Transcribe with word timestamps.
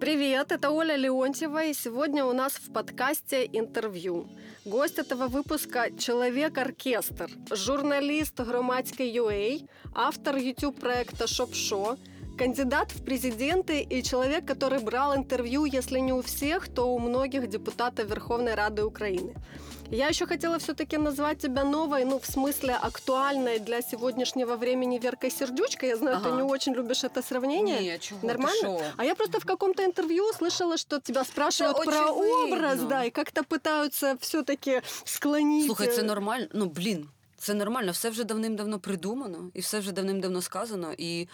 Привет, 0.00 0.52
это 0.52 0.70
Оля 0.70 0.96
Леонтьева, 0.96 1.64
и 1.64 1.72
сегодня 1.72 2.24
у 2.24 2.32
нас 2.32 2.54
в 2.54 2.72
подкасте 2.72 3.48
интервью. 3.52 4.28
Гость 4.64 4.98
этого 4.98 5.28
выпуска – 5.28 5.98
человек-оркестр, 5.98 7.30
журналист 7.50 8.38
громадской 8.38 9.10
UA, 9.10 9.68
автор 9.94 10.36
YouTube-проекта 10.36 11.26
«Шоп-шо», 11.26 11.96
кандидат 12.38 12.92
в 12.92 13.04
президенты 13.04 13.80
и 13.80 14.02
человек, 14.02 14.44
который 14.44 14.80
брал 14.80 15.14
интервью, 15.14 15.64
если 15.64 16.00
не 16.00 16.12
у 16.12 16.22
всех, 16.22 16.68
то 16.68 16.94
у 16.94 16.98
многих 16.98 17.48
депутатов 17.48 18.08
Верховной 18.08 18.54
Рады 18.54 18.84
Украины. 18.84 19.34
Я 19.92 20.08
еще 20.08 20.26
хотела 20.26 20.58
все-таки 20.58 20.96
назвать 20.96 21.38
тебя 21.38 21.64
новой, 21.64 22.04
ну, 22.04 22.18
в 22.18 22.24
смысле 22.24 22.74
актуальной 22.82 23.58
для 23.58 23.82
сегодняшнего 23.82 24.56
времени 24.56 24.98
Веркой 24.98 25.30
Сердючка. 25.30 25.86
Я 25.86 25.96
знаю, 25.96 26.16
ага. 26.16 26.30
ты 26.30 26.36
не 26.36 26.42
очень 26.42 26.72
любишь 26.72 27.04
это 27.04 27.22
сравнение. 27.22 27.82
Нет, 27.82 28.00
чего 28.00 28.26
Нормально? 28.26 28.94
А 28.96 29.04
я 29.04 29.14
просто 29.14 29.38
в 29.38 29.44
каком-то 29.44 29.84
интервью 29.84 30.32
слышала, 30.32 30.78
что 30.78 30.98
тебя 30.98 31.24
спрашивают 31.24 31.76
это 31.76 31.84
про 31.84 32.10
образ, 32.10 32.80
да, 32.80 33.04
и 33.04 33.10
как-то 33.10 33.42
пытаются 33.42 34.16
все-таки 34.20 34.80
склонить. 35.04 35.66
Слухай, 35.66 35.88
це 35.88 36.02
нормально. 36.02 36.46
Ну, 36.54 36.66
блін, 36.66 37.08
це 37.38 37.54
нормально. 37.54 37.92
Все 37.92 38.10
вже 38.10 38.24
давним-давно 38.24 38.78
придумано, 38.78 39.50
і 39.54 39.60
все 39.60 39.78
вже 39.78 39.92
давним-давно 39.92 40.42
сказано. 40.42 40.92
І 40.98 41.22
е, 41.22 41.26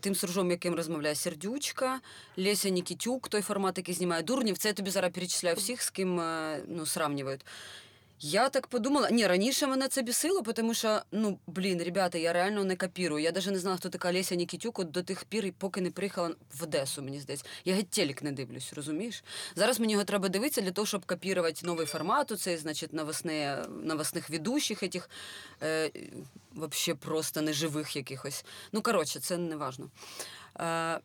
тим 0.00 0.14
суржом, 0.14 0.50
яким 0.50 0.74
розмовляє 0.74 1.14
Сердючка, 1.14 2.00
Леся 2.38 2.68
Нікітюк, 2.68 3.28
той 3.28 3.42
формат, 3.42 3.78
який 3.78 3.94
знімає 3.94 4.22
дурнів. 4.22 4.58
Це 4.58 4.68
я 4.68 4.74
тобі 4.74 4.90
зараз 4.90 5.12
перечисляю 5.12 5.56
всіх, 5.56 5.82
з 5.82 5.90
ким 5.90 6.20
е, 6.20 6.62
ну, 6.68 6.86
сравнюють. 6.86 7.44
Я 8.22 8.48
так 8.48 8.66
подумала. 8.66 9.10
Ні, 9.10 9.26
раніше 9.26 9.66
мене 9.66 9.88
це 9.88 10.02
бісило, 10.02 10.42
тому 10.42 10.74
що, 10.74 11.00
ну, 11.12 11.38
блін, 11.46 11.82
ребята, 11.82 12.18
я 12.18 12.32
реально 12.32 12.64
не 12.64 12.76
копірую. 12.76 13.24
Я 13.24 13.32
навіть 13.32 13.50
не 13.50 13.58
знала, 13.58 13.76
хто 13.76 13.88
така 13.88 14.12
Леся 14.12 14.34
Нікітюк 14.34 14.78
от 14.78 14.90
до 14.90 15.02
тих 15.02 15.24
пір, 15.24 15.52
поки 15.58 15.80
не 15.80 15.90
приїхала 15.90 16.34
в 16.54 16.62
Одесу, 16.62 17.02
мені 17.02 17.20
здається. 17.20 17.46
Я 17.64 17.74
геть 17.74 17.90
телек 17.90 18.22
не 18.22 18.32
дивлюсь, 18.32 18.72
розумієш? 18.72 19.24
Зараз 19.56 19.80
мені 19.80 19.92
його 19.92 20.04
треба 20.04 20.28
дивитися 20.28 20.60
для 20.60 20.70
того, 20.70 20.86
щоб 20.86 21.06
копірувати 21.06 21.66
новий 21.66 21.86
формат, 21.86 22.40
цей, 22.40 22.56
значить, 22.56 22.92
новосне, 22.92 23.64
новосних 23.82 24.30
ведущих, 24.30 24.82
этих, 24.82 25.08
е, 25.62 25.90
вообще 26.54 26.94
просто 26.94 27.42
неживих 27.42 27.96
якихось. 27.96 28.44
Ну, 28.72 28.82
коротше, 28.82 29.20
це 29.20 29.36
не 29.36 29.56
важно. 29.56 29.90
Е, 30.60 31.00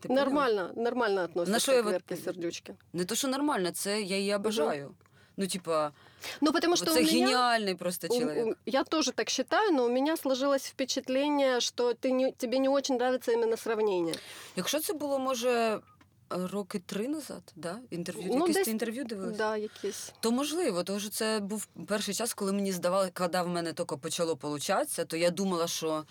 ти 0.00 0.08
нормально, 0.08 0.68
поняла? 0.68 0.84
нормально 0.84 1.22
относиться 1.22 1.72
На 1.72 1.82
к 1.82 1.90
Верке 1.90 2.16
Сердючки. 2.16 2.74
Не 2.92 3.04
то, 3.04 3.14
що 3.14 3.28
нормально, 3.28 3.70
це 3.70 4.02
я 4.02 4.16
її 4.18 4.34
обожаю. 4.34 4.84
Угу. 4.84 4.94
Ну, 5.36 5.46
типа, 5.46 5.92
ну, 6.41 6.53
потому 6.53 6.75
что 6.75 6.85
это 6.85 6.99
у 6.99 7.03
меня, 7.03 7.27
гениальный 7.27 7.75
просто 7.75 8.07
человек. 8.07 8.57
Я 8.65 8.83
тоже 8.83 9.11
так 9.11 9.29
считаю, 9.29 9.73
но 9.73 9.85
у 9.85 9.89
меня 9.89 10.17
сложилось 10.17 10.65
впечатление, 10.65 11.59
что 11.59 11.93
ты 11.93 12.11
не, 12.11 12.31
тебе 12.31 12.59
не 12.59 12.69
очень 12.69 12.95
нравится 12.95 13.31
именно 13.31 13.57
сравнение. 13.57 14.15
Якщо 14.55 14.79
це 14.79 14.93
було, 14.93 15.19
може. 15.19 15.79
Роки 16.29 16.79
три 16.79 17.07
назад, 17.07 17.53
да? 17.55 17.79
інтерв'ю 17.89 18.27
ну, 18.27 18.39
якесь 18.39 18.55
десь, 18.55 18.67
інтерв'ю 18.67 19.03
дивилася? 19.03 19.37
Да, 19.37 19.57
якісь. 19.57 20.11
То 20.19 20.31
можливо, 20.31 20.83
тому 20.83 20.99
що 20.99 21.09
це 21.09 21.39
був 21.39 21.67
перший 21.87 22.13
час, 22.13 22.33
коли 22.33 22.53
мені 22.53 22.71
здавалося, 22.71 23.11
коли 23.13 23.41
в 23.43 23.47
мене 23.47 23.73
тільки 23.73 23.97
почало 23.97 24.37
получатися, 24.37 25.05
то 25.05 25.17
я 25.17 25.29
думала, 25.29 25.67
що 25.67 26.03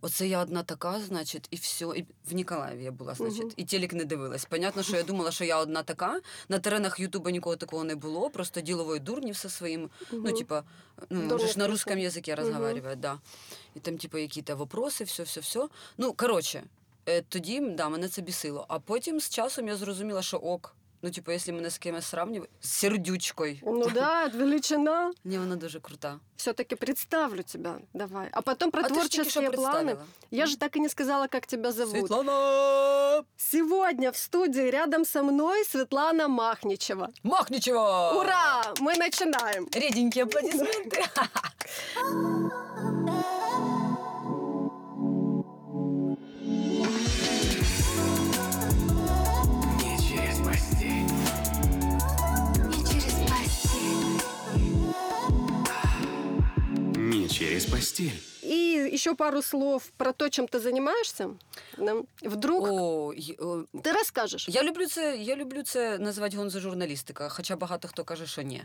Оце 0.00 0.28
я 0.28 0.42
одна 0.42 0.62
така, 0.62 1.00
значить, 1.00 1.48
і 1.50 1.56
все. 1.56 1.84
І 1.84 2.06
в 2.30 2.34
Ніколаєві 2.34 2.84
я 2.84 2.92
була, 2.92 3.14
значить, 3.14 3.42
uh-huh. 3.42 3.54
і 3.56 3.64
телек 3.64 3.92
не 3.92 4.04
дивилась. 4.04 4.44
Понятно, 4.44 4.82
що 4.82 4.96
я 4.96 5.02
думала, 5.02 5.30
що 5.30 5.44
я 5.44 5.58
одна 5.58 5.82
така. 5.82 6.20
На 6.48 6.58
теренах 6.58 7.00
Ютуба 7.00 7.30
нікого 7.30 7.56
такого 7.56 7.84
не 7.84 7.94
було, 7.94 8.30
просто 8.30 8.60
ділової 8.60 9.00
дурні 9.00 9.32
все 9.32 9.48
своїм. 9.48 9.82
Uh-huh. 9.82 10.20
Ну, 10.24 10.32
типа, 10.32 10.64
ну, 11.10 11.22
можеш 11.22 11.56
на 11.56 11.66
русском 11.66 11.98
язике 11.98 12.34
розговаривати, 12.34 12.96
uh-huh. 12.96 13.00
да. 13.00 13.18
І 13.74 13.80
там, 13.80 13.98
типа, 13.98 14.18
якісь 14.18 14.44
вопроси, 14.48 15.04
все, 15.04 15.22
все, 15.22 15.40
все. 15.40 15.68
Ну, 15.98 16.12
коротше, 16.12 16.62
тоді 17.28 17.60
да, 17.60 17.88
мене 17.88 18.08
це 18.08 18.22
бісило. 18.22 18.66
А 18.68 18.78
потім 18.78 19.20
з 19.20 19.28
часом 19.28 19.68
я 19.68 19.76
зрозуміла, 19.76 20.22
що 20.22 20.36
ок. 20.36 20.74
Ну, 21.05 21.11
типу, 21.11 21.31
якщо 21.31 21.53
мене 21.53 21.69
з 21.69 21.77
кимось 21.77 22.05
сравнювати, 22.05 22.51
з 22.61 22.69
сердючкою. 22.69 23.57
Ну 23.63 23.89
да, 23.93 24.27
величина. 24.27 25.11
Ні, 25.23 25.37
вона 25.37 25.55
дуже 25.55 25.79
крута. 25.79 26.19
Все-таки 26.35 26.75
представлю 26.75 27.43
тебя, 27.43 27.75
давай. 27.93 28.27
А 28.31 28.41
потом 28.41 28.71
про 28.71 28.81
а 28.81 28.87
творческие 28.87 29.51
планы. 29.51 29.97
Я 30.31 30.45
же 30.45 30.57
так 30.57 30.75
и 30.75 30.79
не 30.79 30.89
сказала, 30.89 31.27
как 31.27 31.45
тебя 31.45 31.71
зовут. 31.71 31.97
Светлана! 31.97 33.23
Сегодня 33.37 34.11
в 34.11 34.17
студии 34.17 34.69
рядом 34.69 35.05
со 35.05 35.23
мной 35.23 35.65
Светлана 35.65 36.27
Махничева. 36.27 37.09
Махничева! 37.23 38.13
Ура! 38.19 38.63
Мы 38.79 38.95
начинаем. 38.97 39.67
Реденькие 39.73 40.23
аплодисменты. 40.23 41.03
через 57.58 57.70
постель. 57.70 58.22
И 58.42 58.90
еще 58.92 59.14
пару 59.14 59.42
слов 59.42 59.82
про 59.96 60.12
то, 60.12 60.28
чем 60.28 60.46
ты 60.46 60.60
занимаешься. 60.60 61.30
Вдруг 62.22 62.68
О, 62.70 63.14
ти 63.82 63.92
розкажеш? 63.92 64.48
Я 64.48 64.62
люблю 64.62 64.86
це, 64.86 65.16
я 65.16 65.36
люблю 65.36 65.62
це 65.62 65.98
називати 65.98 66.36
гонзо-журналістика, 66.36 67.28
хоча 67.28 67.56
багато 67.56 67.88
хто 67.88 68.04
каже, 68.04 68.26
що 68.26 68.42
ні. 68.42 68.62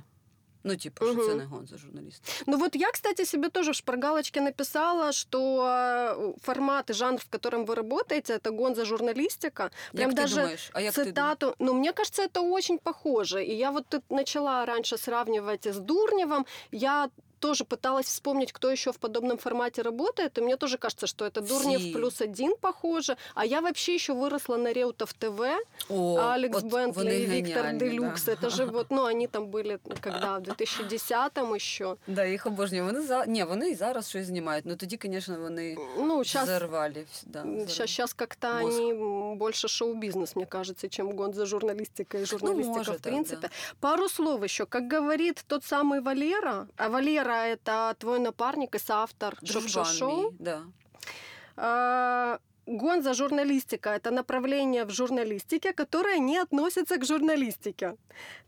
Ну, 0.66 0.78
типа, 0.78 1.06
угу. 1.06 1.22
что 1.22 1.31
это 1.31 1.46
гонза 1.46 1.78
журналист. 1.78 2.44
Ну 2.46 2.58
вот 2.58 2.76
я, 2.76 2.92
кстати, 2.92 3.26
себе 3.26 3.50
тоже 3.50 3.72
в 3.72 3.76
шпаргалочке 3.76 4.42
написала, 4.42 5.12
что 5.12 6.34
формат 6.42 6.90
и 6.90 6.94
жанр, 6.94 7.20
в 7.20 7.30
котором 7.30 7.66
вы 7.66 7.75
работаете, 7.75 8.34
это 8.34 8.52
гонза 8.52 8.86
журналистика. 8.86 9.72
Прям 9.92 10.10
як 10.10 10.16
даже 10.16 10.36
думаешь? 10.36 10.70
А 10.74 10.81
як 10.81 10.94
цитату. 10.94 11.48
Ты 11.48 11.56
ну, 11.60 11.74
мне 11.74 11.92
кажется, 11.92 12.24
это 12.24 12.42
очень 12.42 12.78
похоже. 12.78 13.44
И 13.44 13.54
я 13.54 13.72
вот 13.72 14.04
начала 14.10 14.66
раньше 14.66 14.98
сравнивать 14.98 15.68
с 15.68 15.80
Дурневым. 15.80 16.46
Я 16.72 17.10
тоже 17.43 17.65
пыталась 17.65 18.06
вспомнить, 18.06 18.53
кто 18.53 18.71
еще 18.71 18.93
в 18.93 18.99
подобном 18.99 19.38
формате 19.38 19.82
работает, 19.82 20.38
и 20.38 20.41
мне 20.41 20.56
тоже 20.56 20.78
кажется, 20.78 21.06
что 21.06 21.25
это 21.25 21.41
Дурнев 21.41 21.81
Си. 21.81 21.93
плюс 21.93 22.21
один 22.21 22.56
похоже. 22.60 23.16
А 23.34 23.44
я 23.44 23.60
вообще 23.60 23.94
еще 23.94 24.12
выросла 24.12 24.56
на 24.56 24.72
Реутов 24.72 25.15
ТВ, 25.15 25.41
О, 25.88 26.32
Алекс 26.32 26.62
вот 26.62 26.72
Бентли 26.72 27.15
и 27.15 27.26
Виктор 27.26 27.72
Делюкс. 27.72 28.25
Да. 28.25 28.32
Это 28.32 28.50
же 28.50 28.66
вот, 28.66 28.91
ну, 28.91 29.04
они 29.04 29.26
там 29.26 29.47
были, 29.47 29.78
когда, 30.00 30.38
в 30.38 30.43
2010-му 30.43 31.59
ще. 31.59 31.94
Да, 32.06 32.25
їх 32.25 32.47
обожнюю. 32.47 32.84
Вони 32.84 33.00
за... 33.00 33.25
Ні, 33.26 33.44
вони 33.44 33.71
і 33.71 33.75
зараз 33.75 34.09
щось 34.09 34.26
знімають, 34.26 34.65
ну 34.66 34.76
тоді, 34.76 34.99
звісно, 35.03 35.41
вони 35.41 35.76
ну, 35.99 36.25
сейчас, 36.25 36.49
взорвали. 36.49 37.06
Да, 37.26 37.43
сейчас, 37.43 37.91
сейчас 37.91 38.12
как-то 38.12 38.49
Мозг. 38.49 38.81
они 38.81 38.93
больше 39.37 39.69
шоу-бизнес, 39.69 40.37
мне 40.37 40.47
кажется, 40.47 40.88
чем 40.88 41.16
гон 41.16 41.34
за 41.34 41.47
журналистика 41.47 42.19
и 42.19 42.25
журналистика 42.25 42.69
ну, 42.69 42.78
может, 42.78 42.99
в 42.99 43.03
принципе. 43.03 43.41
Да, 43.43 43.49
да. 43.49 43.54
Пару 43.81 44.09
слов 44.09 44.44
еще. 44.44 44.66
Как 44.66 44.88
говорит 44.88 45.44
тот 45.47 45.65
самый 45.65 46.00
Валера, 46.00 46.66
а 46.76 46.88
Валера 46.88 47.28
Вера– 47.33 47.47
это 47.53 47.95
твой 47.99 48.19
напарник 48.19 48.75
и 48.75 48.79
соавтор 48.79 49.38
шоу. 49.85 50.33
Да. 50.39 50.61
А, 51.55 52.39
Гонза 52.66 53.13
журналистика– 53.13 53.89
это 53.95 54.11
направление 54.11 54.85
в 54.85 54.89
журналистике, 54.89 55.73
которое 55.73 56.19
не 56.19 56.38
относится 56.38 56.97
к 56.97 57.05
журналистике. 57.05 57.95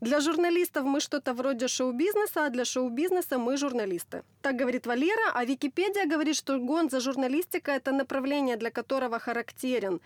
Для 0.00 0.20
журналистов 0.20 0.84
мы 0.84 1.00
что-то 1.00 1.34
вроде 1.34 1.68
шоу-бизнеса, 1.68 2.46
а 2.46 2.50
для 2.50 2.64
шоу-бизнеса 2.64 3.38
мы 3.38 3.56
журналисты. 3.56 4.22
Так 4.42 4.56
говорит 4.56 4.86
Валера, 4.86 5.32
а 5.34 5.44
Википедия 5.44 6.06
говорит, 6.06 6.36
что 6.36 6.58
гонза 6.58 7.00
журналистика– 7.00 7.72
это 7.72 7.92
направление, 7.92 8.56
для 8.56 8.70
которого 8.70 9.18
характерен 9.18 10.00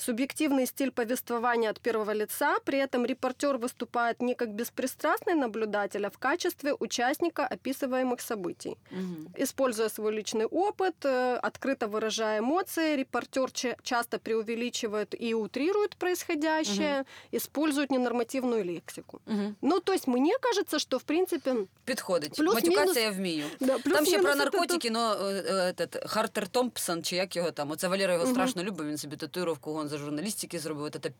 субъективный 0.00 0.66
стиль 0.66 0.90
повествования 0.90 1.70
от 1.70 1.80
первого 1.80 2.12
лица, 2.12 2.58
при 2.64 2.78
этом 2.78 3.04
репортер 3.04 3.56
выступает 3.58 4.22
не 4.22 4.34
как 4.34 4.54
беспристрастный 4.54 5.34
наблюдатель, 5.34 6.06
а 6.06 6.10
в 6.10 6.18
качестве 6.18 6.74
участника 6.74 7.46
описываемых 7.46 8.20
событий. 8.20 8.76
Угу. 8.90 9.32
Используя 9.36 9.88
свой 9.88 10.12
личный 10.14 10.46
опыт, 10.46 10.94
э, 11.04 11.38
открыто 11.42 11.86
выражая 11.86 12.38
эмоции, 12.38 12.96
репортер 12.96 13.50
часто 13.82 14.18
преувеличивает 14.18 15.14
и 15.18 15.34
утрирует 15.34 15.96
происходящее, 15.96 17.00
угу. 17.00 17.06
использует 17.32 17.90
ненормативную 17.90 18.64
лексику. 18.64 19.20
Угу. 19.26 19.54
Ну, 19.60 19.80
то 19.80 19.92
есть 19.92 20.06
мне 20.06 20.34
кажется, 20.40 20.78
что 20.78 20.98
в 20.98 21.02
принципе... 21.02 21.54
Підходить. 21.84 22.38
Матюкація 22.38 23.04
я 23.04 23.10
вмію. 23.10 23.44
Да, 23.60 23.78
там 23.78 24.06
ще 24.06 24.18
про 24.18 24.34
наркотики, 24.34 24.90
но 24.90 25.14
этот, 25.14 26.08
Хартер 26.08 26.48
Томпсон, 26.48 27.02
чи 27.02 27.16
як 27.16 27.36
його 27.36 27.50
там, 27.50 27.70
оце 27.70 27.88
Валера 27.88 28.12
його 28.12 28.24
угу. 28.24 28.34
страшно 28.34 28.62
любить, 28.62 28.86
він 28.86 28.98
собі 28.98 29.16
татуїровку 29.16 29.72
за 29.87 29.97
журналістики 29.97 30.59
зробив. 30.59 30.91
Це 31.03 31.11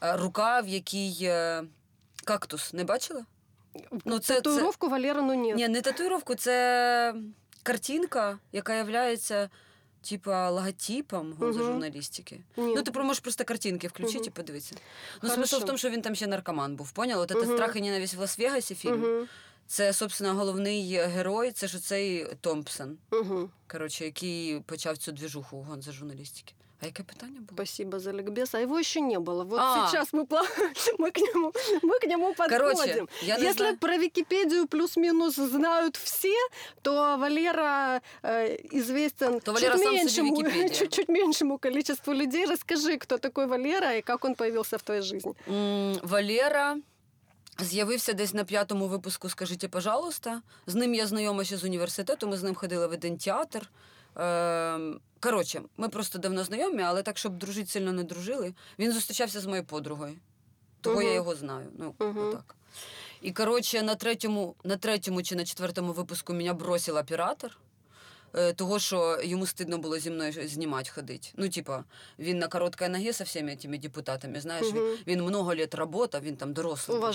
рука, 0.00 0.60
в 0.60 0.68
якій 0.68 1.32
кактус, 2.24 2.72
не 2.72 2.84
бачила? 2.84 3.24
Ну, 4.04 4.18
це, 4.18 4.34
Татуїровку 4.34 4.86
це... 4.86 4.92
Валера, 4.92 5.22
ну 5.22 5.34
ні. 5.34 5.54
Ні, 5.54 5.68
не 5.68 5.80
татуїровку, 5.80 6.34
це 6.34 7.14
картинка, 7.62 8.38
яка 8.52 8.74
являється 8.74 9.50
типа 10.08 10.50
логотипом 10.50 11.36
угу. 11.40 11.52
журналістики. 11.52 12.40
Ні. 12.56 12.74
Ну, 12.76 12.82
ти 12.82 13.00
можеш 13.00 13.20
просто 13.20 13.44
картинки 13.44 13.88
включити 13.88 14.18
угу. 14.18 14.26
і 14.26 14.30
подивитися. 14.30 14.74
Ну, 15.22 15.30
смисл 15.30 15.56
в 15.56 15.64
тому, 15.64 15.78
що 15.78 15.90
він 15.90 16.02
там 16.02 16.14
ще 16.14 16.26
наркоман 16.26 16.76
був. 16.76 16.92
Поняла? 16.92 17.22
От 17.22 17.28
це 17.28 17.34
угу. 17.34 17.54
страх 17.54 17.76
і 17.76 17.80
ненависть 17.80 18.14
в 18.14 18.20
Лас-Вегасі 18.20 18.74
фільм. 18.74 19.04
Угу. 19.04 19.26
Це, 19.66 19.92
собственно, 19.92 20.34
головний 20.34 20.96
герой, 20.96 21.52
це 21.52 21.68
ж 21.68 21.78
цей 21.78 22.26
Томпсон, 22.40 22.98
угу. 23.10 23.50
коротше, 23.66 24.04
який 24.04 24.60
почав 24.60 24.98
цю 24.98 25.12
двіжуху 25.12 25.62
гон 25.62 25.82
за 25.82 25.92
журналістики. 25.92 26.54
А 26.82 26.86
яке 26.86 27.02
питання 27.02 27.32
було? 27.40 27.48
Спасибо 27.54 27.98
за 27.98 28.12
ликбез. 28.12 28.54
А 28.54 28.60
его 28.60 28.78
еще 28.78 29.00
не 29.00 29.18
было. 29.18 29.44
Вот 29.44 29.60
А. 29.60 29.86
сейчас 29.88 30.12
мы, 30.12 30.26
мы, 30.98 31.10
к 31.10 31.18
нему, 31.20 31.52
мы 31.82 31.98
к 32.00 32.06
нему 32.08 32.34
подходим. 32.34 32.58
Короче, 32.58 33.06
я 33.22 33.36
Если 33.36 33.52
знаю. 33.52 33.76
про 33.78 33.96
Википедию 33.96 34.66
плюс-минус 34.66 35.36
знают 35.36 35.96
все, 35.96 36.34
то 36.82 37.16
Валера 37.18 38.00
э, 38.22 38.56
известен 38.72 39.40
То 39.40 39.52
Валера 39.52 39.76
чуть, 39.78 39.92
меньшему, 39.92 40.36
Википедия. 40.42 40.68
чуть-чуть 40.68 41.08
меньшему 41.08 41.58
количеству 41.58 42.12
людей. 42.14 42.46
Расскажи, 42.46 42.96
кто 42.98 43.18
такой 43.18 43.46
Валера 43.46 43.92
и 43.96 44.02
как 44.02 44.24
он 44.24 44.34
появился 44.34 44.76
в 44.76 44.82
твоей 44.82 45.02
жизни. 45.02 45.34
М, 45.48 45.94
Валера 46.02 46.76
з'явився 47.58 48.12
десь 48.12 48.34
на 48.34 48.44
п'ятому 48.44 48.88
випуску 48.88 49.28
Скажіть, 49.28 49.70
пожалуйста. 49.70 50.42
З 50.66 50.74
ним 50.74 50.94
я 50.94 51.06
знайома 51.06 51.44
ще 51.44 51.56
з 51.56 51.64
університету, 51.64 52.28
ми 52.28 52.36
з 52.36 52.42
ним 52.42 52.54
ходили 52.54 52.86
в 52.86 52.92
один 52.92 53.16
театр. 53.18 53.70
Ем, 54.16 55.00
Коротше, 55.20 55.62
ми 55.76 55.88
просто 55.88 56.18
давно 56.18 56.44
знайомі, 56.44 56.82
але 56.82 57.02
так, 57.02 57.18
щоб 57.18 57.38
дружити, 57.38 57.70
сильно 57.70 57.92
не 57.92 58.04
дружили. 58.04 58.54
Він 58.78 58.92
зустрічався 58.92 59.40
з 59.40 59.46
моєю 59.46 59.64
подругою. 59.64 60.14
Того 60.80 61.02
я 61.02 61.12
його 61.14 61.34
знаю. 61.34 61.68
Ну, 61.78 61.94
Мгм. 61.98 62.18
отак. 62.28 62.56
І 63.20 63.32
коротше, 63.32 63.82
на 63.82 63.94
третьому, 63.94 64.54
на 64.64 64.76
третьому 64.76 65.22
чи 65.22 65.36
на 65.36 65.44
четвертому 65.44 65.92
випуску 65.92 66.32
мене 66.34 66.52
бросив 66.52 66.96
оператор. 66.96 67.58
Е, 68.34 68.52
Того, 68.52 68.78
що 68.78 69.18
йому 69.24 69.46
стидно 69.46 69.78
було 69.78 69.98
зі 69.98 70.10
мною 70.10 70.32
знімати 70.48 70.90
ходити. 70.94 71.28
Ну, 71.36 71.48
типа, 71.48 71.84
він 72.18 72.38
на 72.38 72.48
короткій 72.48 72.88
ногі 72.88 73.12
со 73.12 73.24
всіми 73.24 73.56
цими 73.56 73.78
депутатами. 73.78 74.40
Знаєш, 74.40 74.66
він, 74.72 74.96
він 75.06 75.22
много 75.22 75.54
лет 75.56 75.74
работав, 75.74 76.22
він 76.22 76.36
там 76.36 76.52
дорослий. 76.52 76.96
був. 76.96 77.06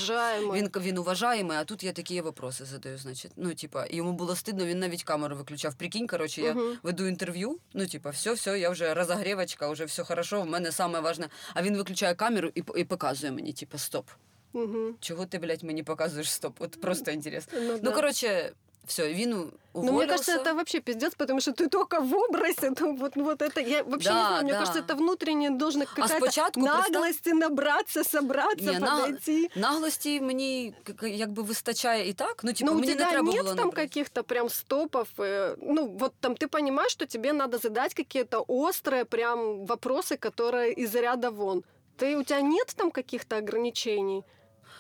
Він, 0.56 0.70
він 0.76 0.98
уважаємий, 0.98 1.58
а 1.58 1.64
тут 1.64 1.84
я 1.84 1.92
такі 1.92 2.22
вопроси 2.22 2.66
задаю, 2.66 2.98
значить. 2.98 3.32
Ну, 3.36 3.54
типа, 3.54 3.86
йому 3.90 4.12
було 4.14 4.36
стидно, 4.36 4.66
він 4.66 4.80
навіть 4.80 5.04
камеру 5.04 5.36
виключав. 5.36 5.76
Прикинь, 5.76 6.08
коротше, 6.08 6.42
я 6.42 6.54
Мгм. 6.54 6.78
веду 6.84 7.08
інтерв'ю, 7.08 7.58
ну, 7.74 7.88
типа, 7.88 8.10
все, 8.10 8.34
все, 8.34 8.60
я 8.60 8.70
вже 8.70 8.94
розогрівочка, 8.94 9.70
вже 9.70 9.86
все 9.86 10.04
хорошо, 10.04 10.42
в 10.42 10.48
мене 10.48 10.72
саме 10.72 11.00
важне. 11.00 11.30
А 11.54 11.62
він 11.62 11.78
виключає 11.78 12.16
камеру 12.16 12.52
і, 12.56 12.64
і 12.78 12.84
показує 12.84 13.32
мені, 13.32 13.54
типа, 13.54 13.78
стоп. 13.78 14.08
Мгм. 14.54 14.96
Чого 15.00 15.26
ти, 15.26 15.40
блядь, 15.40 15.64
мені 15.64 15.84
показуєш 15.84 16.32
стоп? 16.32 16.56
От 16.62 16.82
просто 16.82 17.12
інтересно. 17.12 17.60
Ну, 17.62 17.72
Ну, 17.74 17.80
да. 17.80 17.92
коротше, 17.92 18.52
все, 18.87 19.13
він 19.15 19.33
у- 19.33 19.53
Ну, 19.75 19.81
уволився. 19.81 19.97
мне 19.99 20.07
кажется, 20.07 20.37
это 20.37 20.55
вообще 20.55 20.81
пиздец, 20.81 21.15
потому 21.15 21.41
что 21.41 21.51
ты 21.53 21.69
только 21.69 22.01
в 22.01 22.15
образе, 22.15 22.71
то 22.71 22.93
вот, 22.93 23.17
вот 23.17 23.43
это, 23.43 23.61
я 23.69 23.83
вообще 23.83 24.09
не 24.11 24.15
Да, 24.15 24.27
знаю, 24.29 24.43
мне 24.43 24.53
да. 24.53 24.59
кажется, 24.59 24.81
это 24.81 24.95
внутренне 24.97 25.51
должна 25.51 25.85
какая-то 25.87 26.17
спочатку 26.17 26.61
представ- 26.61 26.91
наглости 26.93 27.33
набраться, 27.35 28.05
собраться, 28.05 28.73
Ні, 28.73 28.79
на- 28.79 29.01
подойти. 29.01 29.49
Наглості 29.57 30.21
мені 30.21 30.75
к- 30.83 30.93
к- 30.93 31.09
якби 31.09 31.43
вистачає 31.43 32.09
і 32.09 32.13
так. 32.13 32.41
Ну, 32.45 32.53
типа, 32.53 32.71
Но 32.71 32.77
у 32.77 32.81
мені 32.81 32.89
не 32.89 32.95
тебя 32.95 33.11
треба 33.11 33.33
нет 33.33 33.43
було 33.43 33.49
там 33.55 33.57
набрати. 33.57 33.77
каких-то 33.89 34.23
прям 34.25 34.49
стопов, 34.49 35.09
э, 35.19 35.57
ну 35.63 35.87
вот 35.99 36.13
там 36.21 36.33
ты 36.33 36.47
понимаешь, 36.49 36.93
что 36.93 37.07
тебе 37.07 37.33
надо 37.33 37.59
задать 37.59 37.95
какие-то 37.95 38.45
острые 38.49 39.05
прям 39.05 39.67
вопросы, 39.67 40.17
которые 40.19 40.73
из 40.83 40.95
ряда 40.95 41.31
вон. 41.31 41.63
Ты, 41.99 42.17
у 42.19 42.23
тебя 42.25 42.41
нет 42.41 42.73
там 42.77 42.91
каких-то 42.91 43.37
ограничений? 43.37 44.23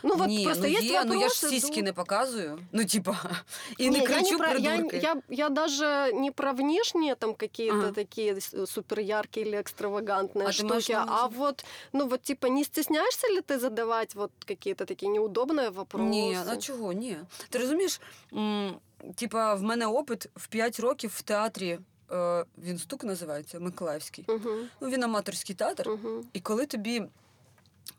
Ну 0.05 0.15
вот 0.17 0.29
Ні, 0.29 0.45
просто 0.45 0.63
ну 0.69 0.75
есть 0.75 0.83
є, 0.83 0.99
вопросы. 1.01 1.05
ну 1.07 1.21
я 1.21 1.29
ж 1.29 1.41
ну- 1.43 1.49
сіськи 1.51 1.83
не 1.83 1.93
показую. 1.93 2.59
Ну, 2.73 2.85
типа, 2.85 3.17
і 3.79 3.91
не 3.91 3.99
я 3.99 4.07
кричу 4.07 4.39
про, 4.39 4.49
я, 4.49 4.71
придурки. 4.71 4.97
я, 5.03 5.17
я 5.29 5.49
даже 5.49 6.13
не 6.13 6.31
про 6.31 6.53
внешние 6.53 7.15
там 7.15 7.35
какие-то 7.35 7.77
Ага. 7.79 7.91
такие 7.93 8.35
с- 8.41 8.67
супер 8.67 9.01
яркие 9.01 9.47
или 9.47 9.57
экстравагантные 9.57 10.43
А 10.47 10.51
ты 10.51 10.63
можешь 10.65 10.85
штуки, 10.85 10.93
на 10.93 11.05
а 11.09 11.27
увазі? 11.27 11.37
вот, 11.39 11.65
ну 11.93 12.07
вот 12.07 12.23
типа 12.23 12.49
не 12.49 12.65
стесняешься 12.65 13.29
ли 13.29 13.41
ты 13.41 13.59
задавать 13.59 14.15
вот 14.15 14.31
какие-то 14.47 14.85
такие 14.85 15.13
неудобные 15.13 15.71
вопросы? 15.71 16.09
Ні, 16.09 16.39
а 16.49 16.57
чого? 16.57 16.93
Ні. 16.93 17.17
Ти 17.51 17.59
розумієш, 17.59 18.01
м, 18.33 18.75
типа, 19.15 19.55
в 19.55 19.63
мене 19.63 19.87
опит 19.87 20.27
в 20.37 20.47
5 20.47 20.81
років 20.81 21.13
в 21.17 21.23
театрі. 21.23 21.79
Е, 22.13 22.45
він 22.59 22.79
стук 22.79 23.05
називається 23.05 23.61
Миколаївський. 23.61 24.25
Мгм, 24.29 24.69
Ну, 24.81 24.89
він 24.89 25.03
аматорський 25.05 25.55
театр. 25.57 25.89
мгм. 25.91 26.25
І 26.33 26.41
коли 26.41 26.67
тобі. 26.67 27.03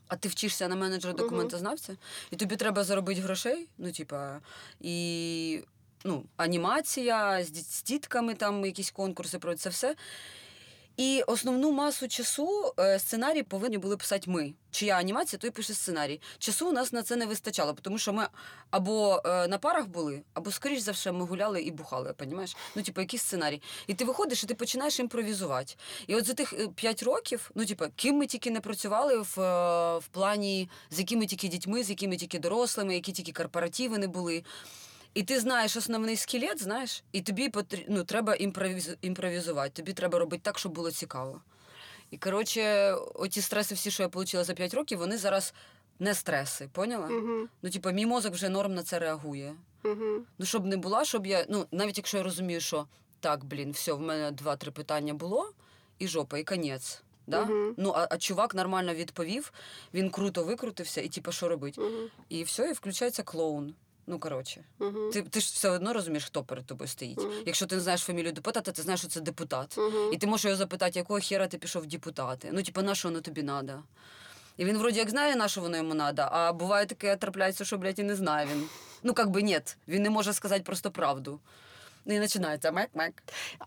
а 0.09 0.17
ти 0.17 0.29
вчишся 0.29 0.69
на 0.69 0.77
менеджера 0.77 1.15
документознавця, 1.15 1.97
і 2.31 2.37
тобі 2.37 2.57
треба 2.57 2.85
заробити 2.85 3.21
грошей, 3.21 3.69
ну, 3.79 3.93
типа, 3.93 4.41
і 4.81 5.61
ну, 6.05 6.25
анімація 6.37 7.45
з 7.45 7.83
дітками, 7.83 8.35
там 8.35 8.65
якісь 8.65 8.91
конкурси 8.91 9.39
про 9.39 9.55
це 9.55 9.71
все. 9.71 9.95
І 10.99 11.23
основну 11.27 11.73
масу 11.73 12.09
часу 12.09 12.75
е, 12.79 12.99
сценарій 12.99 13.43
повинні 13.43 13.79
були 13.79 13.97
писати 13.97 14.31
ми. 14.31 14.55
Чия 14.71 14.97
анімація, 14.97 15.39
той 15.39 15.51
пише 15.51 15.75
сценарій. 15.75 16.21
Часу 16.39 16.69
у 16.69 16.73
нас 16.73 16.93
на 16.93 17.03
це 17.03 17.17
не 17.17 17.27
вистачало, 17.27 17.77
тому 17.83 17.99
що 17.99 18.13
ми 18.13 18.27
або 18.71 19.23
е, 19.25 19.49
на 19.49 19.59
парах 19.59 19.87
були, 19.87 20.23
або, 20.35 20.51
скоріш 20.51 20.81
за 20.81 20.93
все, 20.93 21.13
ми 21.13 21.25
гуляли 21.25 21.63
і 21.63 21.71
бухали, 21.71 22.13
понімаєш? 22.13 22.57
Ну, 22.75 22.83
типу, 22.83 23.01
якийсь 23.01 23.23
сценарій. 23.23 23.63
І 23.87 23.95
ти 23.95 24.05
виходиш, 24.05 24.45
і 24.45 24.47
ти 24.47 24.55
починаєш 24.55 25.01
імпровізувати. 25.01 25.75
І 26.07 26.15
от 26.15 26.25
за 26.27 26.35
тих 26.35 26.53
е, 26.53 26.69
п'ять 26.75 27.03
років, 27.03 27.51
ну, 27.55 27.67
типу, 27.67 27.85
ким 27.97 28.17
ми 28.17 28.27
тільки 28.27 28.51
не 28.51 28.61
працювали 28.61 29.19
в, 29.19 29.37
в 29.99 30.09
плані, 30.11 30.69
з 30.91 30.99
якими 30.99 31.27
тільки 31.27 31.49
дітьми, 31.49 31.83
з 31.83 31.91
якими 31.91 32.17
тільки 32.17 32.39
дорослими, 32.39 32.95
які 32.95 33.13
тільки 33.13 33.33
корпоративи 33.33 33.99
не 33.99 34.09
були. 34.09 34.43
І 35.15 35.23
ти 35.23 35.41
знаєш 35.41 35.77
основний 35.77 36.17
скелет, 36.17 36.63
знаєш, 36.63 37.03
і 37.13 37.21
тобі 37.23 37.49
потрі... 37.49 37.87
ну, 37.89 38.05
треба 38.05 38.35
імпровіз... 38.35 38.97
імпровізувати, 39.03 39.71
тобі 39.71 39.93
треба 39.93 40.19
робити 40.19 40.41
так, 40.45 40.59
щоб 40.59 40.73
було 40.73 40.91
цікаво. 40.91 41.41
І 42.11 42.19
коротше, 42.19 42.93
оті 43.15 43.41
стреси, 43.43 43.75
всі, 43.75 43.91
що 43.91 44.03
я 44.03 44.07
отримала 44.07 44.45
за 44.45 44.55
5 44.55 44.75
років, 44.75 44.99
вони 44.99 45.17
зараз 45.19 45.55
не 45.99 46.15
стреси, 46.15 46.69
поняла? 46.73 47.07
Мгм, 47.07 47.49
Ну, 47.63 47.71
типу, 47.71 47.91
мій 47.91 48.07
мозок 48.07 48.35
вже 48.35 48.49
норм 48.49 48.75
на 48.75 48.83
це 48.83 48.99
реагує. 48.99 49.55
мгм. 49.83 50.25
Ну, 50.39 50.47
щоб 50.47 50.67
не 50.67 50.77
була, 50.77 51.05
щоб 51.05 51.27
я. 51.27 51.47
Ну, 51.49 51.67
навіть 51.73 51.97
якщо 51.99 52.17
я 52.17 52.23
розумію, 52.23 52.61
що 52.61 52.87
так, 53.21 53.45
блін, 53.45 53.73
все, 53.73 53.93
в 53.93 54.01
мене 54.01 54.31
два-три 54.31 54.71
питання 54.71 55.15
було, 55.15 55.53
і 55.99 56.09
жопа, 56.09 56.39
і 56.39 56.45
конець. 56.45 57.03
Да? 57.27 57.45
Мгм. 57.45 57.75
Ну, 57.77 57.93
а, 57.97 58.07
а 58.11 58.19
чувак 58.19 58.55
нормально 58.55 58.95
відповів, 58.95 59.53
він 59.95 60.11
круто 60.11 60.45
викрутився, 60.45 61.01
і 61.01 61.09
типу, 61.09 61.33
що 61.33 61.49
робить? 61.49 61.79
Мгм, 61.79 62.09
І 62.29 62.43
все, 62.43 62.69
і 62.69 62.73
включається 62.73 63.23
клоун. 63.23 63.75
Ну, 64.08 64.20
коротше. 64.20 64.64
мгм, 64.80 65.10
Ти, 65.14 65.22
ти 65.22 65.40
ж 65.40 65.52
все 65.54 65.70
одно 65.70 65.94
розумієш, 65.94 66.26
хто 66.26 66.44
перед 66.44 66.66
тобою 66.66 66.88
стоїть. 66.88 67.18
Мгм. 67.20 67.32
Якщо 67.46 67.66
ти 67.66 67.76
не 67.76 67.82
знаєш 67.82 68.02
фамілію 68.02 68.32
депутата, 68.32 68.72
ти 68.72 68.82
знаєш, 68.82 69.00
що 69.00 69.10
це 69.10 69.22
депутат. 69.22 69.78
мгм. 69.78 70.14
І 70.14 70.18
ти 70.18 70.28
можеш 70.28 70.46
його 70.46 70.58
запитати, 70.58 71.00
якого 71.00 71.20
хера 71.20 71.48
ти 71.48 71.58
пішов 71.58 71.84
в 71.84 71.86
депутати? 71.86 72.50
Ну, 72.54 72.64
типу, 72.64 72.82
на 72.82 72.96
що 72.96 73.08
воно 73.08 73.22
тобі 73.22 73.44
треба? 73.44 73.84
І 74.58 74.66
він 74.66 74.78
вроді 74.78 75.00
як 75.00 75.10
знає, 75.10 75.36
на 75.36 75.48
що 75.48 75.62
воно 75.62 75.78
йому 75.78 75.96
треба, 75.96 76.30
а 76.32 76.54
буває 76.54 76.86
таке 76.86 77.16
трапляється, 77.16 77.66
що, 77.66 77.78
блядь, 77.78 78.00
і 78.00 78.04
не 78.04 78.16
знає 78.16 78.48
він. 78.52 78.70
Ну, 79.04 79.14
як 79.18 79.30
би 79.30 79.42
ні, 79.42 79.60
він 79.88 80.04
не 80.04 80.10
може 80.10 80.34
сказати 80.34 80.64
просто 80.64 80.92
правду. 80.92 81.40
Ну, 82.06 82.16
І 82.16 82.20
починається 82.20 82.72
мек-мек. 82.72 83.12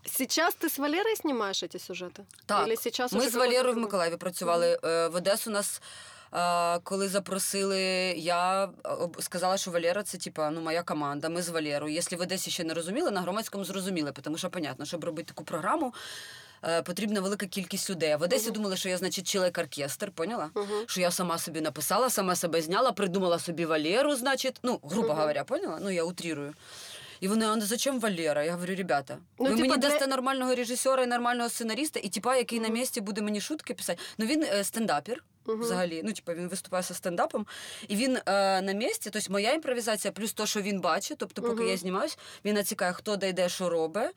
Сейчас 0.05 0.55
ты 0.55 0.65
с 0.65 0.77
Валерой 0.79 1.15
снимаешь 1.15 1.63
эти 1.63 1.77
сюжеты? 1.77 2.23
Так. 2.45 2.67
Или 2.67 2.75
сейчас 2.77 3.11
Ми 3.11 3.19
уже 3.19 3.29
з 3.29 3.35
Валерою 3.35 3.61
в 3.61 3.63
кого-то 3.63 3.81
Миколаєві 3.81 4.17
працювали. 4.17 4.79
Е, 4.83 5.07
В 5.07 5.15
Одесу 5.15 5.51
нас. 5.51 5.81
коли 6.82 7.08
запросили, 7.08 7.80
я 8.16 8.68
сказала, 9.20 9.56
що 9.56 9.70
Валера 9.70 10.02
це 10.02 10.18
типа 10.18 10.50
ну 10.50 10.60
моя 10.60 10.82
команда. 10.82 11.28
Ми 11.28 11.42
з 11.42 11.48
Валерою. 11.48 11.94
Якщо 11.94 12.16
в 12.16 12.20
Одесі 12.20 12.50
ще 12.50 12.64
не 12.64 12.74
розуміли, 12.74 13.10
на 13.10 13.20
громадському 13.20 13.64
зрозуміли, 13.64 14.12
тому 14.22 14.38
що 14.38 14.50
понятно, 14.50 14.84
щоб 14.84 15.04
робити 15.04 15.28
таку 15.28 15.44
програму, 15.44 15.94
е, 16.64 16.82
потрібна 16.82 17.20
велика 17.20 17.46
кількість 17.46 17.90
людей. 17.90 18.16
В 18.16 18.22
Одесі 18.22 18.44
Мгм. 18.46 18.54
думали, 18.54 18.76
що 18.76 18.88
я, 18.88 18.96
значить, 18.98 19.26
чоловік 19.26 19.58
оркестр, 19.58 20.10
поняла? 20.10 20.50
Мгм. 20.54 20.66
Що 20.86 21.00
я 21.00 21.10
сама 21.10 21.38
собі 21.38 21.60
написала, 21.60 22.10
сама 22.10 22.36
себе 22.36 22.62
зняла, 22.62 22.92
придумала 22.92 23.38
собі 23.38 23.64
Валеру, 23.64 24.14
значить, 24.14 24.60
ну, 24.62 24.80
грубо 24.82 25.08
Мгм. 25.08 25.16
говоря, 25.18 25.44
поняла? 25.44 25.78
Ну, 25.82 25.90
я 25.90 26.04
утрирую. 26.04 26.54
І 27.22 27.28
вони, 27.28 27.46
а 27.46 27.60
зачем 27.60 28.00
Валера? 28.00 28.44
Я 28.44 28.52
говорю, 28.52 28.74
ребята, 28.76 29.18
Ну, 29.38 29.44
ви 29.44 29.50
типа, 29.50 29.60
мені 29.60 29.76
для- 29.80 29.88
дасте 29.88 30.06
нормального 30.06 30.54
режисера 30.54 31.02
і 31.02 31.06
нормального 31.06 31.48
сценариста, 31.48 32.00
і 32.02 32.08
типа, 32.08 32.36
який 32.36 32.60
на 32.60 32.68
місці 32.68 33.00
буде 33.00 33.22
мені 33.22 33.40
шутки 33.40 33.74
писати. 33.74 34.02
Ну 34.18 34.26
він 34.26 34.42
е, 34.42 34.64
стендапер. 34.64 35.24
Мгм. 35.46 35.60
Взагалі, 35.60 36.02
ну 36.04 36.12
типа 36.12 36.34
він 36.34 36.48
виступає 36.48 36.82
зі 36.82 36.94
стендапом, 36.94 37.46
і 37.88 37.96
він 37.96 38.16
е, 38.26 38.62
на 38.62 38.72
місці, 38.72 39.10
тобто 39.12 39.32
моя 39.32 39.52
імпровізація, 39.52 40.12
плюс 40.12 40.32
то, 40.32 40.46
що 40.46 40.60
він 40.62 40.80
бачить, 40.80 41.18
тобто, 41.18 41.42
поки 41.42 41.54
Мгм. 41.54 41.68
я 41.68 41.76
знімаюсь, 41.76 42.18
він 42.44 42.54
націкає, 42.54 42.92
хто 42.92 43.16
де 43.16 43.28
йде, 43.28 43.48
що 43.48 43.68
робить, 43.68 44.10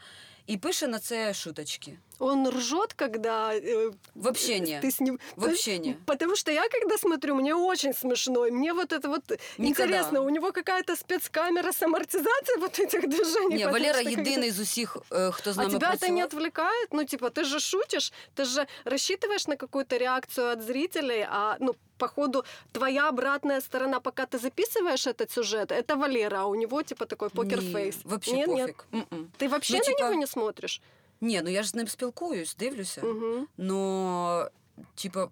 і 0.48 0.58
пише 0.58 0.88
на 0.88 1.00
це 1.00 1.34
шуточки. 1.34 1.98
Он 2.23 2.49
ржет, 2.49 2.93
когда 2.93 3.55
э, 3.55 3.93
Вообще 4.15 4.61
ні. 4.61 4.81
ты 4.83 4.87
с 4.91 5.01
ним... 5.01 5.19
Вообще 5.37 5.79
не. 5.79 5.95
Потому 6.05 6.37
что 6.37 6.53
я, 6.53 6.69
когда 6.69 6.99
смотрю, 6.99 7.35
мне 7.35 7.55
очень 7.55 7.95
смешно. 7.95 8.47
И 8.47 8.51
мне 8.51 8.75
вот 8.75 8.93
это 8.93 9.09
вот 9.09 9.31
Никогда. 9.59 9.69
интересно, 9.85 10.21
у 10.23 10.29
него 10.31 10.53
какая-то 10.53 10.97
спецкамера 10.97 11.73
с 11.73 11.83
амортизацией 11.83 12.61
вот 12.61 12.79
этих 12.79 13.09
движений. 13.09 13.57
Ні, 13.57 13.65
потому 13.65 13.73
Валера 13.73 14.01
что 14.01 14.05
когда- 14.11 14.31
єдиний 14.31 14.51
з 14.51 14.61
усіх, 14.61 14.97
е, 15.13 15.31
хто 15.31 15.53
з 15.53 15.59
А 15.59 15.63
нами 15.63 15.75
тебя 15.75 15.87
это 15.87 15.91
працював. 15.91 16.15
не 16.17 16.25
отвлекает? 16.25 16.89
Ну, 16.93 17.05
типа, 17.05 17.27
ты 17.29 17.45
же 17.45 17.61
шутишь, 17.61 18.13
ты 18.37 18.45
же 18.45 18.67
рассчитываешь 18.85 19.49
на 19.49 19.57
какую-то 19.57 19.97
реакцию 19.99 20.47
от 20.53 20.63
зрителей, 20.63 21.27
а, 21.31 21.57
ну, 21.61 21.75
по 21.99 22.07
ходу 22.09 22.45
твоя 22.73 23.09
обратная 23.09 23.61
сторона, 23.61 24.01
пока 24.01 24.23
ты 24.27 24.39
записываешь 24.39 25.07
этот 25.07 25.31
сюжет, 25.33 25.73
это 25.73 25.97
Валера, 25.97 26.41
а 26.41 26.45
у 26.47 26.55
него, 26.55 26.83
типа, 26.83 27.05
такой 27.07 27.29
Ні, 27.29 27.37
покерфейс. 27.37 27.97
Вообще 28.05 28.33
Нет, 28.37 28.47
пофіг. 28.47 28.67
нет. 28.93 29.05
М-м. 29.13 29.27
Ты 29.39 29.49
вообще 29.49 29.73
Ну, 29.73 29.79
на 29.79 29.85
типа- 29.85 30.01
него 30.01 30.15
не 30.21 30.27
смотришь? 30.27 30.81
Ні, 31.21 31.41
ну 31.45 31.51
я 31.51 31.63
ж 31.63 31.69
з 31.69 31.75
ним 31.75 31.89
спілкуюсь, 31.89 32.57
дивлюся. 32.57 33.03
Мгм. 33.03 33.47
Но, 33.59 34.49
типа, 34.95 35.29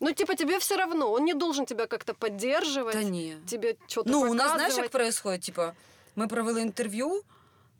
Ну, 0.00 0.12
типа, 0.12 0.34
тебе 0.34 0.58
все 0.58 0.76
равно, 0.76 1.12
он 1.12 1.24
не 1.24 1.34
должен 1.34 1.64
тебя 1.66 1.86
как-то 1.86 2.14
поддерживать, 2.14 2.92
та 2.94 3.02
ні. 3.02 3.36
тебе 3.46 3.74
что-то 3.86 4.10
Ну, 4.10 4.30
у 4.30 4.34
нас, 4.34 4.52
знаєш, 4.52 4.74
показывать. 4.74 4.82
як 4.82 4.90
происходит, 4.90 5.40
типа, 5.42 5.72
ми 6.16 6.26
провели 6.26 6.60
інтерв'ю, 6.62 7.22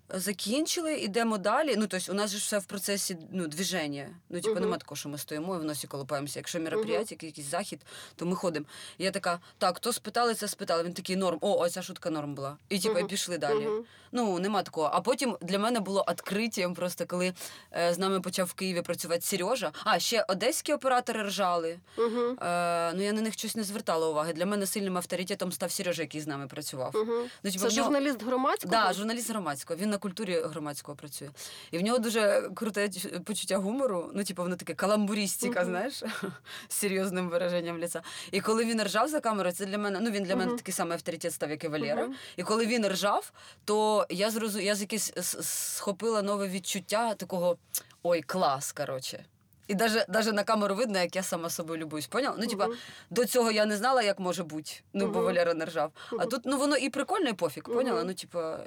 Закінчили, 0.09 0.93
йдемо 0.93 1.37
далі. 1.37 1.75
Ну, 1.77 1.87
тобто, 1.87 2.11
у 2.11 2.15
нас 2.15 2.31
же 2.31 2.37
ж 2.37 2.43
все 2.43 2.57
в 2.59 2.65
процесі 2.65 3.17
ну, 3.31 3.47
движення. 3.47 4.09
Ну, 4.29 4.37
типу, 4.41 4.51
Мгм. 4.55 4.61
нема 4.63 4.77
такого, 4.77 4.95
що 4.95 5.09
ми 5.09 5.17
стоїмо 5.17 5.55
і 5.55 5.59
в 5.59 5.63
носі 5.63 5.87
колупаємося. 5.87 6.39
Якщо 6.39 6.59
мероприятие, 6.59 7.17
якийсь 7.21 7.47
захід, 7.49 7.81
то 8.15 8.25
ми 8.25 8.35
ходимо. 8.35 8.65
Я 8.97 9.11
така, 9.11 9.39
так, 9.57 9.79
то 9.79 9.93
спитали, 9.93 10.33
це 10.33 10.47
спитали. 10.47 10.83
Він 10.83 10.93
такий 10.93 11.15
норм. 11.15 11.37
О, 11.41 11.57
оця 11.59 11.81
шутка 11.81 12.09
норм 12.09 12.35
була. 12.35 12.57
І 12.69 12.79
типу, 12.79 12.95
і 12.95 13.01
Мгм. 13.01 13.07
пішли 13.09 13.37
далі. 13.37 13.65
Мгм. 13.65 13.83
Ну, 14.11 14.39
нема 14.39 14.63
такого. 14.63 14.89
А 14.93 15.01
потім 15.01 15.37
для 15.41 15.59
мене 15.59 15.79
було 15.79 16.05
відкриттям, 16.09 16.73
просто 16.73 17.05
коли 17.05 17.33
е, 17.77 17.93
з 17.93 17.97
нами 17.99 18.21
почав 18.21 18.47
в 18.47 18.53
Києві 18.53 18.81
працювати 18.81 19.21
Сережа. 19.21 19.71
А, 19.83 19.99
ще 19.99 20.25
одеські 20.27 20.73
оператори 20.73 21.23
ржали. 21.23 21.79
Мгм. 21.97 22.37
Е, 22.41 22.93
ну, 22.95 23.01
я 23.03 23.13
на 23.13 23.21
них 23.21 23.33
щось 23.33 23.55
не 23.55 23.63
звертала 23.63 24.07
уваги. 24.09 24.33
Для 24.33 24.45
мене 24.45 24.65
сильним 24.65 24.97
авторитетом 24.97 25.51
став 25.51 25.71
Сережа, 25.71 26.01
який 26.01 26.21
з 26.21 26.27
нами 26.27 26.47
працював. 26.47 26.91
Мгм. 26.95 27.23
Ну, 27.43 27.51
типу, 27.51 27.69
Це 27.69 27.75
нього- 27.75 27.83
журналіст 27.89 28.23
громадського? 28.23 28.71
Да, 28.71 28.93
журналіст 28.93 29.29
громадського. 29.29 29.79
Він 29.79 29.89
на 29.97 30.01
культурі 30.01 30.41
громадського 30.45 30.95
працює. 30.95 31.29
І 31.71 31.77
в 31.77 31.81
нього 31.81 31.97
дуже 31.97 32.49
круте 32.55 32.89
почуття 33.25 33.57
гумору. 33.57 34.11
Ну, 34.13 34.23
типу, 34.23 34.43
воно 34.43 34.55
таке 34.55 34.73
каламбурістика, 34.73 35.59
Мгм. 35.59 35.69
знаєш, 35.69 35.93
з 36.67 36.75
серйозним 36.75 37.29
вираженням 37.29 37.79
лиця. 37.81 38.01
І 38.31 38.41
коли 38.41 38.65
він 38.65 38.83
ржав 38.83 39.07
за 39.07 39.19
камерою, 39.19 39.55
це 39.55 39.65
для 39.65 39.77
мене, 39.77 39.99
ну 40.01 40.11
він 40.11 40.23
для 40.23 40.35
мене 40.35 40.55
такий 40.55 40.73
самий 40.73 40.93
авторитет 40.93 41.33
став, 41.33 41.49
як 41.49 41.63
і 41.63 41.67
Валера. 41.67 42.03
Мгм. 42.03 42.15
І 42.37 42.43
коли 42.43 42.65
він 42.65 42.87
ржав, 42.87 43.31
то 43.65 44.05
я 44.09 44.29
зрозу... 44.31 44.59
я 44.59 44.75
з 44.75 44.81
якесь 44.81 45.13
схопила 45.41 46.21
нове 46.21 46.47
відчуття 46.47 47.13
такого 47.13 47.57
ой, 48.03 48.21
клас, 48.21 48.71
коротше. 48.71 49.25
І 49.67 49.75
навіть, 49.75 50.05
даже 50.09 50.31
на 50.31 50.43
камеру 50.43 50.75
видно, 50.75 50.99
як 50.99 51.15
я 51.15 51.23
сама 51.23 51.49
собою 51.49 51.79
любуюсь. 51.79 52.07
Поняла? 52.07 52.35
Ну, 52.39 52.47
типа, 52.47 52.67
Мгм. 52.67 52.77
до 53.09 53.25
цього 53.25 53.51
я 53.51 53.65
не 53.65 53.77
знала, 53.77 54.01
як 54.01 54.19
може 54.19 54.43
бути. 54.43 54.71
Ну, 54.93 55.07
бо 55.07 55.21
Валера 55.21 55.53
не 55.53 55.65
ржав. 55.65 55.91
А 56.19 56.25
тут 56.25 56.41
ну 56.45 56.57
воно 56.57 56.77
і 56.77 56.89
прикольно, 56.89 57.29
і 57.29 57.33
пофіг, 57.33 57.63
поняла? 57.63 58.03
Ну, 58.03 58.13
типа, 58.13 58.59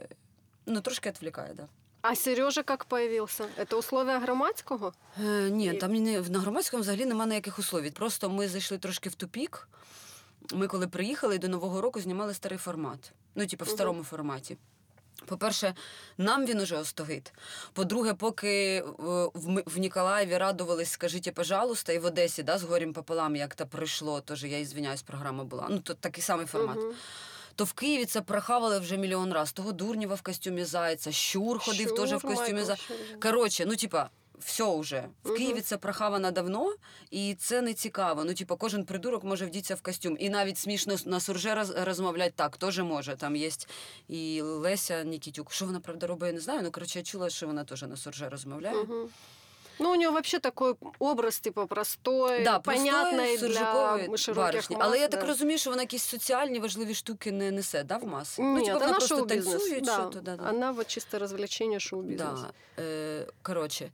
ну 0.70 0.80
трошки 0.80 1.10
відвлікає, 1.10 1.54
да. 1.54 1.68
А 2.02 2.16
Сережа 2.16 2.62
как 2.62 2.84
появился? 2.84 3.48
Это 3.58 3.76
условия 3.76 4.18
громадського? 4.18 4.92
Е, 5.20 5.50
ні, 5.50 5.74
там 5.74 5.92
не, 5.92 6.20
на 6.20 6.38
громадському 6.38 6.80
взагалі 6.80 7.06
немає 7.06 7.28
ніяких 7.28 7.58
условій. 7.58 7.90
Просто 7.90 8.30
ми 8.30 8.48
зайшли 8.48 8.78
трошки 8.78 9.08
в 9.08 9.14
тупік. 9.14 9.68
Ми, 10.52 10.66
коли 10.66 10.88
приїхали 10.88 11.38
до 11.38 11.48
Нового 11.48 11.80
року, 11.80 12.00
знімали 12.00 12.34
старий 12.34 12.58
формат. 12.58 13.12
Ну, 13.34 13.46
типу, 13.46 13.64
в 13.64 13.68
старому 13.68 14.04
форматі. 14.04 14.56
По-перше, 15.26 15.74
нам 16.18 16.46
він 16.46 16.60
уже 16.60 16.76
остогид. 16.76 17.32
По-друге, 17.72 18.14
поки 18.14 18.48
е, 18.48 18.82
в, 19.34 19.62
в 19.66 19.78
Ніколаєві 19.78 20.36
радувались, 20.36 20.90
скажіть, 20.90 21.34
пожалуйста, 21.34 21.92
і 21.92 21.98
в 21.98 22.04
Одесі, 22.04 22.42
да, 22.42 22.58
з 22.58 22.62
горем 22.62 22.92
пополам, 22.92 23.36
як 23.36 23.54
то 23.54 23.66
пройшло, 23.66 24.20
теж 24.20 24.44
я 24.44 24.58
ізвиняюсь, 24.58 25.02
програма 25.02 25.44
була. 25.44 25.66
Ну, 25.70 25.78
то 25.78 25.94
такий 25.94 26.22
самий 26.22 26.46
формат. 26.46 26.76
Мгм. 26.76 26.94
То 27.60 27.64
в 27.64 27.72
Києві 27.72 28.04
це 28.04 28.20
прохавали 28.20 28.78
вже 28.78 28.96
мільйон 28.96 29.32
раз. 29.32 29.52
Того 29.52 29.72
Дурнєва 29.72 30.14
в 30.14 30.22
костюмі 30.22 30.64
зайця, 30.64 31.12
Щур 31.12 31.58
ходив 31.58 31.94
теж 31.94 32.12
в 32.12 32.22
костюмі 32.22 32.62
зайця. 32.62 32.82
Коротше, 33.22 33.64
ну 33.66 33.76
типа. 33.76 34.10
Все 34.38 34.78
вже 34.78 35.08
в. 35.24 35.34
Києві 35.34 35.60
це 35.60 35.76
прохавано 35.76 36.30
давно, 36.30 36.74
і 37.10 37.34
це 37.34 37.62
не 37.62 37.74
цікаво. 37.74 38.24
Ну, 38.24 38.34
типа, 38.34 38.56
кожен 38.56 38.84
придурок 38.84 39.24
може 39.24 39.46
вдітися 39.46 39.74
в 39.74 39.80
костюм. 39.80 40.16
І 40.20 40.30
навіть 40.30 40.58
смішно 40.58 40.96
на 41.04 41.20
сурже 41.20 41.54
роз, 41.54 41.70
розмовляти 41.70 42.32
так, 42.36 42.56
теж 42.56 42.78
може. 42.78 43.16
Там 43.16 43.36
є 43.36 43.50
і 44.08 44.42
Леся 44.42 45.04
Нікітюк. 45.04 45.52
Що 45.52 45.66
вона 45.66 45.80
правда 45.80 46.06
робить, 46.06 46.26
я 46.26 46.32
не 46.32 46.40
знаю. 46.40 46.60
Ну 46.62 46.70
коротше, 46.70 46.98
я 46.98 47.04
чула, 47.04 47.30
що 47.30 47.46
вона 47.46 47.64
теж 47.64 47.82
на 47.82 47.96
сурже 47.96 48.28
розмовляє. 48.28 48.74
Мгм. 48.76 49.08
Ну, 49.80 49.92
у 49.92 49.94
нее 49.94 50.10
вообще 50.10 50.38
такой 50.38 50.75
образ, 50.99 51.40
типа, 51.40 51.66
простой, 51.66 52.44
Да, 52.44 52.58
понятний 52.58 53.38
для 53.38 53.49
широких 54.16 54.37
барышні. 54.37 54.76
Мас, 54.76 54.87
Але 54.87 54.99
я 54.99 55.08
так 55.08 55.26
розумію, 55.26 55.58
що 55.58 55.70
вона 55.70 55.82
якісь 55.82 56.04
соціальні 56.04 56.58
важливі 56.58 56.94
штуки 56.94 57.32
не 57.32 57.50
несе, 57.50 57.84
да, 57.84 57.96
в 57.96 58.06
маси? 58.06 58.42
Ну, 58.42 58.58
типу, 58.58 58.72
вона 58.72 58.87
она 58.87 58.94
просто 58.94 59.26
танцює, 59.26 59.80
да. 59.80 59.92
що 59.94 60.04
то, 60.04 60.20
да, 60.20 60.37
да. 60.37 60.50
Она 60.50 60.70
вот 60.70 60.87
чисто 60.87 61.18
розвлечення 61.18 61.80
шоу-бізнес. 61.80 62.40
Да. 62.40 62.82
Э, 62.82 63.26
короче. 63.42 63.90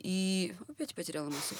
И 0.00 0.54
опять 0.68 0.94
потеряла 0.94 1.26
мысль. 1.26 1.56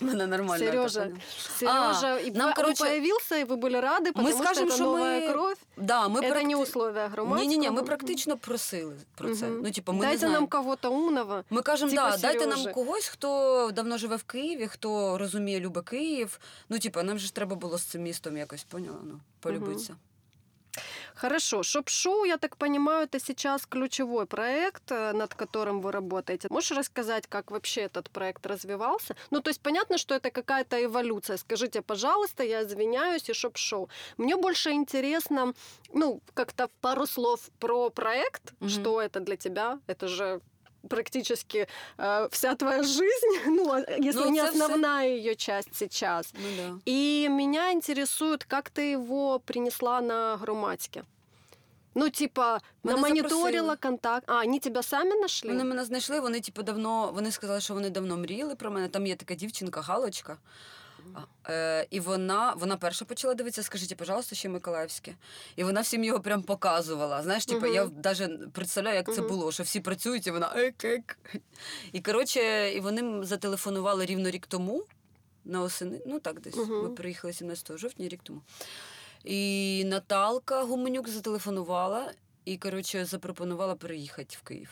Она 0.00 0.26
нормально. 0.26 0.64
это 0.64 0.72
Сережа, 0.72 1.00
поняла. 1.00 1.20
Сережа, 1.58 2.16
и 2.18 2.30
нам, 2.30 2.48
он 2.48 2.54
короче, 2.54 2.84
появился, 2.84 3.38
и 3.38 3.44
вы 3.44 3.56
были 3.56 3.76
рады, 3.76 4.12
потому 4.12 4.32
скажем, 4.32 4.54
что 4.54 4.64
это 4.64 4.74
что 4.74 4.84
новая 4.84 5.20
мы 5.20 5.32
кровь. 5.32 5.58
Да, 5.76 6.08
ми 6.08 6.20
это 6.20 6.42
не 6.44 6.54
практи- 6.54 6.62
условия 6.62 7.08
громадского. 7.08 7.40
Ні, 7.42 7.48
ні, 7.48 7.58
ні, 7.58 7.70
ми 7.70 7.82
практично 7.82 8.36
просили 8.36 8.96
про 9.14 9.34
це. 9.34 9.46
Мгм. 9.46 9.60
Ну, 9.64 9.70
типу, 9.70 9.92
ми 9.92 9.98
не 9.98 10.04
Дайте 10.04 10.18
знаємо. 10.18 10.40
нам 10.40 10.46
кого-то 10.46 10.92
умного. 10.92 11.44
Ми 11.50 11.62
кажемо, 11.62 11.90
типа 11.90 12.10
да, 12.10 12.16
дайте 12.16 12.40
Сережи. 12.44 12.64
нам 12.64 12.74
когось, 12.74 13.06
хто 13.06 13.70
давно 13.74 13.98
живе 13.98 14.16
в 14.16 14.22
Києві, 14.22 14.66
хто 14.66 15.18
розуміє, 15.18 15.60
любить 15.60 15.88
Київ. 15.88 16.40
Ну, 16.68 16.78
типу, 16.78 17.02
нам 17.02 17.18
же 17.18 17.26
ж 17.26 17.34
треба 17.34 17.56
було 17.56 17.78
з 17.78 17.82
цим 17.82 18.02
містом 18.02 18.36
якось, 18.36 18.64
поняла? 18.64 18.98
Ну, 19.04 19.20
полюбитися. 19.40 19.96
Хорошо. 21.15 21.63
Шоп-шоу, 21.63 22.25
я 22.25 22.37
так 22.37 22.57
понимаю, 22.57 23.03
это 23.03 23.19
сейчас 23.19 23.65
ключевой 23.65 24.25
проект, 24.25 24.91
э, 24.91 25.11
над 25.13 25.33
которым 25.35 25.81
вы 25.81 25.91
работаете. 25.91 26.47
Можешь 26.49 26.71
рассказать, 26.77 27.27
как 27.27 27.51
вообще 27.51 27.81
этот 27.81 28.09
проект 28.09 28.45
развивался? 28.45 29.15
Ну, 29.31 29.41
то 29.41 29.49
есть 29.49 29.61
понятно, 29.61 29.97
что 29.97 30.15
это 30.15 30.31
какая-то 30.31 30.83
эволюция. 30.83 31.37
Скажите, 31.37 31.81
пожалуйста, 31.81 32.43
я 32.43 32.63
извиняюсь, 32.63 33.29
и 33.29 33.33
шоп-шоу. 33.33 33.89
Мне 34.17 34.35
больше 34.35 34.71
интересно, 34.71 35.53
ну, 35.93 36.21
как-то 36.33 36.69
пару 36.81 37.05
слов 37.05 37.49
про 37.59 37.89
проект, 37.89 38.53
Мгм. 38.59 38.69
что 38.69 39.01
это 39.01 39.19
для 39.19 39.35
тебя. 39.37 39.79
Это 39.87 40.07
же 40.07 40.41
практически 40.88 41.66
э, 41.98 42.28
вся 42.30 42.54
твоя 42.54 42.82
жизнь, 42.82 43.40
ну, 43.46 43.72
а 43.72 43.78
если 43.98 44.20
Ну, 44.24 44.30
не 44.30 44.40
это 44.40 44.52
всё- 44.52 44.64
основная 44.64 45.08
ее 45.08 45.34
часть 45.34 45.74
сейчас. 45.74 46.32
Ну, 46.34 46.48
да. 46.56 46.78
И 46.86 47.28
меня 47.30 47.72
интересует, 47.72 48.44
как 48.44 48.70
ты 48.70 48.92
его 48.92 49.38
принесла 49.40 50.00
на 50.00 50.36
громадське. 50.36 51.02
Ну, 51.94 52.10
типа, 52.10 52.60
Мене 52.84 52.96
намониторила 52.96 53.50
запросили. 53.50 53.76
контакт. 53.76 54.30
А, 54.30 54.40
они 54.42 54.60
тебя 54.60 54.82
сами 54.82 55.14
нашли? 55.20 55.50
Вони 55.50 55.64
мене 55.64 55.84
знайшли, 55.84 56.20
вони 56.20 56.40
типу 56.40 56.62
давно. 56.62 57.10
Вони 57.14 57.30
сказали, 57.32 57.60
що 57.60 57.74
вони 57.74 57.90
давно 57.90 58.16
мріяли 58.16 58.54
про 58.54 58.70
мене. 58.70 58.88
Там 58.88 59.06
є 59.06 59.16
така 59.16 59.34
дівчинка, 59.34 59.80
Галочка. 59.80 60.36
Е, 61.49 61.87
і 61.89 61.99
вона, 61.99 62.53
вона 62.53 62.77
перша 62.77 63.05
почала 63.05 63.33
дивитися, 63.33 63.63
скажіть, 63.63 63.97
пожалуйста, 63.97 64.35
ще 64.35 64.49
Миколаївське. 64.49 65.15
І 65.55 65.63
вона 65.63 65.81
всім 65.81 66.03
його 66.03 66.19
прям 66.19 66.43
показувала. 66.43 67.23
Знаєш, 67.23 67.45
типу, 67.45 67.65
я 67.65 67.89
навіть 68.03 68.53
представляю, 68.53 68.95
як 68.95 69.13
це 69.13 69.21
було, 69.21 69.51
що 69.51 69.63
всі 69.63 69.79
працюють, 69.79 70.27
і 70.27 70.31
вона 70.31 70.53
ек-ек. 70.55 71.17
І 71.91 72.01
коротше, 72.01 72.71
і 72.73 72.79
вони 72.79 73.25
зателефонували 73.25 74.05
рівно 74.05 74.29
рік 74.29 74.47
тому. 74.47 74.85
На 75.45 75.61
осени, 75.61 76.01
ну 76.05 76.19
так 76.19 76.41
десь. 76.41 76.55
Ми 76.55 76.89
приїхали 76.89 77.33
17 77.33 77.77
жовтня, 77.77 78.07
рік 78.07 78.19
тому. 78.23 78.41
І 79.23 79.83
Наталка 79.85 80.63
Гуменюк 80.63 81.09
зателефонувала 81.09 82.11
і, 82.45 82.57
коротше, 82.57 83.05
запропонувала 83.05 83.75
переїхати 83.75 84.37
в 84.39 84.41
Київ. 84.41 84.69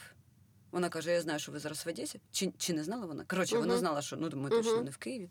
Вона 0.72 0.90
каже: 0.90 1.12
Я 1.12 1.22
знаю, 1.22 1.40
що 1.40 1.52
ви 1.52 1.60
зараз 1.60 1.86
в 1.86 1.90
Одесі. 1.90 2.20
Чи, 2.32 2.52
чи 2.58 2.74
не 2.74 2.84
знала 2.84 3.06
вона? 3.06 3.24
Коротше, 3.28 3.58
вона 3.58 3.78
знала, 3.78 4.02
що 4.02 4.16
ну, 4.16 4.30
ми 4.34 4.50
точно 4.50 4.82
не 4.82 4.92
в 4.92 4.98
Києві. 4.98 5.30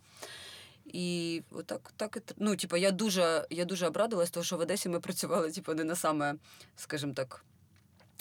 І 0.93 1.43
отак, 1.51 1.93
так, 1.97 2.17
і 2.17 2.21
ну, 2.37 2.57
типу, 2.57 2.77
я 2.77 2.91
дуже, 2.91 3.47
я 3.51 3.65
дуже 3.65 3.87
обрадилась, 3.87 4.31
тому 4.31 4.45
що 4.45 4.57
в 4.57 4.61
Одесі 4.61 4.89
ми 4.89 5.01
працювали, 5.01 5.53
типу, 5.53 5.75
не 5.75 5.85
на 5.85 5.97
саме, 5.97 6.35
скажімо 6.77 7.13
так, 7.13 7.45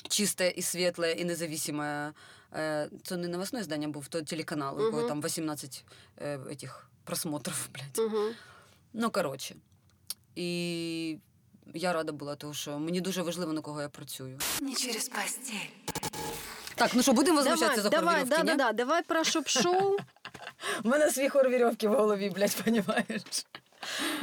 чисте 0.09 0.53
і 0.55 0.61
світле, 0.61 1.11
і 1.11 1.25
независиме. 1.25 2.13
Е, 2.53 2.89
Це 3.03 3.17
не 3.17 3.27
новостне 3.27 3.63
здання 3.63 3.87
був, 3.87 4.07
то 4.07 4.21
телеканал, 4.21 4.77
у 4.79 4.81
якого 4.81 4.99
Мгм. 4.99 5.07
там 5.09 5.21
18 5.21 5.85
е, 6.17 6.37
этих 6.37 6.71
просмотрів, 7.03 7.69
блядь. 7.73 8.11
Мгм. 8.11 8.33
Ну, 8.93 9.09
коротше. 9.11 9.55
І 10.35 11.17
я 11.73 11.93
рада 11.93 12.11
була, 12.11 12.35
тому 12.35 12.53
що 12.53 12.79
мені 12.79 13.01
дуже 13.01 13.21
важливо, 13.21 13.53
на 13.53 13.61
кого 13.61 13.81
я 13.81 13.89
працюю. 13.89 14.39
Не 14.61 14.75
через 14.75 15.09
постель. 15.09 15.55
Так, 16.75 16.91
ну 16.93 17.01
що, 17.03 17.13
будемо 17.13 17.37
Давай, 17.37 17.51
возмущатися 17.51 17.81
за 17.81 17.89
давай, 17.89 18.25
да, 18.25 18.43
да, 18.43 18.55
да, 18.55 18.71
давай 18.71 19.03
про 19.03 19.23
шоп-шоу. 19.23 19.97
У 20.83 20.87
мене 20.89 21.11
свій 21.11 21.29
хор 21.29 21.49
верьовки 21.49 21.87
в 21.87 21.93
голові, 21.93 22.29
блядь, 22.29 22.55
понімаєш? 22.63 23.21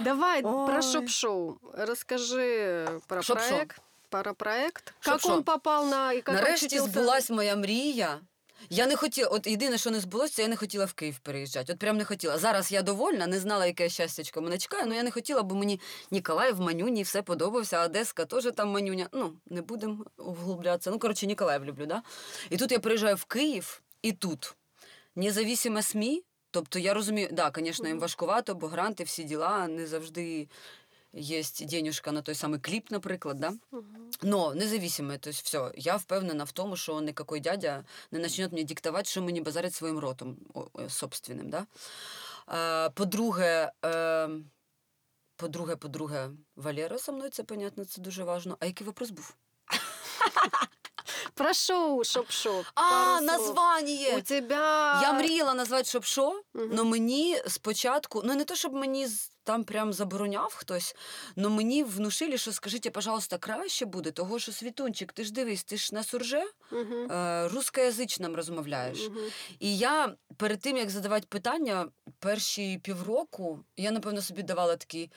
Давай 0.00 0.42
Ой. 0.44 0.66
про 0.66 0.82
шоп-шоу. 0.82 1.54
Расскажи 1.74 2.86
про 3.06 3.22
Шоп-шоу. 3.22 3.48
проект. 3.48 3.80
Про 4.08 4.34
проект. 4.34 4.94
Как 5.00 5.14
Шоп-шоу. 5.20 5.32
он 5.32 5.42
попал 5.42 5.86
на... 5.88 6.12
И 6.14 6.20
как 6.20 6.34
Нарешті 6.34 6.66
очутился- 6.66 6.88
збулась 6.88 7.30
моя 7.30 7.56
мрія. 7.56 8.20
Я 8.70 8.86
не 8.86 8.96
хотіла, 8.96 9.28
от 9.28 9.46
єдине, 9.46 9.78
що 9.78 9.90
не 9.90 10.00
збулося, 10.00 10.34
це 10.34 10.42
я 10.42 10.48
не 10.48 10.56
хотіла 10.56 10.84
в 10.84 10.92
Київ 10.92 11.18
переїжджати. 11.18 11.72
От 11.72 11.78
прям 11.78 11.96
не 11.96 12.04
хотіла. 12.04 12.38
Зараз 12.38 12.72
я 12.72 12.82
довольна, 12.82 13.26
не 13.26 13.40
знала, 13.40 13.66
яке 13.66 13.88
щастячко 13.88 14.40
мене 14.42 14.58
чекає, 14.58 14.82
але 14.86 14.96
я 14.96 15.02
не 15.02 15.10
хотіла, 15.10 15.42
бо 15.42 15.54
мені 15.54 15.80
Ніколаїв 16.10 16.60
Манюні 16.60 17.02
все 17.02 17.22
подобався, 17.22 17.84
Одеска 17.84 18.24
теж 18.24 18.48
там 18.56 18.68
Манюня. 18.68 19.08
Ну, 19.12 19.32
не 19.46 19.62
будемо 19.62 20.04
углублятися. 20.18 20.90
Ну, 20.90 20.98
коротше, 20.98 21.26
Ніколаїв 21.26 21.64
люблю, 21.64 21.86
да? 21.86 22.02
І 22.50 22.56
тут 22.56 22.72
я 22.72 22.78
приїжджаю 22.78 23.16
в 23.16 23.24
Київ, 23.24 23.82
і 24.02 24.12
тут 24.12 24.54
независиме 25.16 25.82
СМІ. 25.82 26.22
Тобто 26.50 26.78
я 26.78 26.94
розумію, 26.94 27.28
да, 27.32 27.52
звісно, 27.56 27.88
їм 27.88 28.00
важкувато, 28.00 28.54
бо 28.54 28.66
гранти, 28.66 29.04
всі 29.04 29.24
діла, 29.24 29.68
не 29.68 29.86
завжди 29.86 30.48
є 31.12 31.42
денюжка 31.60 32.12
на 32.12 32.22
той 32.22 32.34
самий 32.34 32.60
кліп, 32.60 32.90
наприклад, 32.90 33.36
да? 33.36 33.52
Мгм. 33.70 34.10
Но 34.22 34.54
независимо, 34.54 35.18
то 35.18 35.30
есть 35.30 35.44
все, 35.44 35.72
я 35.76 35.96
впевнена 35.96 36.44
в 36.44 36.52
тому, 36.52 36.76
що 36.76 37.00
никакой 37.00 37.40
дядя 37.40 37.84
не 38.10 38.20
почне 38.20 38.48
мені 38.48 38.64
диктувати, 38.64 39.10
що 39.10 39.22
мені 39.22 39.40
базарить 39.40 39.74
своїм 39.74 39.98
ротом 39.98 40.36
собственним. 40.88 41.50
Да? 41.50 41.66
По-друге, 42.90 43.72
е, 43.84 44.28
по-друге, 45.36 45.76
по-друге, 45.76 46.30
Валера 46.56 46.98
со 46.98 47.12
мною, 47.12 47.30
це 47.30 47.42
понятно, 47.42 47.84
це 47.84 48.00
дуже 48.00 48.24
важливо. 48.24 48.56
А 48.60 48.66
який 48.66 48.86
вопрос 48.86 49.10
був? 49.10 49.34
Про 51.34 51.54
шоу 51.54 52.04
шоп-шоп. 52.04 52.64
А, 52.74 53.20
названіє! 53.20 54.16
У 54.16 54.20
тебя... 54.20 55.00
Я 55.02 55.12
мріяла 55.12 55.54
назвати 55.54 55.84
шоп-шо, 55.84 56.32
Мгм. 56.54 56.70
але 56.72 56.84
мені 56.84 57.38
спочатку, 57.48 58.22
ну 58.24 58.34
не 58.34 58.44
то, 58.44 58.54
щоб 58.54 58.74
мені 58.74 59.06
там 59.44 59.64
прям 59.64 59.92
забороняв 59.92 60.54
хтось, 60.54 60.94
але 61.36 61.48
мені 61.48 61.84
внушили, 61.84 62.38
що 62.38 62.52
скажіть, 62.52 62.92
пожалуйста, 62.92 63.38
краще 63.38 63.86
буде, 63.86 64.10
того 64.10 64.38
що 64.38 64.52
Світланчик, 64.52 65.12
ти 65.12 65.24
ж 65.24 65.32
дивись, 65.32 65.64
ти 65.64 65.76
ж 65.76 65.94
на 65.94 66.02
суржику 66.02 66.44
Мгм. 66.70 67.10
е, 67.12 67.48
рускоязичним 67.48 68.36
розмовляєш. 68.36 69.08
Мгм. 69.08 69.24
І 69.58 69.78
я 69.78 70.14
перед 70.36 70.60
тим, 70.60 70.76
як 70.76 70.90
задавати 70.90 71.26
питання, 71.28 71.88
перші 72.18 72.78
півроку, 72.78 73.60
я, 73.76 73.90
напевно, 73.90 74.22
собі 74.22 74.42
давала 74.42 74.76
такий 74.76 75.10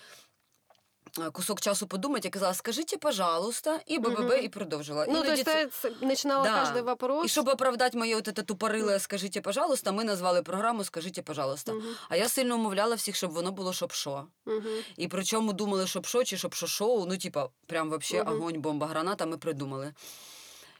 кусок 1.32 1.62
часу 1.62 1.88
подумати, 1.88 2.28
я 2.28 2.32
казала, 2.32 2.54
скажіть, 2.54 3.00
пожалуйста, 3.00 3.80
і 3.86 4.00
БББ, 4.00 4.20
Мгм. 4.20 4.44
і 4.44 4.50
продовжила. 4.50 5.06
Ну, 5.10 5.24
то 5.24 5.32
есть 5.32 5.48
ты 5.48 6.06
начинала 6.06 6.44
Да. 6.44 6.64
каждый 6.64 6.82
вопрос. 6.82 7.26
І 7.26 7.30
щоб 7.30 7.48
оправдати 7.48 7.98
моє 7.98 8.16
от 8.16 8.26
це 8.26 8.32
тупориле 8.32 9.00
«Скажіть, 9.00 9.42
пожалуйста», 9.44 9.92
ми 9.92 10.04
назвали 10.04 10.42
програму 10.42 10.84
«Скажіть, 10.84 11.26
пожалуйста». 11.26 11.74
Мгм. 11.74 11.84
А 12.10 12.16
я 12.16 12.30
сильно 12.30 12.56
умовляла 12.56 12.96
всіх, 12.96 13.16
щоб 13.16 13.32
воно 13.32 13.52
було 13.52 13.72
шоп-шо. 13.74 14.24
Мгм. 14.46 14.66
І 14.98 15.08
причому 15.08 15.54
думали 15.54 15.88
шоп-шо 15.88 16.24
чи 16.24 16.38
шоп-шо-шоу, 16.38 17.06
ну, 17.08 17.18
типа, 17.18 17.50
прям 17.66 17.90
вообще 17.90 18.24
Мгм. 18.24 18.34
огонь, 18.34 18.62
бомба, 18.62 18.88
граната 18.88 19.26
ми 19.26 19.38
придумали. 19.38 19.94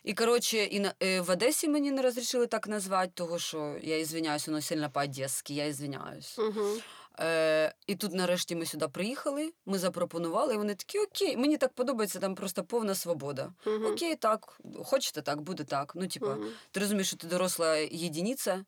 І, 0.04 0.14
коротше, 0.14 0.58
і 0.64 0.80
на, 0.80 0.94
е, 1.04 1.22
в 1.22 1.30
Одесі 1.30 1.68
мені 1.68 1.92
не 1.92 2.02
розрішили 2.02 2.48
так 2.48 2.68
назвати, 2.68 3.12
того 3.14 3.40
що 3.40 3.76
я 3.84 3.98
ізвиняюсь, 3.98 4.48
воно 4.48 4.62
сильно 4.62 4.90
по-одеськи, 4.90 5.54
я 5.54 5.66
ізвиняюсь. 5.66 6.38
Мгм. 6.38 6.80
Е, 7.20 7.74
і 7.88 7.96
тут 7.96 8.14
нарешті 8.14 8.56
ми 8.56 8.66
сюди 8.66 8.88
приїхали, 8.88 9.54
ми 9.66 9.80
запропонували, 9.80 10.54
і 10.54 10.58
вони 10.58 10.76
такі, 10.76 11.00
окей, 11.00 11.38
мені 11.38 11.58
так 11.58 11.74
подобається, 11.74 12.20
там 12.20 12.36
просто 12.36 12.64
повна 12.64 12.96
свобода. 12.96 13.54
Мгм. 13.66 13.86
Окей, 13.86 14.16
так, 14.16 14.60
хочете 14.86 15.22
так, 15.22 15.42
буде 15.42 15.64
так. 15.64 15.92
Ну, 15.96 16.08
типа, 16.08 16.36
Мгм. 16.36 16.50
ти 16.72 16.80
розумієш, 16.80 17.08
що 17.08 17.18
ти 17.18 17.28
доросла 17.28 17.76
єдиниця 17.76 18.66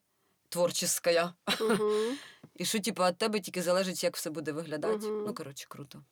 творческая, 0.50 1.34
Мгм. 1.62 2.18
і 2.56 2.66
що, 2.66 2.80
типу, 2.80 3.04
від 3.04 3.18
тебе 3.18 3.40
тільки 3.40 3.62
залежить, 3.62 4.04
як 4.04 4.16
все 4.16 4.30
буде 4.30 4.52
виглядати. 4.52 5.08
Ну, 5.08 5.34
коротше, 5.34 5.66
круто. 5.70 6.04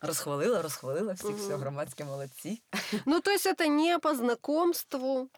Розхвалила, 0.00 0.62
розхвалила 0.62 1.12
всіх, 1.12 1.36
все, 1.36 1.56
громадські 1.56 2.04
молодці. 2.04 2.62
Ну, 3.06 3.20
то 3.20 3.30
есть 3.30 3.46
это 3.46 3.66
не 3.66 3.98
по 3.98 4.14
знакомству, 4.14 5.28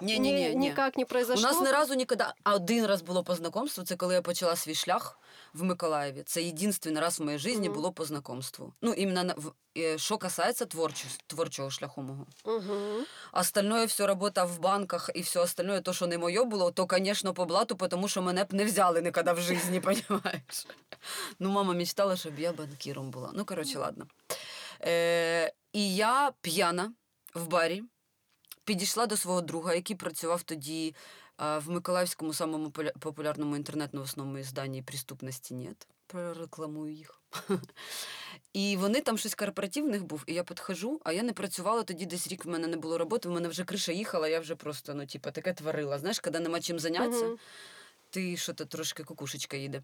Ні, 0.00 0.18
ні, 0.18 0.32
ни- 0.32 0.38
ні, 0.40 0.54
ні. 0.54 0.68
никак 0.68 0.96
не 0.98 1.04
У 1.04 1.06
нас 1.40 1.60
ні 1.60 1.72
разу 1.72 1.94
ніколи, 1.94 2.24
один 2.44 2.86
раз 2.86 3.02
було 3.02 3.24
по 3.24 3.34
знакомству, 3.34 3.84
це 3.84 3.96
коли 3.96 4.14
я 4.14 4.22
почала 4.22 4.56
свій 4.56 4.74
шлях 4.74 5.18
в 5.54 5.62
Миколаєві. 5.62 6.22
Це 6.26 6.42
єдинственний 6.42 7.02
раз 7.02 7.20
в 7.20 7.24
моїй 7.24 7.38
житті 7.38 7.68
було 7.68 7.92
по 7.92 8.04
знакомству. 8.04 8.72
Ну, 8.82 8.92
іменно 8.92 9.24
на- 9.24 9.34
в- 9.36 9.52
е, 9.78 9.98
що 9.98 10.18
касається 10.18 10.64
творчо, 10.66 11.08
творчого 11.26 11.70
шляху 11.70 12.02
мого. 12.02 12.26
Мгм. 12.44 13.04
Остальное 13.32 13.84
все 13.86 14.06
робота 14.06 14.44
в 14.44 14.58
банках 14.60 15.10
і 15.14 15.20
все 15.20 15.40
остальное, 15.40 15.80
то, 15.80 15.92
що 15.92 16.06
не 16.06 16.18
моє 16.18 16.44
було, 16.44 16.70
то, 16.70 16.86
звісно, 16.90 17.34
по 17.34 17.44
блату, 17.44 17.76
тому 17.88 18.08
що 18.08 18.22
мене 18.22 18.44
б 18.44 18.54
не 18.54 18.64
взяли 18.64 19.02
ніколи 19.02 19.32
в 19.32 19.40
житті, 19.40 19.80
розумієш? 19.84 20.66
Ну, 21.38 21.50
мама 21.50 21.72
мечтала, 21.72 22.16
щоб 22.16 22.38
я 22.38 22.52
банкіром 22.52 23.10
була. 23.10 23.30
Ну, 23.34 23.44
коротше, 23.44 23.78
ладно. 23.78 24.06
Е, 24.84 25.52
і 25.72 25.94
я 25.96 26.32
п'яна 26.40 26.92
в 27.34 27.46
барі 27.46 27.82
підійшла 28.66 29.06
до 29.06 29.16
свого 29.16 29.40
друга, 29.40 29.74
який 29.74 29.96
працював 29.96 30.42
тоді 30.42 30.94
а, 31.36 31.58
в 31.58 31.70
Миколаївському 31.70 32.34
самому 32.34 32.70
популярному 33.00 33.56
інтернет-новосному 33.56 34.38
ізданні 34.38 34.82
«Преступності 34.82 35.54
нет». 35.54 35.88
Прорекламую 36.06 36.94
їх. 36.94 37.20
І 38.52 38.76
вони 38.76 39.00
там 39.00 39.18
щось 39.18 39.34
корпоративних 39.34 40.04
був, 40.04 40.22
і 40.26 40.34
я 40.34 40.44
підходжу, 40.44 41.00
а 41.04 41.12
я 41.12 41.22
не 41.22 41.32
працювала 41.32 41.82
тоді 41.82 42.06
десь 42.06 42.28
рік, 42.28 42.44
в 42.44 42.48
мене 42.48 42.66
не 42.66 42.76
було 42.76 42.98
роботи, 42.98 43.28
в 43.28 43.32
мене 43.32 43.48
вже 43.48 43.64
криша 43.64 43.92
їхала, 43.92 44.28
я 44.28 44.40
вже 44.40 44.54
просто, 44.54 44.94
ну, 44.94 45.06
типу, 45.06 45.30
таке 45.30 45.52
творила. 45.52 45.98
Знаєш, 45.98 46.20
коли 46.20 46.40
нема 46.40 46.60
чим 46.60 46.78
зайнятися, 46.78 47.36
ти 48.10 48.36
що-то 48.36 48.64
трошки 48.64 49.04
кукушечка 49.04 49.56
їде. 49.56 49.82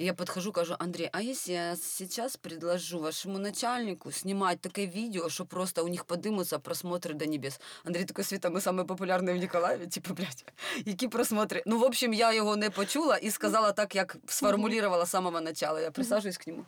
И 0.00 0.04
я 0.04 0.14
подхожу, 0.14 0.50
кажу, 0.52 0.76
Андрей, 0.78 1.10
а 1.12 1.20
если 1.20 1.52
я 1.52 1.76
сейчас 1.76 2.38
предложу 2.38 3.00
вашему 3.00 3.38
начальнику 3.38 4.10
снимать 4.10 4.60
такое 4.60 4.86
видео, 4.86 5.28
что 5.28 5.44
просто 5.44 5.82
у 5.82 5.88
них 5.88 6.06
подымутся 6.06 6.58
просмотры 6.58 7.12
до 7.12 7.26
небес? 7.26 7.60
Андрій 7.84 8.04
такой, 8.04 8.24
Світа, 8.24 8.50
ми 8.50 8.60
самі 8.60 8.84
популярні 8.84 9.32
в 9.32 9.36
Ніколаєві, 9.36 9.86
типу, 9.86 10.14
блядь, 10.14 10.44
які 10.84 11.08
просмотри? 11.08 11.62
Ну, 11.66 11.78
в 11.78 11.82
общем, 11.82 12.12
я 12.14 12.32
його 12.32 12.56
не 12.56 12.70
почула 12.70 13.16
і 13.16 13.30
сказала 13.30 13.72
так, 13.72 13.94
як 13.94 14.16
сформулювала 14.26 15.06
з 15.06 15.10
самого 15.10 15.40
начала. 15.40 15.80
Я 15.80 15.90
присаджуюсь 15.90 16.38
к 16.38 16.46
нему. 16.46 16.64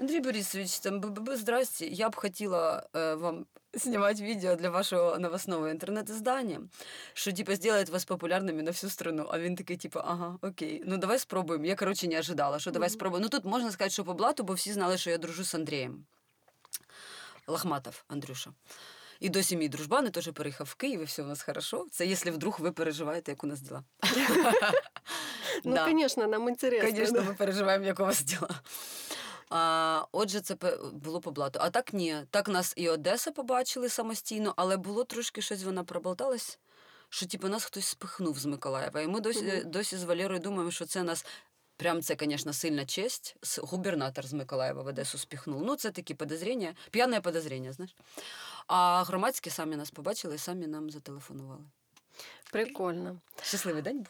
Андрій 0.00 0.20
Борисович, 0.20 0.78
там, 0.78 1.00
б-б-б, 1.00 1.36
здрасте, 1.36 1.86
я 1.86 2.08
б 2.08 2.16
хотіла 2.16 2.86
е, 2.96 3.14
вам 3.14 3.46
снимать 3.76 4.20
видео 4.20 4.56
для 4.56 4.70
вашого 4.70 5.18
новостного 5.18 5.68
інтернет-издання, 5.68 6.60
що, 7.14 7.32
типа, 7.32 7.56
сделает 7.56 7.88
вас 7.88 8.04
популярними 8.04 8.62
на 8.62 8.70
всю 8.70 8.90
страну. 8.90 9.28
А 9.30 9.38
він 9.38 9.56
такий, 9.56 9.76
типа, 9.76 10.04
ага, 10.06 10.38
окей, 10.42 10.82
ну 10.86 10.96
давай 10.96 11.18
спробуємо. 11.18 11.66
Я, 11.66 11.74
коротше, 11.74 12.08
не 12.08 12.18
ожидала, 12.18 12.58
що 12.58 12.70
давай 12.70 12.90
спробуємо. 12.90 13.22
Ну 13.22 13.28
тут 13.28 13.44
можна 13.44 13.70
сказати, 13.70 13.90
що 13.90 14.04
по 14.04 14.14
блату, 14.14 14.42
бо 14.42 14.52
всі 14.52 14.72
знали, 14.72 14.98
що 14.98 15.10
я 15.10 15.18
дружу 15.18 15.44
з 15.44 15.54
Андрієм. 15.54 16.04
Лахматов, 17.46 18.04
Андрюша. 18.08 18.50
І 19.20 19.28
досі 19.28 19.56
мій 19.56 19.68
дружбан, 19.68 20.06
і 20.06 20.10
теж 20.10 20.30
переїхав 20.32 20.66
в 20.66 20.74
Київ, 20.74 21.00
і 21.00 21.04
все 21.04 21.22
у 21.22 21.26
нас 21.26 21.42
хорошо. 21.42 21.86
Це 21.90 22.06
якщо 22.06 22.32
вдруг 22.32 22.56
ви 22.60 22.72
переживаєте, 22.72 23.32
як 23.32 23.44
у 23.44 23.46
нас 23.46 23.60
діла. 23.60 23.84
Ну, 25.64 25.76
конечно, 25.84 26.26
нам 26.26 26.48
интересно. 26.48 26.90
Звісно, 26.90 27.22
ми 27.22 27.34
переживаємо, 27.34 27.84
як 27.84 28.00
у 28.00 28.02
вас 28.02 28.22
діла. 28.22 28.48
А, 29.50 30.04
отже, 30.12 30.40
це 30.40 30.56
було 30.92 31.20
по 31.20 31.30
блату. 31.30 31.58
А 31.62 31.70
так 31.70 31.92
ні. 31.92 32.16
Так 32.30 32.48
нас 32.48 32.72
і 32.76 32.88
Одеса 32.88 33.30
побачили 33.30 33.88
самостійно, 33.88 34.54
але 34.56 34.76
було 34.76 35.04
трошки 35.04 35.42
щось 35.42 35.64
вона 35.64 35.84
проболталась, 35.84 36.58
що 37.08 37.26
типу 37.26 37.48
нас 37.48 37.64
хтось 37.64 37.86
спихнув 37.86 38.38
з 38.38 38.46
Миколаєва. 38.46 39.00
І 39.00 39.06
ми 39.06 39.20
досі, 39.20 39.42
Мгм. 39.42 39.70
досі 39.70 39.96
з 39.96 40.04
Валерою 40.04 40.40
думаємо, 40.40 40.70
що 40.70 40.86
це 40.86 41.02
нас. 41.02 41.26
Прям 41.78 42.02
це, 42.02 42.16
звісно, 42.20 42.52
сильна 42.52 42.86
честь. 42.86 43.36
Губернатор 43.62 44.26
з 44.26 44.32
Миколаєва 44.32 44.82
в 44.82 44.86
Одесу 44.86 45.18
спіхнув. 45.18 45.62
Ну, 45.62 45.76
це 45.76 45.90
такі 45.90 46.14
подозріння, 46.14 46.74
п'яне 46.90 47.20
подозріння, 47.20 47.72
знаєш. 47.72 47.96
А 48.66 49.04
громадські 49.04 49.50
самі 49.50 49.76
нас 49.76 49.90
побачили 49.90 50.34
і 50.34 50.38
самі 50.38 50.66
нам 50.66 50.90
зателефонували. 50.90 51.64
Прикольно. 52.52 53.16
Щасливий 53.42 53.82
день 53.82 54.06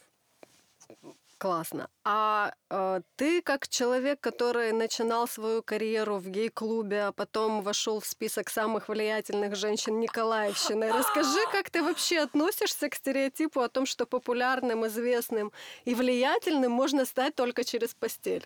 був. 1.03 1.15
Классно. 1.42 1.90
А 2.04 2.54
э, 2.70 3.02
ты 3.16 3.42
как 3.42 3.68
человек, 3.68 4.20
который 4.20 4.72
начинал 4.74 5.28
свою 5.28 5.64
карьеру 5.64 6.18
в 6.18 6.30
гей-клубе, 6.30 7.06
а 7.06 7.12
потом 7.12 7.64
вошел 7.64 8.00
в 8.00 8.06
список 8.06 8.48
самых 8.50 8.90
влиятельных 8.90 9.56
женщин 9.56 10.00
Николаевщины, 10.00 10.92
расскажи, 10.92 11.40
как 11.52 11.72
ты 11.72 11.82
вообще 11.82 12.20
относишься 12.20 12.90
к 12.90 12.96
стереотипу 12.96 13.62
о 13.62 13.70
том, 13.70 13.88
что 13.88 14.06
популярным, 14.06 14.86
известным 14.86 15.52
и 15.84 15.96
влиятельным 15.96 16.72
можно 16.72 17.06
стать 17.06 17.34
только 17.34 17.64
через 17.64 17.96
постель? 17.96 18.46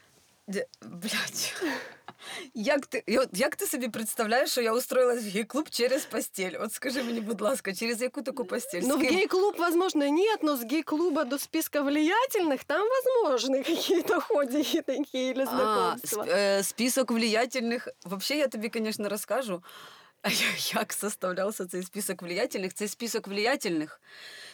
Блядь. 0.83 1.55
Як 2.55 2.87
ти, 2.87 3.05
от 3.19 3.29
як 3.33 3.57
ти 3.57 3.67
собі 3.67 3.89
представляєш, 3.89 4.51
що 4.51 4.61
я 4.61 4.73
устроїлась 4.73 5.25
в 5.25 5.29
гей-клуб 5.29 5.69
через 5.71 6.05
постіль? 6.05 6.57
От 6.61 6.73
скажи 6.73 7.03
мені, 7.03 7.21
будь 7.21 7.41
ласка, 7.41 7.75
через 7.75 8.03
яку 8.03 8.23
таку 8.23 8.45
постіль? 8.45 8.83
З 8.83 8.87
Ну, 8.87 8.97
в 8.97 9.01
гей-клуб, 9.01 9.55
возможно, 9.59 10.09
нет, 10.09 10.43
но 10.43 10.57
с 10.57 10.65
гей-клуба 10.65 11.25
до 11.25 11.39
списка 11.39 11.83
влиятельных 11.83 12.65
там 12.67 12.87
возможны 12.89 13.65
какие-то 13.65 14.21
такие 14.87 15.31
или 15.31 15.45
А, 15.47 15.97
сп- 16.05 16.31
е, 16.31 16.63
список 16.63 17.11
влиятельних. 17.11 17.89
Вообще, 18.05 18.37
я 18.37 18.49
тобі, 18.49 18.71
звісно, 18.75 19.09
розкажу, 19.09 19.63
як 20.75 20.93
составлявся 20.93 21.67
цей 21.67 21.83
список 21.83 22.23
влиятельних. 22.23 22.75
Цей 22.75 22.89
список 22.89 23.29
влиятельних 23.29 24.01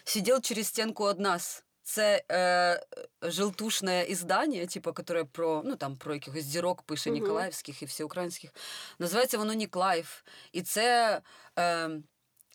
сидів 0.05 0.41
через 0.41 0.67
стінку 0.67 1.09
від 1.09 1.21
нас. 1.21 1.63
Це 1.89 2.23
е, 2.31 2.87
желтушне 3.23 4.05
іздання, 4.05 4.67
типу, 4.67 4.95
яке 4.99 5.25
про, 5.25 5.63
ну, 5.65 5.77
там, 5.77 5.97
про 5.97 6.15
якихось 6.15 6.45
зірок 6.45 6.83
пише 6.83 7.11
Мгм. 7.11 7.21
ніколаївських 7.21 7.83
і 7.83 7.85
всеукраїнських. 7.85 8.51
Називається 8.99 9.39
воно 9.39 9.53
Ніклаїв. 9.53 10.25
І 10.53 10.63
це 10.63 11.21
е, 11.59 11.91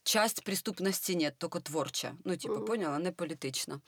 часть 0.03 0.43
преступності 0.43 1.15
нет, 1.15 1.37
тільки 1.37 1.59
творча. 1.59 2.13
Ну, 2.25 2.37
типу, 2.37 2.53
Мгм. 2.53 2.65
поняла, 2.65 2.99
не 2.99 3.11
політична. 3.11 3.81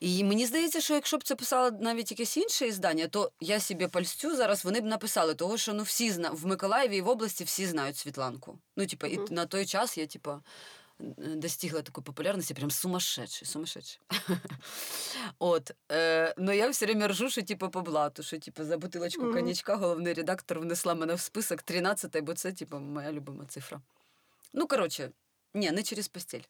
І 0.00 0.24
мені 0.24 0.46
здається, 0.46 0.80
що 0.80 0.94
якщо 0.94 1.18
б 1.18 1.24
це 1.24 1.34
писало 1.34 1.70
навіть 1.70 2.10
якесь 2.10 2.36
інше 2.36 2.66
іздання, 2.66 3.08
то 3.08 3.32
я 3.40 3.60
собі 3.60 3.86
польстю 3.86 4.36
зараз 4.36 4.64
вони 4.64 4.80
б 4.80 4.84
написали, 4.84 5.34
того 5.34 5.56
що 5.56 5.72
ну 5.72 5.82
всі 5.82 6.10
зна 6.10 6.30
в 6.30 6.46
Миколаєві 6.46 6.96
і 6.96 7.00
в 7.00 7.08
області 7.08 7.44
всі 7.44 7.66
знають 7.66 7.96
Світланку. 7.96 8.58
Ну, 8.76 8.86
типу, 8.86 9.06
і 9.06 9.20
на 9.30 9.46
той 9.46 9.66
час 9.66 9.98
я, 9.98 10.06
типу, 10.06 10.32
достигла 11.18 11.82
такої 11.82 12.04
популярності, 12.04 12.54
прям 12.54 12.70
сумасшедший, 12.70 13.48
сумасшедший. 13.48 14.00
От. 15.38 15.70
Е, 15.92 16.34
Ну 16.38 16.52
я 16.52 16.68
все 16.68 16.86
время 16.86 17.08
ржу, 17.08 17.30
що 17.30 17.42
типу, 17.42 17.68
по 17.68 17.80
блату, 17.80 18.22
що 18.22 18.38
типу, 18.38 18.64
за 18.64 18.78
бутилочку 18.78 19.32
коньячка 19.32 19.76
головний 19.76 20.12
редактор 20.14 20.60
внесла 20.60 20.94
мене 20.94 21.14
в 21.14 21.20
список 21.20 21.62
13 21.62 22.20
бо 22.20 22.34
це 22.34 22.52
типу, 22.52 22.78
моя 22.78 23.12
любима 23.12 23.44
цифра. 23.44 23.80
Ну, 24.52 24.66
коротше, 24.66 25.10
ні, 25.54 25.70
не 25.70 25.82
через 25.82 26.08
постіль. 26.08 26.42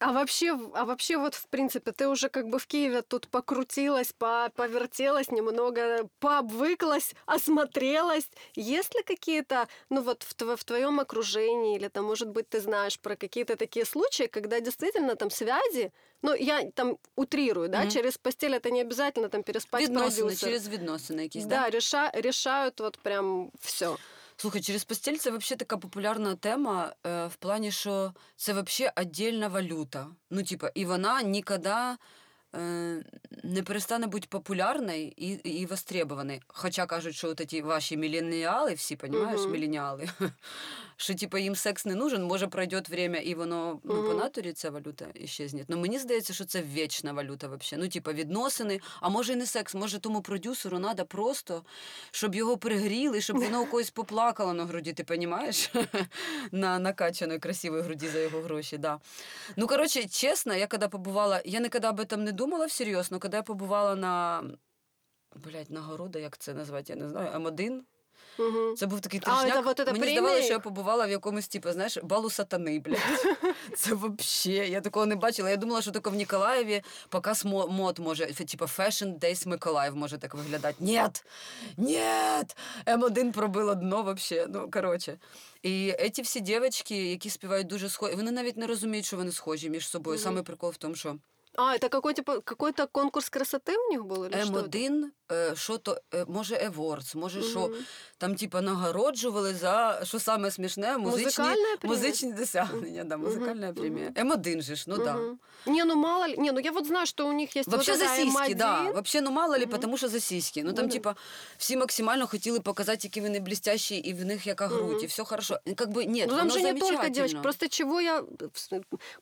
А 0.00 0.12
вообще, 0.12 0.52
в- 0.52 0.72
а 0.74 0.84
вообще 0.84 1.16
вот 1.16 1.34
в 1.34 1.46
принципе 1.48 1.90
ты 1.90 2.06
уже 2.08 2.28
как 2.28 2.48
бы 2.48 2.58
в 2.58 2.66
Киеве 2.66 3.00
тут 3.00 3.28
покрутилась, 3.28 4.12
по- 4.12 4.50
повертелась 4.54 5.30
немного, 5.30 6.06
пообвыклась, 6.18 7.14
осмотрелась. 7.26 8.28
Есть 8.56 8.94
ли 8.94 9.02
какие-то, 9.02 9.66
ну 9.88 10.02
вот 10.02 10.22
в, 10.22 10.34
тво- 10.36 10.56
в 10.56 10.64
твоем 10.64 11.00
окружении 11.00 11.76
или 11.76 11.88
там, 11.88 12.04
может 12.04 12.28
быть, 12.28 12.46
ты 12.50 12.60
знаешь 12.60 12.98
про 12.98 13.16
какие-то 13.16 13.56
такие 13.56 13.86
случаи, 13.86 14.26
когда 14.26 14.60
действительно 14.60 15.14
там 15.16 15.30
связи, 15.30 15.90
ну 16.22 16.34
я 16.34 16.70
там 16.74 16.98
утрирую, 17.16 17.68
да, 17.70 17.80
Мгм. 17.80 17.90
через 17.90 18.18
постель 18.18 18.54
это 18.54 18.70
не 18.70 18.82
обязательно 18.82 19.28
там 19.30 19.42
переспать 19.42 19.82
Відносини, 19.82 20.20
продюсер. 20.22 20.48
через 20.48 20.68
відносини 20.68 21.22
якісь, 21.22 21.44
да, 21.46 21.70
реша, 21.70 22.10
решают 22.14 22.80
вот 22.80 22.98
прям 22.98 23.50
все. 23.60 23.96
Слухай, 24.41 24.61
через 24.61 24.83
постіль 24.83 25.17
це 25.17 25.29
взагалі 25.29 25.57
така 25.57 25.77
популярна 25.77 26.35
тема 26.35 26.93
е, 27.05 27.27
в 27.27 27.35
плані, 27.35 27.71
що 27.71 28.13
це 28.35 28.53
взагалі 28.53 28.93
віддільна 28.99 29.47
валюта. 29.47 30.07
Ну, 30.29 30.43
типа, 30.43 30.71
і 30.75 30.85
вона 30.85 31.21
ніколи 31.21 31.97
не 33.43 33.63
перестане 33.63 34.07
бути 34.07 34.27
популярною 34.29 35.11
і, 35.17 35.27
і 35.29 35.65
востребованою. 35.65 36.39
Хоча 36.47 36.85
кажуть, 36.85 37.15
що 37.15 37.29
от 37.29 37.41
ці 37.49 37.61
ваші 37.61 37.97
міленіали, 37.97 38.73
всі, 38.73 38.97
розумієш, 39.01 39.41
Мгм. 39.41 39.51
міленіали, 39.51 40.09
що 40.97 41.15
типа 41.15 41.39
їм 41.39 41.55
секс 41.55 41.85
не 41.85 41.95
нужен, 41.95 42.23
може 42.23 42.47
пройде 42.47 42.83
время, 42.89 43.17
і 43.17 43.35
воно 43.35 43.79
ну, 43.83 44.03
по 44.03 44.13
натурі 44.13 44.53
ця 44.53 44.69
валюта 44.69 45.05
іщезне. 45.13 45.65
Ну 45.67 45.77
мені 45.77 45.99
здається, 45.99 46.33
що 46.33 46.45
це 46.45 46.61
вічна 46.61 47.13
валюта 47.13 47.47
взагалі. 47.47 47.83
Ну, 47.85 47.89
типа, 47.89 48.13
відносини, 48.13 48.79
а 49.01 49.09
може 49.09 49.33
і 49.33 49.35
не 49.35 49.45
секс, 49.45 49.75
може 49.75 49.99
тому 49.99 50.21
продюсеру 50.21 50.79
треба 50.79 51.03
просто, 51.03 51.63
щоб 52.11 52.35
його 52.35 52.57
пригріли, 52.57 53.21
щоб 53.21 53.37
воно 53.37 53.61
у 53.61 53.65
когось 53.65 53.89
поплакало 53.89 54.53
на 54.53 54.65
груді, 54.65 54.93
ти 54.93 55.05
розумієш? 55.09 55.71
на 56.51 56.79
накачаної 56.79 57.39
красивої 57.39 57.83
груді 57.83 58.07
за 58.07 58.19
його 58.19 58.41
гроші, 58.41 58.77
да. 58.77 58.99
Ну, 59.55 59.67
коротше, 59.67 60.07
чесно, 60.07 60.55
я 60.55 60.67
коли 60.67 60.87
побувала, 60.87 61.41
я 61.45 61.59
ніколи 61.59 61.89
об 61.89 61.99
этом 61.99 62.17
не 62.17 62.31
думала 62.31 62.40
всерйоз, 62.47 63.07
але 63.11 63.19
коли 63.19 63.35
я 63.35 63.43
побувала 63.43 63.95
на. 63.95 64.43
Блять, 65.35 65.69
нагорода, 65.69 66.19
як 66.19 66.37
це 66.37 66.53
назвати, 66.53 66.93
я 66.93 66.99
не 66.99 67.09
знаю, 67.09 67.39
М1. 67.39 67.81
Угу. 68.39 68.75
Це 68.75 68.85
був 68.85 69.01
такий 69.01 69.19
це 69.19 69.61
вот 69.61 69.99
Мені 69.99 70.11
здавалося, 70.11 70.43
що 70.43 70.53
я 70.53 70.59
побувала 70.59 71.07
в 71.07 71.09
якомусь, 71.09 71.47
типу, 71.47 71.71
знаєш, 71.71 71.97
балу 72.03 72.29
сатани, 72.29 72.79
блядь. 72.79 72.97
Це 73.75 73.93
вообще, 73.93 74.51
я 74.51 74.81
такого 74.81 75.05
не 75.05 75.15
бачила. 75.15 75.49
Я 75.49 75.57
думала, 75.57 75.81
що 75.81 75.91
тільки 75.91 76.09
в 76.09 76.15
Ніколаєві 76.15 76.81
показ 77.09 77.45
мод 77.45 77.99
може, 77.99 78.25
типу, 78.25 78.65
Fashion 78.65 79.19
Days 79.19 79.47
Миколаїв 79.47 79.95
може 79.95 80.17
так 80.17 80.35
виглядати. 80.35 80.75
Нет! 80.79 81.25
Нет! 81.77 82.57
М1 82.85 83.31
пробило 83.31 83.75
дно 83.75 84.03
вообще. 84.03 84.47
Ну, 84.49 84.69
коротше. 84.71 85.17
І 85.63 85.95
ці 86.13 86.21
всі 86.21 86.39
дівчатки, 86.39 87.11
які 87.11 87.29
співають 87.29 87.67
дуже 87.67 87.89
схожі, 87.89 88.15
вони 88.15 88.31
навіть 88.31 88.57
не 88.57 88.67
розуміють, 88.67 89.05
що 89.05 89.17
вони 89.17 89.31
схожі 89.31 89.69
між 89.69 89.87
собою. 89.87 90.15
Мгм. 90.15 90.23
Саме 90.23 90.43
прикол 90.43 90.69
в 90.69 90.77
тому, 90.77 90.95
що 90.95 91.15
А, 91.58 91.74
это 91.74 91.88
какой 91.88 92.12
типа 92.14 92.40
какой-то 92.40 92.86
конкурс 92.86 93.30
красоты 93.30 93.72
у 93.88 93.90
них 93.90 94.04
был 94.04 94.24
или 94.26 94.44
что? 94.44 94.58
это? 94.60 94.68
М1, 94.68 95.04
е, 95.32 95.56
що 95.56 95.78
то, 95.78 96.00
е, 96.14 96.24
може, 96.28 96.54
Евордс, 96.56 97.14
може, 97.14 97.42
що 97.42 97.60
Мгм. 97.60 97.74
там, 98.18 98.34
типа, 98.34 98.60
нагороджували 98.60 99.54
за 99.54 100.00
що 100.04 100.18
саме 100.18 100.50
смішне, 100.50 100.98
музичні, 100.98 101.24
Музикальна 101.24 101.76
премія? 101.80 101.98
музичні 102.00 102.32
досягнення. 102.32 103.04
Да, 103.04 103.16
Мгм, 103.16 103.26
музикальна 103.26 103.66
мгм. 103.66 103.74
премія. 103.74 104.10
М1 104.10 104.62
же 104.62 104.76
ж, 104.76 104.84
ну 104.88 104.98
да. 104.98 105.14
Мгм. 105.14 105.38
Не, 105.66 105.84
ну 105.84 105.96
мало 105.96 106.26
ли. 106.28 106.36
Не, 106.38 106.52
ну 106.52 106.60
я 106.60 106.72
вот 106.72 106.86
знаю, 106.86 107.06
что 107.06 107.26
у 107.28 107.32
них 107.32 107.56
есть 107.56 107.68
Вообще 107.68 107.92
вот 107.92 108.00
за 108.00 108.06
эта 108.06 108.16
сіськи, 108.16 108.52
М1. 108.52 108.56
да. 108.56 108.82
Вообще, 108.90 109.20
ну 109.20 109.30
мало 109.30 109.58
ли, 109.58 109.66
Мгм. 109.66 109.78
тому 109.80 109.96
що 109.96 110.08
за 110.08 110.20
сіськи. 110.20 110.62
Ну 110.64 110.72
там, 110.72 110.84
Ну 110.84 110.88
да. 110.88 110.92
типа, 110.92 111.14
всі 111.58 111.76
максимально 111.76 112.26
хотіли 112.26 112.60
показати, 112.60 113.00
які 113.02 113.20
вони 113.20 113.40
блістящі, 113.40 113.96
і 113.96 114.14
в 114.14 114.24
них 114.24 114.46
яка 114.46 114.66
грудь, 114.66 114.92
Мгм. 114.92 115.04
і 115.04 115.06
все 115.06 115.24
хорошо. 115.24 115.58
І 115.64 115.74
Как 115.74 115.88
бы, 115.88 116.06
нет, 116.06 116.28
ну 116.30 116.36
там 116.36 116.48
воно 116.48 116.50
же 116.50 116.62
не 116.62 116.72
только 116.72 116.86
замечательно. 116.86 117.14
девочки. 117.14 117.38
Просто 117.42 117.68
чего 117.68 118.00
я... 118.00 118.24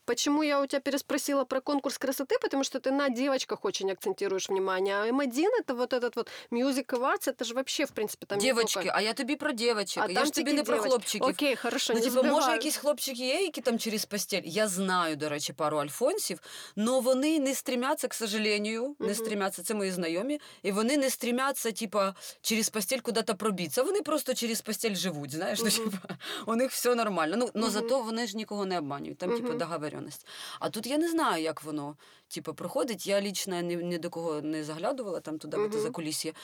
Почему 0.05 0.43
я 0.43 0.61
у 0.61 0.67
тебя 0.67 0.79
переспросила 0.79 1.45
про 1.45 1.61
конкурс 1.61 1.97
красоты? 1.99 2.18
Потому 2.19 2.63
что 2.63 2.79
ты 2.79 2.91
на 2.91 3.09
девочках 3.09 3.65
очень 3.65 3.91
акцентируешь 3.91 4.49
внимание. 4.49 4.95
А 4.95 5.05
М1 5.07 5.45
это 5.63 5.73
вот 5.75 5.93
этот 5.93 6.15
вот 6.15 6.29
Music 6.51 6.85
Awards, 6.85 7.27
это 7.27 7.43
же 7.43 7.53
вообще, 7.53 7.85
в 7.85 7.91
принципе, 7.91 8.25
там 8.25 8.37
не 8.37 8.43
Дівочки, 8.43 8.79
только- 8.79 8.91
а 8.97 9.01
я 9.01 9.13
тобі 9.13 9.35
про 9.35 9.51
дівочок. 9.51 10.03
А 10.03 10.07
я 10.07 10.13
там 10.15 10.25
ж 10.25 10.31
тобі 10.31 10.45
тільки 10.45 10.57
не 10.57 10.63
про 10.63 10.75
дівочки. 10.75 10.89
хлопчиків. 10.89 11.27
Окей, 11.27 11.55
хорошо, 11.55 11.93
Ну, 11.93 11.99
не 11.99 12.05
типу, 12.05 12.15
може, 12.15 12.29
збиваю. 12.29 12.53
якісь 12.53 12.77
хлопчики 12.77 13.25
є, 13.27 13.41
які 13.41 13.61
там 13.61 13.79
через 13.79 14.05
постіль. 14.05 14.41
Я 14.45 14.67
знаю, 14.67 15.15
до 15.15 15.29
речі, 15.29 15.53
пару 15.53 15.77
альфонсів, 15.77 16.39
але 16.77 16.99
вони 17.01 17.39
не 17.39 17.55
стрімяться, 17.55 18.07
к 18.07 18.13
сожалению, 18.17 18.95
не 18.99 19.05
Мгм. 19.05 19.15
стрімяться, 19.15 19.63
це 19.63 19.73
мої 19.73 19.91
знайомі, 19.91 20.39
і 20.63 20.71
вони 20.71 20.97
не 20.97 21.09
стрімяться, 21.09 21.71
типа, 21.71 22.15
через 22.41 22.69
постіль 22.69 22.99
куди-то 22.99 23.35
пробитися. 23.35 23.83
Вони 23.83 24.01
просто 24.01 24.33
через 24.33 24.61
постіль 24.61 24.95
живуть, 24.95 25.31
знаєш, 25.35 25.59
ну, 25.59 25.65
Мгм. 25.65 25.91
типа, 25.91 26.15
у 26.45 26.55
них 26.55 26.71
все 26.71 26.95
нормально. 26.95 27.35
Ну, 27.37 27.49
но 27.53 27.61
Мгм. 27.61 27.71
зато 27.71 27.99
вони 28.01 28.27
ж 28.27 28.37
нікого 28.37 28.65
не 28.65 28.77
обманюють, 28.77 29.17
там, 29.17 29.29
типу, 29.29 29.47
Мгм. 29.49 29.57
договоренность. 29.57 30.25
А 30.59 30.69
тут 30.69 30.87
я 30.87 30.97
не 30.97 31.09
знаю, 31.09 31.43
як 31.43 31.63
воно. 31.63 31.97
Типу, 32.28 32.54
проходить, 32.54 33.06
я 33.06 33.20
лічно 33.20 33.60
ні, 33.60 33.76
ні 33.76 33.98
до 33.98 34.10
кого 34.10 34.40
не 34.40 34.64
заглядувала 34.64 35.20
там 35.20 35.38
туди, 35.38 35.56
uh-huh. 35.56 35.78
За 35.78 35.90
кулісі. 35.90 36.34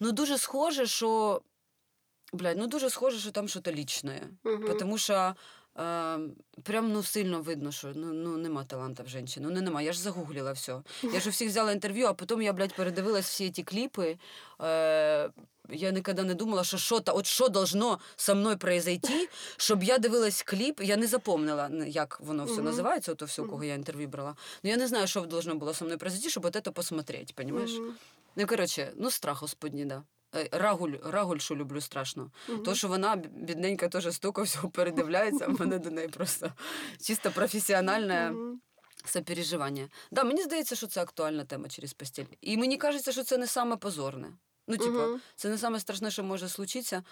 Ну, 0.00 0.12
дуже 0.12 0.38
схоже, 0.38 0.86
що. 0.86 1.40
Блядь, 2.32 2.58
ну 2.58 2.66
дуже 2.66 2.90
схоже, 2.90 3.18
що 3.18 3.30
там 3.30 3.48
щось 3.48 3.66
лічне. 3.66 4.28
Мгм. 4.44 4.78
Тому 4.78 4.98
що 4.98 5.34
прям 6.62 6.92
ну 6.92 7.02
сильно 7.02 7.40
видно, 7.40 7.72
що 7.72 7.92
ну, 7.94 8.12
ну 8.12 8.36
нема 8.36 8.64
таланта 8.64 9.02
в 9.02 9.08
жінки. 9.08 9.40
Ну 9.40 9.50
не 9.50 9.60
нема. 9.60 9.82
Я 9.82 9.92
ж 9.92 10.00
загуглила 10.00 10.52
все. 10.52 10.82
Я 11.02 11.20
ж 11.20 11.28
у 11.28 11.32
всіх 11.32 11.48
взяла 11.48 11.72
інтерв'ю, 11.72 12.06
а 12.06 12.14
потім 12.14 12.42
я, 12.42 12.52
блядь, 12.52 12.74
передивилась 12.74 13.26
всі 13.26 13.50
ці 13.50 13.62
кліпи. 13.62 14.18
Е, 14.62 15.30
я 15.72 15.90
ніколи 15.90 16.24
не 16.24 16.34
думала, 16.34 16.64
що 16.64 16.78
що 16.78 17.00
та 17.00 17.12
от 17.12 17.26
що 17.26 17.48
должно 17.48 17.98
со 18.16 18.34
мною 18.34 18.58
произойти, 18.58 19.28
щоб 19.56 19.82
я 19.82 19.98
дивилась 19.98 20.42
кліп. 20.42 20.80
Я 20.82 20.96
не 20.96 21.06
запомнила, 21.06 21.70
як 21.86 22.20
воно 22.20 22.44
все 22.44 22.62
називається, 22.62 23.12
ото 23.12 23.24
все, 23.24 23.42
кого 23.42 23.64
я 23.64 23.74
інтерв'ю 23.74 24.08
брала. 24.08 24.36
Ну 24.62 24.70
я 24.70 24.76
не 24.76 24.86
знаю, 24.88 25.06
що 25.06 25.20
должно 25.20 25.54
було 25.54 25.74
со 25.74 25.84
мною 25.84 25.98
произойти, 25.98 26.30
щоб 26.30 26.44
от 26.44 26.52
це 26.64 26.70
посмотреть, 26.70 27.34
понимаєш? 27.34 27.70
Ну, 28.36 28.46
коротше, 28.46 28.92
ну 28.96 29.10
страх 29.10 29.40
господній, 29.40 29.84
да. 29.84 30.02
Е, 30.34 30.48
Рагуль, 30.52 30.92
рагуль, 31.04 31.38
що 31.38 31.56
люблю 31.56 31.80
страшно. 31.80 32.30
Мгм. 32.48 32.62
То, 32.62 32.74
що 32.74 32.88
вона 32.88 33.16
бідненька 33.16 33.88
теж 33.88 34.14
стука 34.14 34.42
всього 34.42 34.70
передивляється, 34.70 35.46
в 35.46 35.60
мене 35.60 35.78
до 35.78 35.90
неї 35.90 36.08
просто 36.08 36.52
чисто 37.06 37.30
професіональне 37.30 38.30
Мгм. 38.30 38.60
сопереживання. 39.04 39.88
Да, 40.10 40.24
мені 40.24 40.42
здається, 40.42 40.76
що 40.76 40.86
це 40.86 41.02
актуальна 41.02 41.44
тема 41.44 41.68
через 41.68 41.92
постіль. 41.92 42.24
І 42.40 42.56
мені 42.56 42.76
кажеться, 42.76 43.12
що 43.12 43.24
це 43.24 43.38
не 43.38 43.46
саме 43.46 43.76
позорне. 43.76 44.32
Ну, 44.68 44.76
типу, 44.76 44.90
Мгм. 44.90 45.20
це 45.36 45.48
не 45.48 45.58
саме 45.58 45.80
страшне, 45.80 46.10
що 46.10 46.22
може 46.24 46.48
случитися. 46.48 47.02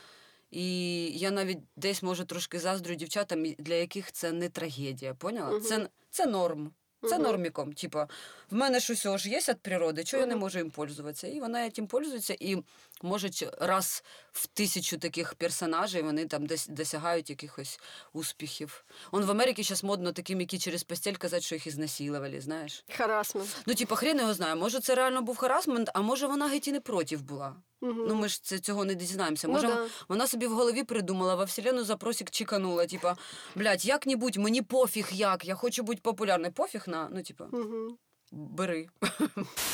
І 0.51 1.05
я 1.19 1.31
навіть 1.31 1.59
десь 1.77 2.03
може 2.03 2.25
трошки 2.25 2.59
заздрю 2.59 2.95
дівчатам, 2.95 3.45
для 3.45 3.75
яких 3.75 4.13
це 4.13 4.33
не 4.33 4.49
трагедія. 4.49 5.15
Поняла? 5.15 5.61
Це, 5.61 5.89
це 6.11 6.27
норм. 6.27 6.73
Це 7.03 7.15
угу. 7.15 7.23
норміком. 7.23 7.73
Типа, 7.73 8.09
в 8.51 8.55
мене 8.55 8.81
щось 8.81 9.07
ж 9.07 9.29
є 9.29 9.39
від 9.49 9.61
природи, 9.61 10.05
чого 10.05 10.21
я 10.21 10.27
не 10.27 10.37
можу 10.37 10.59
їм 10.59 10.71
пользуватися? 10.71 11.27
І 11.27 11.41
вона 11.41 11.71
цим 11.71 11.87
пользується, 11.87 12.37
і 12.41 12.57
може 13.03 13.31
раз 13.61 14.05
в 14.39 14.47
тисячу 14.47 14.99
таких 14.99 15.35
персонажей 15.35 16.03
вони 16.03 16.27
там 16.27 16.47
дос- 16.47 16.71
досягають 16.71 17.31
якихось 17.31 17.81
успіхів. 18.13 18.85
Он 19.13 19.25
в 19.25 19.31
Америці 19.31 19.63
зараз 19.63 19.85
модно 19.85 20.13
таким, 20.13 20.41
які 20.41 20.59
через 20.59 20.83
постіль 20.83 21.15
казати, 21.15 21.43
що 21.43 21.55
їх 21.55 21.67
ізнасилували, 21.67 22.41
знаєш. 22.41 22.85
Харасмент. 22.97 23.57
Ну, 23.67 23.75
типа, 23.75 23.97
хрен 23.97 24.19
його 24.19 24.35
знає. 24.35 24.55
Може, 24.55 24.81
це 24.81 24.95
реально 24.95 25.23
був 25.23 25.37
харасмент, 25.37 25.91
а 25.95 26.01
може 26.01 26.27
вона 26.27 26.49
геть 26.49 26.69
і 26.69 26.73
не 26.73 26.81
проти 26.81 27.17
була. 27.17 27.57
Мгм. 27.81 28.07
Ну, 28.09 28.15
ми 28.15 28.29
ж 28.29 28.43
це, 28.43 28.59
цього 28.59 28.85
не 28.85 28.95
дізнаємося. 28.95 29.47
Ну 29.49 29.55
Може, 29.55 29.67
да. 29.67 29.87
вона 30.09 30.27
собі 30.27 30.47
в 30.47 30.53
голові 30.55 30.85
придумала, 30.85 31.35
во 31.35 31.45
вселену 31.45 31.85
запросик 31.85 32.31
чеканула. 32.31 32.87
Типа, 32.87 33.17
блядь, 33.55 33.85
як-небудь, 33.85 34.37
мені 34.37 34.63
пофіг 34.63 35.09
як, 35.13 35.45
я 35.45 35.55
хочу 35.55 35.83
бути 35.83 36.01
популярною. 36.03 36.53
Пофіг 36.53 36.83
на, 36.87 37.09
ну, 37.13 37.23
типа, 37.23 37.45
Мгм. 37.53 37.99
бери. 38.33 38.89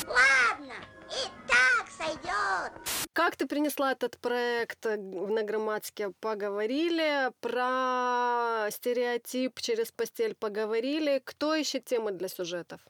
Ладно, 0.07 0.73
и 1.09 1.27
так 1.47 1.84
сойдет. 2.04 2.72
Как 3.12 3.36
ты 3.36 3.46
принесла 3.46 3.92
этот 3.92 4.18
проект 4.18 4.86
э, 4.86 4.96
на 4.96 5.42
Громадске? 5.42 6.10
Поговорили. 6.20 7.30
Про 7.40 8.68
стереотип 8.70 9.60
через 9.60 9.90
постель 9.90 10.34
поговорили. 10.34 11.20
Кто 11.24 11.54
ищет 11.54 11.84
темы 11.84 12.12
для 12.12 12.28
сюжетов? 12.28 12.80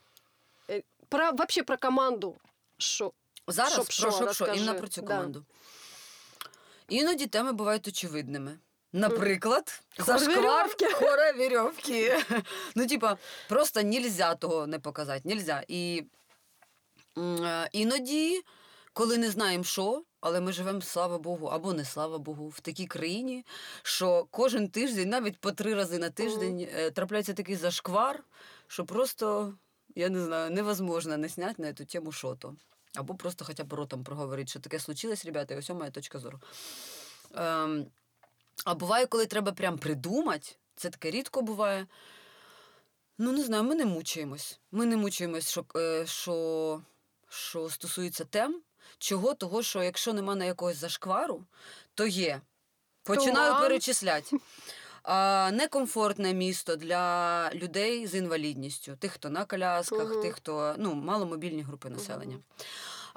Э, 0.67 0.81
Про, 1.09 1.31
вообще 1.31 1.63
про 1.63 1.77
команду. 1.77 2.37
Шо? 2.77 3.11
Зараз 3.47 3.73
Щоб 3.73 3.85
про 3.85 3.93
що, 3.93 4.11
що, 4.11 4.15
що, 4.17 4.25
розкажи. 4.25 4.61
іменно 4.61 4.79
про 4.79 4.87
цю 4.87 5.01
Да. 5.01 5.07
команду. 5.07 5.45
Іноді 6.89 7.27
теми 7.27 7.51
бувають 7.51 7.87
очевидними. 7.87 8.59
Наприклад, 8.93 9.81
Хор 9.99 10.19
зашквар 10.19 10.69
хора 10.93 11.31
вірьовки. 11.33 12.23
Ну, 12.75 12.87
типа, 12.87 13.17
просто 13.49 13.81
нельзя 13.81 14.35
того 14.35 14.67
не 14.67 14.79
показати. 14.79 15.21
Нельзя. 15.29 15.63
І 15.67 16.03
м, 17.17 17.43
е, 17.45 17.69
іноді, 17.71 18.41
коли 18.96 19.18
не 19.18 19.30
знаємо, 19.30 19.64
що, 19.64 20.04
але 20.20 20.40
ми 20.40 20.52
живемо, 20.52 20.80
слава 20.80 21.18
Богу, 21.18 21.46
або 21.46 21.72
не 21.72 21.84
слава 21.84 22.18
Богу, 22.18 22.48
в 22.48 22.60
такій 22.60 22.86
країні, 22.86 23.44
що 23.82 24.26
кожен 24.30 24.68
тиждень, 24.68 25.08
навіть 25.08 25.38
по 25.38 25.52
три 25.52 25.74
рази 25.74 25.98
на 25.98 26.10
тиждень, 26.10 26.68
е, 26.74 26.90
трапляється 26.90 27.34
такий 27.34 27.56
зашквар, 27.56 28.24
що 28.66 28.84
просто, 28.84 29.54
я 29.94 30.08
не 30.08 30.24
знаю, 30.24 30.50
невозможно 30.50 31.16
не 31.16 31.28
зняти 31.28 31.62
на 31.62 31.72
цю 31.72 31.84
тему 31.84 32.12
що-то. 32.12 32.54
Або 32.94 33.14
просто 33.14 33.44
хоча 33.44 33.64
б 33.64 33.72
ротом 33.72 34.04
проговорити, 34.04 34.50
що 34.50 34.60
таке 34.60 34.78
случилось, 34.78 35.24
ребята, 35.24 35.54
і 35.54 35.58
ось 35.58 35.70
моя 35.70 35.90
точка 35.90 36.18
зору. 36.18 36.40
Ем, 37.34 37.86
а 38.64 38.74
буває, 38.74 39.06
коли 39.06 39.26
треба 39.26 39.52
прям 39.52 39.78
придумати, 39.78 40.48
це 40.76 40.90
таке 40.90 41.10
рідко 41.10 41.42
буває. 41.42 41.86
Ну, 43.18 43.32
не 43.32 43.42
знаю, 43.42 43.62
ми 43.64 43.74
не 43.74 43.84
мучаємось. 43.84 44.60
Ми 44.72 44.86
не 44.86 44.96
мучаємось, 44.96 45.50
що, 45.50 45.64
е, 45.76 46.06
що, 46.06 46.80
що 47.28 47.70
стосується 47.70 48.24
тем, 48.24 48.62
чого, 48.98 49.34
того, 49.34 49.62
що 49.62 49.82
якщо 49.82 50.12
нема 50.12 50.34
на 50.34 50.44
якогось 50.44 50.76
зашквару, 50.76 51.44
то 51.94 52.06
є. 52.06 52.40
Починаю 53.02 53.50
Туан. 53.50 53.62
перечисляти. 53.62 54.36
А, 55.08 55.50
некомфортне 55.52 56.34
місто 56.34 56.76
для 56.76 57.50
людей 57.54 58.06
з 58.06 58.14
інвалідністю, 58.14 58.96
тих, 58.96 59.12
хто 59.12 59.30
на 59.30 59.44
колясках, 59.44 60.10
угу. 60.10 60.22
тих, 60.22 60.34
хто 60.34 60.74
ну, 60.78 60.94
маломобільні 60.94 61.62
групи 61.62 61.90
населення. 61.90 62.38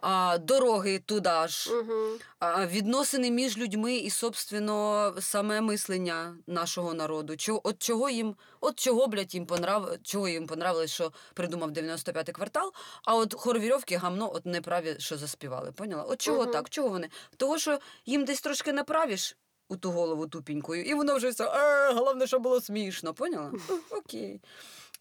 А, 0.01 0.37
дороги 0.37 0.99
туди 0.99 1.47
ж. 1.47 1.73
Угу. 1.79 1.93
А, 2.39 2.65
відносини 2.65 3.31
між 3.31 3.57
людьми 3.57 3.95
і, 3.95 4.09
собственно, 4.09 5.13
саме 5.19 5.61
мислення 5.61 6.35
нашого 6.47 6.93
народу. 6.93 7.37
Чого, 7.37 7.61
от 7.63 7.81
чого 7.83 8.09
їм, 8.09 8.35
от 8.61 8.79
чого, 8.79 9.07
блядь, 9.07 9.33
їм 9.35 9.45
понрав, 9.45 9.89
чого 10.03 10.27
їм 10.27 10.47
понравилось, 10.47 10.91
що 10.91 11.11
придумав 11.33 11.71
95-й 11.71 12.31
квартал, 12.31 12.73
а 13.03 13.15
от 13.15 13.33
хоровірьовки 13.33 13.97
гамно 13.97 14.33
от 14.35 14.45
неправі, 14.45 14.95
що 14.99 15.17
заспівали. 15.17 15.71
Поняла? 15.71 16.03
От 16.03 16.21
чого 16.21 16.43
Мгм. 16.43 16.51
так? 16.51 16.69
Чого 16.69 16.89
вони? 16.89 17.09
Того, 17.37 17.57
що 17.57 17.79
їм 18.05 18.25
десь 18.25 18.41
трошки 18.41 18.73
направиш 18.73 19.37
у 19.69 19.75
ту 19.77 19.91
голову 19.91 20.27
тупенькою, 20.27 20.83
і 20.83 20.93
воно 20.93 21.15
вже 21.15 21.29
все, 21.29 21.43
е, 21.45 21.93
головне, 21.93 22.27
що 22.27 22.39
було 22.39 22.61
смішно, 22.61 23.13
поняла? 23.13 23.51
Окей. 23.91 24.41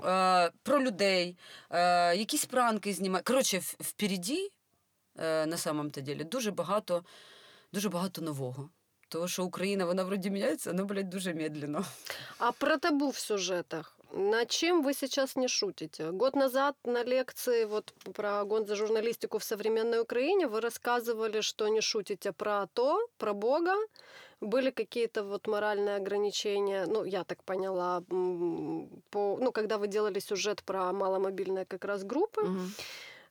Е, 0.05 0.51
про 0.63 0.83
людей, 0.83 1.37
е, 1.71 2.17
якісь 2.17 2.45
пранки 2.45 2.93
знімають. 2.93 3.27
Коротше, 3.27 3.61
впереді, 3.81 4.51
на 5.18 5.58
самом-то 5.58 6.02
ділі, 6.02 6.24
дуже 6.24 6.52
багато, 6.52 7.04
дуже 7.74 7.90
багато 7.90 8.22
нового. 8.22 8.70
Тому 9.10 9.28
що 9.28 9.44
Україна, 9.44 9.86
вона 9.86 10.04
вроді 10.04 10.30
міняється, 10.30 10.72
але, 10.74 10.84
блядь, 10.84 11.10
дуже 11.10 11.34
медленно. 11.34 11.86
А 12.38 12.52
про 12.52 12.78
табу 12.78 13.10
в 13.10 13.18
сюжетах. 13.18 13.98
На 14.16 14.46
чем 14.46 14.84
вы 14.84 14.94
сейчас 14.94 15.36
не 15.36 15.48
шутите? 15.48 16.12
Год 16.12 16.36
назад 16.36 16.76
на 16.86 17.04
лекции 17.04 17.66
вот 17.66 17.94
про 18.14 18.44
гон 18.44 18.66
за 18.66 18.76
журналистику 18.76 19.38
в 19.38 19.44
современной 19.44 20.00
Украине 20.00 20.48
вы 20.48 20.62
рассказывали, 20.62 21.42
что 21.42 21.68
не 21.68 21.82
шутите 21.82 22.32
про 22.32 22.62
АТО, 22.62 23.08
про 23.18 23.34
Бога. 23.34 23.76
Были 24.42 24.72
какие-то 24.72 25.24
вот 25.24 25.48
моральные 25.48 25.96
ограничения, 25.96 26.86
ну, 26.88 27.06
я 27.06 27.24
так 27.24 27.44
поняла, 27.44 28.04
м, 28.12 28.90
по, 29.10 29.38
ну, 29.42 29.52
когда 29.52 29.78
вы 29.78 29.88
делали 29.88 30.20
сюжет 30.20 30.64
про 30.64 30.92
маломобильные 30.94 31.66
как 31.66 31.86
раз 31.86 32.04
группы. 32.04 32.42
Мгм. 32.42 32.74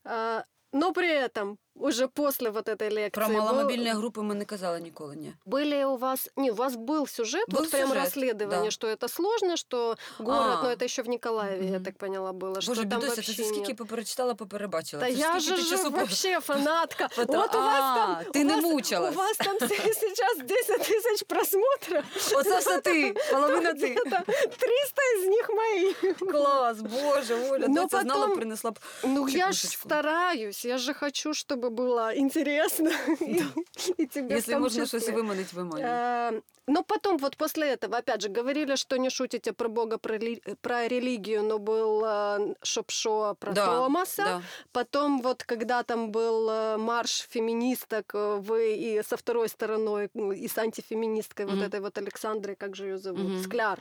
А, 0.05 0.45
но 0.73 0.93
при 0.93 1.09
этом 1.09 1.59
уже 1.77 2.07
после 2.09 2.51
вот 2.51 2.69
этой 2.69 2.91
лекции... 2.91 3.11
Про 3.11 3.27
был- 3.27 3.39
маломобільні 3.39 3.91
групи 3.91 4.23
ми 4.23 4.35
не 4.35 4.45
казали 4.45 4.81
ніколи, 4.81 5.17
ні. 5.17 5.33
Были 5.47 5.85
у 5.85 5.97
вас... 5.97 6.29
Не, 6.37 6.51
у 6.51 6.55
вас 6.55 6.75
был 6.75 7.07
сюжет, 7.09 7.49
Был 7.49 7.59
вот 7.61 7.71
прям 7.71 7.89
сюжет, 7.89 8.05
расследование, 8.05 8.65
да. 8.65 8.71
что 8.71 8.87
это 8.89 9.09
сложно, 9.09 9.57
что 9.57 9.97
город, 10.19 10.59
А. 10.61 10.63
но 10.63 10.71
это 10.71 10.85
еще 10.85 11.03
в 11.03 11.09
Николаеве, 11.09 11.65
я 11.67 11.73
Мгм. 11.73 11.85
так 11.85 11.99
поняла, 11.99 12.33
было, 12.33 12.55
Боже, 12.55 12.61
что 12.63 12.75
там 12.75 12.85
бідося, 12.89 13.07
вообще 13.09 13.35
ти 13.37 13.45
скільки 13.45 13.69
нет. 13.69 13.77
поперечитала, 13.77 14.35
поперебачила. 14.35 15.03
Да 15.03 15.09
Це 15.09 15.15
ж 15.15 15.21
я 15.21 15.41
скільки 15.41 15.41
же 15.47 15.57
ти 15.57 15.63
ж 15.63 15.71
часу 15.71 15.91
по- 15.91 15.97
вообще 15.99 16.41
фанатка. 16.41 17.09
Фото- 17.09 17.33
Вот 17.39 17.55
у 17.55 17.59
вас 17.59 17.97
там... 17.97 18.11
А, 18.11 18.23
ты 18.31 18.41
у 18.41 18.45
не 18.45 18.55
вас- 18.55 18.65
мучилась. 18.65 19.15
У 19.15 19.19
вас 19.19 19.37
там 19.37 19.57
сейчас 19.69 20.39
10 20.45 20.81
тысяч 20.81 21.25
просмотров. 21.27 22.05
Оце 22.41 22.59
все 22.59 22.81
ти, 22.81 23.15
половина 23.31 23.73
ти. 23.73 23.79
Где-то 23.89 24.21
300 24.59 25.03
из 25.19 25.29
них 25.29 25.51
мои. 25.51 25.93
Клас, 26.33 26.81
боже, 26.81 27.35
Оля, 27.51 27.69
Но 27.69 27.83
ну, 27.83 27.89
це 27.89 28.01
знала, 28.01 28.21
потом- 28.21 28.37
принесла 28.39 28.71
б 28.71 28.79
Ну, 29.05 29.29
я 29.29 29.53
ж 29.53 29.61
чекушечку. 29.63 29.89
стараюсь, 29.89 30.65
я 30.65 30.79
же 30.79 30.95
хочу, 30.95 31.31
чтобы 31.31 31.66
было 31.70 32.12
интересно. 32.18 32.92
И- 33.22 33.44
И 33.98 34.06
тебе 34.08 34.28
в 34.28 34.32
Якщо 34.32 34.52
том 34.52 34.62
можна 34.62 34.86
щось 34.86 35.02
числе. 35.04 35.16
виманить, 35.16 35.54
виманить. 35.54 35.86
Э, 35.86 36.42
Но 36.70 36.84
потом 36.84 37.18
вот 37.18 37.38
после 37.38 37.64
этого, 37.74 37.98
опять 37.98 38.22
же, 38.22 38.30
говорили, 38.30 38.76
что 38.76 38.98
не 38.98 39.10
шутите 39.10 39.54
про 39.54 39.70
Бога, 39.70 39.98
про, 39.98 40.18
рели- 40.18 40.56
про 40.62 40.88
религию, 40.88 41.44
но 41.44 41.60
был 41.60 42.04
э, 42.06 42.56
шоп-шоу 42.64 43.36
про 43.36 43.52
Да, 43.54 43.66
Томаса. 43.66 44.24
Да. 44.24 44.42
Потом 44.72 45.22
вот, 45.22 45.44
когда 45.44 45.84
там 45.84 46.12
был 46.12 46.50
э, 46.50 46.78
марш 46.78 47.28
феминисток, 47.30 48.12
э, 48.16 48.36
вы 48.48 48.76
и 48.76 49.04
со 49.04 49.16
второй 49.16 49.48
стороной, 49.48 50.10
ну, 50.14 50.32
и 50.34 50.48
с 50.48 50.58
антифеминисткой 50.58 51.46
вот 51.46 51.62
этой 51.62 51.80
вот 51.80 51.98
Александрой, 51.98 52.56
как 52.56 52.76
же 52.76 52.84
ее 52.86 52.98
зовут. 52.98 53.42
Скляр, 53.44 53.80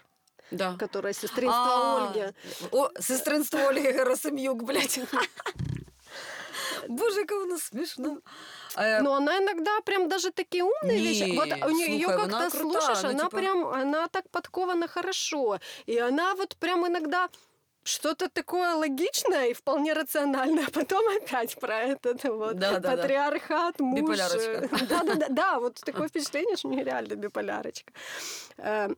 Да. 0.53 0.77
которая 0.79 1.13
сестринство 1.13 1.75
А, 1.75 2.09
Ольги. 2.15 2.33
О, 2.73 2.89
сестринство 3.01 3.59
Ольги 3.69 3.91
Герасим'юк, 3.99 4.63
блядь. 4.65 5.01
Боже, 6.89 7.21
яка 7.21 7.39
вона 7.39 7.59
смішна. 7.59 8.17
Е, 8.79 9.01
Но 9.03 9.13
она 9.13 9.37
иногда 9.39 9.81
прям 9.81 10.09
даже 10.09 10.31
такие 10.31 10.63
умные 10.65 10.99
Не, 11.01 11.09
вещи. 11.09 11.37
Вот 11.37 11.49
у 11.67 11.71
нее 11.71 12.07
слушай, 12.07 12.17
как-то 12.19 12.37
она 12.37 12.51
крута, 12.51 12.81
слушаешь, 12.81 13.03
ну, 13.03 13.09
она 13.11 13.25
типа- 13.25 13.37
прям, 13.37 13.67
она 13.67 14.07
так 14.09 14.29
подкована 14.31 14.89
хорошо. 14.89 15.59
И 15.89 15.99
она 15.99 16.35
вот 16.35 16.57
прям 16.57 16.87
иногда 16.87 17.29
что-то 17.83 18.29
такое 18.29 18.75
логичное 18.75 19.47
и 19.51 19.53
вполне 19.55 19.93
рациональное, 19.95 20.65
а 20.67 20.71
потом 20.71 21.03
опять 21.17 21.55
про 21.61 21.75
этот 21.93 22.25
вот 22.25 22.57
Да, 22.59 22.71
да, 22.73 22.79
да. 22.81 22.97
патриархат, 22.97 23.81
муж. 23.81 24.01
Биполярочка. 24.01 24.69
Да, 24.89 25.03
да, 25.03 25.15
да, 25.15 25.27
да, 25.29 25.59
вот 25.61 25.75
такое 25.85 26.09
впечатление, 26.09 26.57
что 26.57 26.69
нереально 26.69 27.15
биполярочка. 27.15 27.93
Э, 28.59 28.89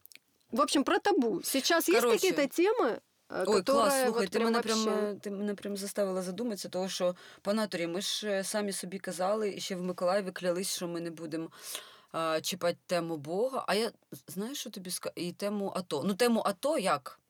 В 0.52 0.61
общем, 0.61 0.85
про 0.85 0.98
табу. 0.98 1.42
Сейчас 1.44 1.88
есть 1.88 2.00
Короче. 2.00 2.16
какие-то 2.16 2.46
темы, 2.57 2.88
э, 2.88 3.00
Ой, 3.30 3.62
клас, 3.62 4.02
слухай, 4.04 4.26
ти 4.26 4.38
прям 4.38 4.44
мене 4.44 4.62
прям, 4.62 4.78
вообще... 4.84 5.10
е, 5.10 5.14
ти 5.14 5.30
мене 5.30 5.54
прям 5.54 5.76
заставила 5.76 6.22
задуматися, 6.22 6.68
того 6.68 6.88
що 6.88 7.16
по 7.42 7.54
натурі 7.54 7.86
ми 7.86 8.00
ж 8.00 8.28
е, 8.28 8.44
самі 8.44 8.72
собі 8.72 8.98
казали, 8.98 9.50
і 9.50 9.60
ще 9.60 9.76
в 9.76 9.82
Миколаєві 9.82 10.30
клялись, 10.30 10.76
що 10.76 10.88
ми 10.88 11.00
не 11.00 11.10
будемо 11.10 11.50
а, 12.12 12.40
чіпати 12.40 12.78
тему 12.86 13.16
Бога. 13.16 13.64
А 13.68 13.74
я 13.74 13.92
знаєш, 14.26 14.58
що 14.58 14.70
тобі 14.70 14.90
скажу? 14.90 15.12
І 15.16 15.32
тему 15.32 15.72
АТО. 15.76 16.02
Ну, 16.04 16.14
тему 16.14 16.42
АТО 16.46 16.78
як? 16.78 17.20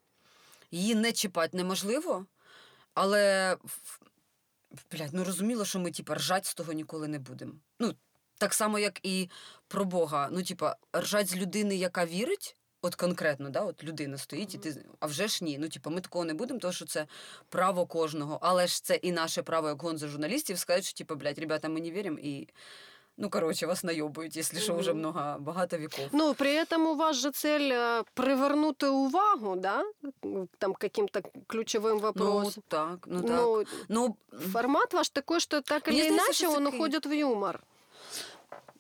Її 0.71 0.95
не 0.95 1.13
чіпати 1.13 1.57
неможливо, 1.57 2.27
але 2.95 3.57
блядь, 4.93 5.13
ну 5.15 5.25
розуміло, 5.25 5.65
що 5.65 5.79
ми 5.79 5.91
типа 5.91 6.15
ржать 6.15 6.47
з 6.47 6.55
того 6.55 6.73
ніколи 6.73 7.09
не 7.09 7.19
будемо. 7.19 7.53
Ну, 7.79 7.95
так 8.39 8.55
само, 8.55 8.79
як 8.79 9.01
і 9.03 9.31
про 9.69 9.85
Бога. 9.85 10.29
Ну, 10.33 10.43
типа, 10.43 10.77
ржать 10.97 11.29
з 11.29 11.37
людини, 11.37 11.77
яка 11.77 12.07
вірить. 12.07 12.57
От 12.86 12.96
конкретно, 12.96 13.50
да, 13.50 13.62
от 13.62 13.84
людина 13.84 14.18
стоїть, 14.18 14.56
і 14.56 14.58
ти 14.58 14.86
а 15.00 15.06
вже 15.06 15.28
ж 15.28 15.44
ні. 15.44 15.58
Ну, 15.58 15.70
типу, 15.70 15.90
ми 15.90 16.02
такого 16.02 16.26
не 16.26 16.34
будемо, 16.34 16.60
тому 16.60 16.74
що 16.74 16.86
це 16.86 17.08
право 17.50 17.86
кожного. 17.86 18.40
Але 18.42 18.68
ж 18.68 18.84
це 18.84 18.96
і 18.96 19.12
наше 19.12 19.44
право, 19.44 19.68
як 19.68 19.82
гонза 19.82 20.08
журналістів, 20.08 20.60
сказати, 20.60 20.84
що 20.86 20.98
типу, 20.98 21.16
блядь, 21.16 21.40
ребята, 21.40 21.70
ми 21.70 21.82
не 21.82 21.92
віримо 21.92 22.18
і. 22.22 22.48
Ну, 23.18 23.30
коротше, 23.30 23.66
вас 23.68 23.84
найобують, 23.84 24.36
якщо 24.38 24.60
що, 24.60 24.76
вже 24.76 24.90
Мгм. 24.92 25.00
много, 25.00 25.36
багато 25.40 25.78
віков. 25.78 26.06
Ну, 26.12 26.34
при 26.34 26.64
этом 26.64 26.78
у 26.78 26.96
вас 26.96 27.16
же 27.16 27.32
цель 27.32 27.72
э, 27.74 28.04
привернути 28.14 28.88
увагу, 28.88 29.56
да, 29.56 29.84
там 30.58 30.74
к 30.74 30.80
каким-то 30.80 31.20
ключевым 31.48 31.94
ну, 31.94 32.00
вопросам. 32.00 32.64
так, 32.68 33.06
ну 33.08 33.22
так. 33.22 33.32
Ну, 33.38 33.64
Ну, 33.90 34.16
формат 34.54 34.94
ваш 34.94 35.10
такой, 35.10 35.40
что 35.40 35.62
так 35.62 35.88
Мені 35.88 36.00
или 36.00 36.08
здається, 36.10 36.26
иначе 36.26 36.38
що 36.38 36.52
це 36.52 36.58
он 36.58 36.64
такий- 36.66 36.80
уходит 36.80 37.06
в 37.06 37.14
юмор. 37.14 37.64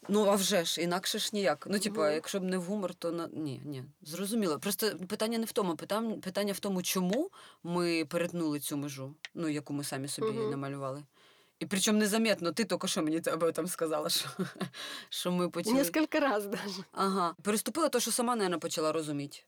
Ну, 0.08 0.24
а 0.28 0.34
вже 0.34 0.64
ж, 0.64 0.80
інакше 0.82 1.18
ж 1.18 1.30
ніяк. 1.32 1.66
Ну, 1.70 1.78
типу, 1.78 2.00
Мгм. 2.00 2.12
якщо 2.12 2.40
б 2.40 2.42
не 2.44 2.58
в 2.58 2.62
гумор, 2.62 2.94
то 2.94 3.12
на 3.12 3.28
ні, 3.32 3.62
ні. 3.64 3.84
Зрозуміло. 4.02 4.58
Просто 4.58 4.96
питання 5.08 5.38
не 5.38 5.44
в 5.44 5.52
тому. 5.52 5.76
Питання, 5.76 6.52
в 6.52 6.58
тому, 6.60 6.82
чому 6.82 7.30
ми 7.62 8.04
перетнули 8.04 8.60
цю 8.60 8.76
межу, 8.76 9.14
ну, 9.34 9.48
яку 9.48 9.72
ми 9.72 9.84
самі 9.84 10.08
собі 10.08 10.28
Мгм. 10.38 10.50
намалювали. 10.50 11.02
І 11.58 11.66
причому 11.66 11.98
незаметно, 11.98 12.52
ти 12.52 12.64
тільки 12.64 12.88
що 12.88 13.02
мені 13.02 13.16
об 13.16 13.42
этом 13.42 13.66
сказала, 13.68 14.08
що, 14.08 14.28
що 15.08 15.32
ми 15.32 15.48
почали. 15.48 15.76
Несколько 15.76 16.20
раз 16.20 16.46
даже. 16.46 16.84
Ага. 16.92 17.34
Переступила 17.42 17.88
то, 17.88 18.00
що 18.00 18.10
сама, 18.10 18.36
мабуть, 18.36 18.60
почала 18.60 18.92
розуміти. 18.92 19.38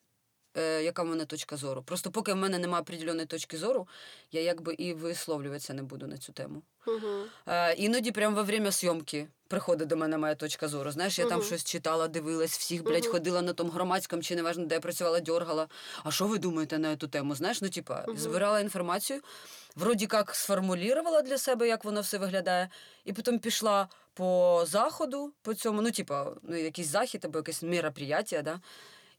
Е, 0.57 0.83
яка 0.83 1.03
в 1.03 1.07
мене 1.07 1.25
точка 1.25 1.57
зору. 1.57 1.83
Просто 1.83 2.11
поки 2.11 2.33
в 2.33 2.37
мене 2.37 2.59
немає 2.59 2.83
определеної 2.83 3.27
точки 3.27 3.57
зору, 3.57 3.89
я 4.33 4.43
якби 4.43 4.75
і 4.75 4.93
висловлюватися 4.93 5.75
не 5.75 5.83
буду 5.83 6.07
на 6.07 6.19
цю 6.19 6.33
тему. 6.33 6.63
Мгм. 6.87 7.25
Е, 7.47 7.75
іноді 7.75 8.11
прямо 8.11 8.37
во 8.37 8.43
время 8.43 8.71
зйомки 8.71 9.29
приходить 9.49 9.89
до 9.89 9.97
мене 9.97 10.19
моя 10.19 10.35
точка 10.35 10.69
зору. 10.69 10.91
Знаєш, 10.91 11.19
я 11.19 11.27
там 11.27 11.43
щось 11.43 11.65
читала, 11.65 12.09
дивилась, 12.09 12.59
всіх, 12.59 12.85
блядь, 12.85 13.03
Мгм. 13.05 13.13
ходила 13.13 13.43
на 13.43 13.53
тому 13.53 13.71
громадському, 13.71 14.23
чи 14.23 14.37
неважно, 14.37 14.67
де 14.67 14.75
я 14.75 14.81
працювала, 14.81 15.21
дьоргала. 15.21 15.69
А 16.05 16.11
що 16.11 16.27
ви 16.27 16.39
думаєте 16.39 16.79
на 16.79 16.97
цю 16.97 17.09
тему? 17.09 17.35
Знаєш, 17.35 17.61
ну 17.63 17.69
типа, 17.69 18.05
збирала 18.17 18.61
інформацію, 18.61 19.21
вроді 19.77 20.09
як 20.13 20.35
сформулювала 20.35 21.23
для 21.23 21.39
себе, 21.39 21.69
як 21.69 21.85
воно 21.85 22.01
все 22.01 22.19
виглядає, 22.19 22.69
і 23.05 23.13
потім 23.13 23.39
пішла 23.39 23.89
по 24.15 24.65
заходу, 24.67 25.33
по 25.43 25.55
цьому, 25.55 25.83
ну, 25.83 25.91
типа, 25.91 26.33
ну, 26.43 26.57
якийсь 26.57 26.89
захід 26.89 27.25
або 27.25 27.39
якесь 27.39 27.63
мероприятие, 27.63 28.43
да, 28.43 28.61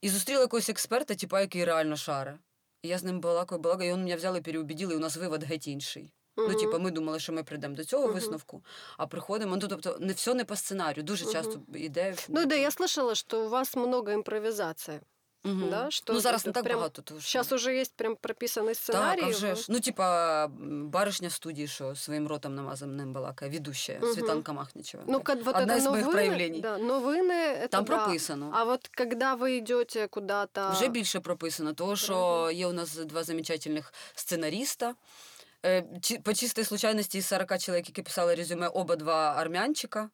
і 0.02 0.10
зустріла 0.10 0.42
якогось 0.42 0.70
експерта, 0.70 1.16
типа, 1.16 1.42
який 1.42 1.66
реально 1.66 1.96
шара. 1.96 2.40
І 2.84 2.88
я 2.88 2.98
з 2.98 3.04
ним 3.04 3.20
балакаю, 3.20 3.62
балакаю, 3.62 3.90
і 3.90 3.94
він 3.94 4.00
мене 4.04 4.16
взяли, 4.16 4.42
переубедили, 4.42 4.94
і 4.94 4.98
у 4.98 5.00
нас 5.00 5.18
вивод 5.18 5.44
геть 5.44 5.68
інший. 5.68 6.14
Ну, 6.38 6.48
Мгм. 6.48 6.56
типу, 6.56 6.80
ми 6.80 6.92
думали, 6.92 7.20
що 7.20 7.34
ми 7.34 7.44
прийдемо 7.44 7.76
до 7.76 7.84
цього 7.86 8.06
Мгм. 8.06 8.14
висновку, 8.14 8.64
а 8.98 9.08
приходимо. 9.08 9.56
Ну, 9.56 9.68
тобто, 9.68 9.98
не 10.00 10.14
все 10.14 10.34
не 10.34 10.46
по 10.46 10.56
сценарію. 10.56 11.04
Дуже 11.04 11.24
Мгм. 11.26 11.34
часто 11.34 11.60
йде. 11.74 12.16
Ну 12.28 12.46
да, 12.46 12.56
я 12.56 12.70
слышала, 12.70 13.16
що 13.16 13.46
у 13.46 13.50
вас 13.50 13.76
много 13.76 14.12
импровизации. 14.12 15.00
Мгм. 15.47 15.71
Да, 15.71 15.91
що 15.91 16.13
ну, 16.13 16.21
зараз 16.21 16.47
не 16.47 16.53
це 16.53 16.55
так 16.55 16.65
прям 16.65 16.77
багато. 16.77 17.03
Тому 17.03 17.21
що... 17.21 17.29
Сейчас 17.31 17.53
уже 17.53 17.77
есть 17.77 17.97
прям 17.97 18.17
прописанный 18.23 18.75
сценарий. 18.75 19.21
Так, 19.21 19.29
а 19.29 19.37
вже 19.37 19.47
его. 19.47 19.57
ж. 19.57 19.67
Ну, 19.69 19.81
типа, 19.81 20.45
м, 20.45 20.89
баришня 20.89 21.29
в 21.29 21.33
студії, 21.33 21.69
що 21.69 21.95
своїм 21.95 22.29
ротом 22.29 22.55
намазаним 22.55 23.13
балакає, 23.13 23.51
ведущая, 23.51 23.99
Мгм. 24.03 24.15
Світланка 24.15 24.53
Махнічева. 24.53 25.05
Ну, 25.07 25.21
как 25.21 25.45
вот 25.45 25.57
Одна 25.57 25.75
это 25.75 25.77
из 25.79 25.87
моих 25.87 26.07
новины, 26.07 26.13
проявлений. 26.13 26.61
Да, 26.61 26.79
новины 26.79 27.33
это 27.63 27.69
Там 27.69 27.85
да. 27.85 27.97
прописано. 27.97 28.51
А 28.55 28.65
вот 28.65 28.91
когда 28.99 29.35
вы 29.35 29.59
идете 29.59 30.07
куда-то... 30.07 30.71
Вже 30.73 30.89
більше 30.89 31.21
прописано, 31.21 31.73
того 31.73 31.97
що 31.97 32.51
є 32.55 32.67
у 32.67 32.73
нас 32.73 32.95
два 32.97 33.25
замечательних 33.25 33.93
сценаріста. 34.15 34.95
Е, 35.66 35.84
По 36.24 36.34
чистій 36.34 36.64
случайності 36.64 37.18
із 37.18 37.26
40 37.26 37.60
чоловік, 37.60 37.88
які 37.88 38.02
писали 38.02 38.36
резюме, 38.36 38.68
оба 38.68 38.96
два 38.96 39.34
армянчика. 39.38 40.10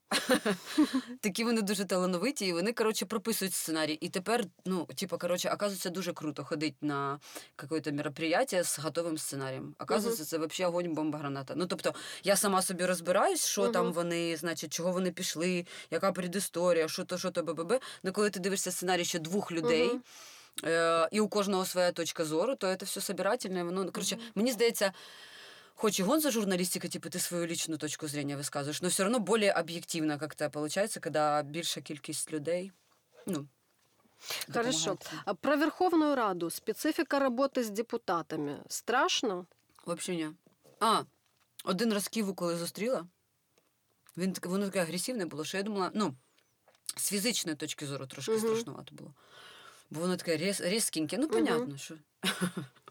Такі 1.21 1.43
вони 1.43 1.61
дуже 1.61 1.85
талановиті, 1.85 2.45
і 2.45 2.53
вони, 2.53 2.73
коротше, 2.73 3.05
прописують 3.05 3.53
сценарій. 3.53 3.93
І 3.93 4.09
тепер, 4.09 4.43
ну, 4.65 4.85
типу, 4.85 5.17
коротше, 5.17 5.49
оказується 5.49 5.89
дуже 5.89 6.13
круто 6.13 6.43
ходити 6.43 6.75
на 6.81 7.19
якесь 7.61 7.93
мероприятие 7.93 8.63
з 8.63 8.79
готовим 8.79 9.17
сценарієм. 9.17 9.75
Оказується, 9.79 10.25
це 10.25 10.37
взагалі 10.37 10.69
огонь, 10.69 10.93
бомба, 10.93 11.19
граната. 11.19 11.53
Ну, 11.57 11.65
тобто, 11.67 11.93
я 12.23 12.35
сама 12.35 12.61
собі 12.61 12.85
розбираюсь, 12.85 13.45
що 13.45 13.67
там 13.67 13.93
вони, 13.93 14.37
значить, 14.37 14.73
чого 14.73 14.91
вони 14.91 15.11
пішли, 15.11 15.65
яка 15.91 16.11
предісторія, 16.11 16.87
що 16.87 17.05
то, 17.05 17.17
що 17.17 17.31
то, 17.31 17.43
б-б-б. 17.43 17.79
Ну, 18.03 18.11
коли 18.11 18.29
ти 18.29 18.39
дивишся 18.39 18.71
сценарій 18.71 19.05
ще 19.05 19.19
двох 19.19 19.51
людей, 19.51 19.99
Е, 20.63 21.07
і 21.11 21.19
у 21.19 21.27
кожного 21.27 21.65
своя 21.65 21.91
точка 21.91 22.25
зору, 22.25 22.55
то 22.55 22.75
це 22.75 22.85
все 22.85 23.01
собирательне. 23.01 23.63
Воно, 23.63 23.83
ну, 23.83 23.91
коротше, 23.91 24.17
мені 24.35 24.51
здається, 24.51 24.91
хоч 25.77 25.99
і 25.99 26.03
гонза 26.03 26.31
журналістика, 26.31 26.87
типу, 26.87 27.09
ти 27.09 27.19
свою 27.19 27.47
лічну 27.47 27.77
точку 27.77 28.07
зрення 28.07 28.37
висказуєш, 28.37 28.79
але 28.81 28.89
все 28.89 29.05
одно 29.05 29.19
більш 29.19 29.53
об'єктивно 29.55 30.17
як-то 30.21 30.49
виходить, 30.53 30.97
коли 31.03 31.43
більша 31.43 31.81
кількість 31.81 32.33
людей. 32.33 32.71
Ну, 33.25 33.47
Хорошо. 34.53 34.97
А 35.25 35.33
про 35.33 35.57
Верховную 35.57 36.15
Раду. 36.15 36.49
Специфика 36.49 37.19
работы 37.19 37.59
с 37.59 37.69
депутатами. 37.69 38.63
Страшно? 38.69 39.45
Взагалі 39.87 40.23
ні. 40.25 40.31
А, 40.79 41.03
один 41.63 41.93
раз 41.93 42.07
Ківу, 42.07 42.33
коли 42.33 42.57
зустріла, 42.57 43.07
він, 44.17 44.35
воно 44.43 44.65
таке 44.65 44.81
агресивне 44.81 45.25
було, 45.25 45.45
що 45.45 45.57
я 45.57 45.63
думала, 45.63 45.91
ну, 45.93 46.15
з 46.95 47.09
фізичної 47.09 47.57
точки 47.57 47.87
зору 47.87 48.07
трошки 48.07 48.31
Мгм. 48.31 48.39
страшнувато 48.41 48.95
було. 48.95 49.13
Бо 49.89 49.99
воно 49.99 50.17
таке 50.17 50.37
різ, 50.37 50.61
різкеньке, 50.61 51.17
ну, 51.17 51.27
понятно, 51.27 51.77
що. 51.77 51.95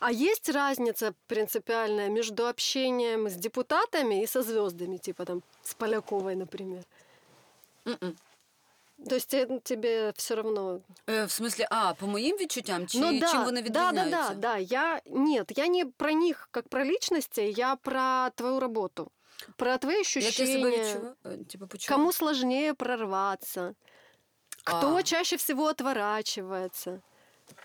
А 0.00 0.10
есть 0.12 0.48
разница 0.48 1.12
принципиальная 1.26 2.08
между 2.08 2.42
общением 2.46 3.26
с 3.26 3.34
депутатами 3.34 4.22
и 4.22 4.26
со 4.26 4.42
звездами, 4.42 4.98
типа 4.98 5.24
там 5.24 5.42
с 5.64 5.74
Поляковой, 5.74 6.36
например? 6.36 6.84
М-м. 7.86 8.16
То 9.08 9.14
есть 9.16 9.28
те- 9.28 9.60
тебе 9.64 10.12
все 10.16 10.34
равно 10.34 10.80
Е, 11.10 11.24
в 11.24 11.30
смислі, 11.30 11.66
а, 11.70 11.94
по 11.94 12.06
моїм 12.06 12.36
відчуттям, 12.36 12.86
чи 12.86 12.98
ну 12.98 13.18
да, 13.20 13.30
чим 13.32 13.44
вони 13.44 13.62
да, 13.62 13.68
да, 13.70 13.90
відрізняються? 13.90 14.34
да, 14.34 14.34
да. 14.34 14.56
Я 14.58 15.00
нет, 15.06 15.58
я 15.58 15.66
не 15.66 15.84
про 15.86 16.12
них 16.12 16.48
как 16.50 16.68
про 16.68 16.84
личности, 16.84 17.40
я 17.56 17.76
про 17.76 18.30
твою 18.34 18.60
работу, 18.60 19.10
про 19.56 19.78
твои 19.78 19.96
Як 19.96 20.06
я 20.16 20.20
себе 20.22 20.28
ощущения. 20.28 20.70
відчуваю? 20.70 21.14
Е, 21.26 21.44
Типу, 21.44 21.66
почула? 21.66 21.96
Кому 21.96 22.12
сложнее 22.12 22.74
прорваться? 22.74 23.74
Кто 24.64 24.96
А. 24.96 25.02
чаще 25.02 25.36
всего 25.36 25.64
отворачивается? 25.66 27.00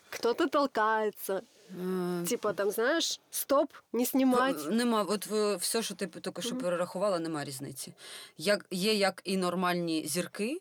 Кто-то 0.09 0.47
толкается. 0.47 1.41
Е, 1.80 2.24
Типа 2.28 2.52
там, 2.52 2.70
знаєш, 2.70 3.20
стоп, 3.30 3.72
не 3.92 4.04
знімати. 4.04 4.58
Нема, 4.70 5.02
от 5.02 5.26
в- 5.26 5.56
все, 5.56 5.82
що 5.82 5.94
ти 5.94 6.06
тільки 6.06 6.42
що 6.42 6.56
перерахувала, 6.56 7.18
нема 7.18 7.44
різниці. 7.44 7.92
Як, 8.38 8.66
є 8.70 8.94
як 8.94 9.22
і 9.24 9.36
нормальні 9.36 10.06
зірки, 10.06 10.60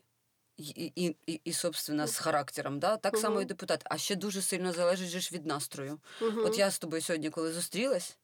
і, 0.57 0.91
і, 0.95 1.15
і, 1.27 1.41
і 1.43 1.53
собственно, 1.53 2.07
з 2.07 2.17
характером, 2.17 2.79
да? 2.79 2.97
так 2.97 3.17
само 3.17 3.41
і 3.41 3.45
депутат. 3.45 3.81
А 3.85 3.97
ще 3.97 4.15
дуже 4.15 4.41
сильно 4.41 4.73
залежить 4.73 5.09
ж 5.09 5.29
від 5.33 5.45
настрою. 5.45 5.99
От 6.45 6.57
я 6.57 6.71
з 6.71 6.79
тобою 6.79 7.01
сьогодні, 7.01 7.29
коли 7.29 7.53
зустрілась, 7.53 8.17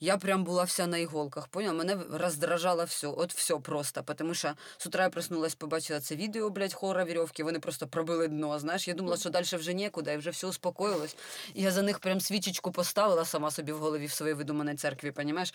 я 0.00 0.16
прям 0.16 0.44
була 0.44 0.64
вся 0.64 0.86
на 0.86 0.98
іголках, 0.98 1.48
поняла? 1.48 1.74
Мене 1.74 1.98
роздражало 2.10 2.84
все, 2.84 3.08
от 3.08 3.34
все 3.34 3.56
просто. 3.56 4.02
Тому 4.02 4.34
що 4.34 4.52
з 4.78 4.86
утра 4.86 5.04
я 5.04 5.10
проснулась, 5.10 5.54
побачила 5.54 6.00
це 6.00 6.16
відео, 6.16 6.50
блядь, 6.50 6.74
хора 6.74 7.04
вірьовки, 7.04 7.44
вони 7.44 7.58
просто 7.60 7.86
пробили 7.88 8.28
дно, 8.28 8.58
знаєш. 8.58 8.88
Я 8.88 8.94
думала, 8.94 9.16
що 9.16 9.30
далі 9.30 9.44
вже 9.52 9.74
нікуди, 9.74 10.12
і 10.12 10.16
вже 10.16 10.30
все 10.30 10.46
успокоїлось. 10.46 11.16
І 11.54 11.62
я 11.62 11.70
за 11.70 11.82
них 11.82 11.98
прям 11.98 12.20
свічечку 12.20 12.72
поставила 12.72 13.24
сама 13.24 13.50
собі 13.50 13.72
в 13.72 13.78
голові 13.78 14.06
в 14.06 14.12
своїй 14.12 14.34
видуманій 14.34 14.74
церкві, 14.74 15.10
понімаєш? 15.10 15.54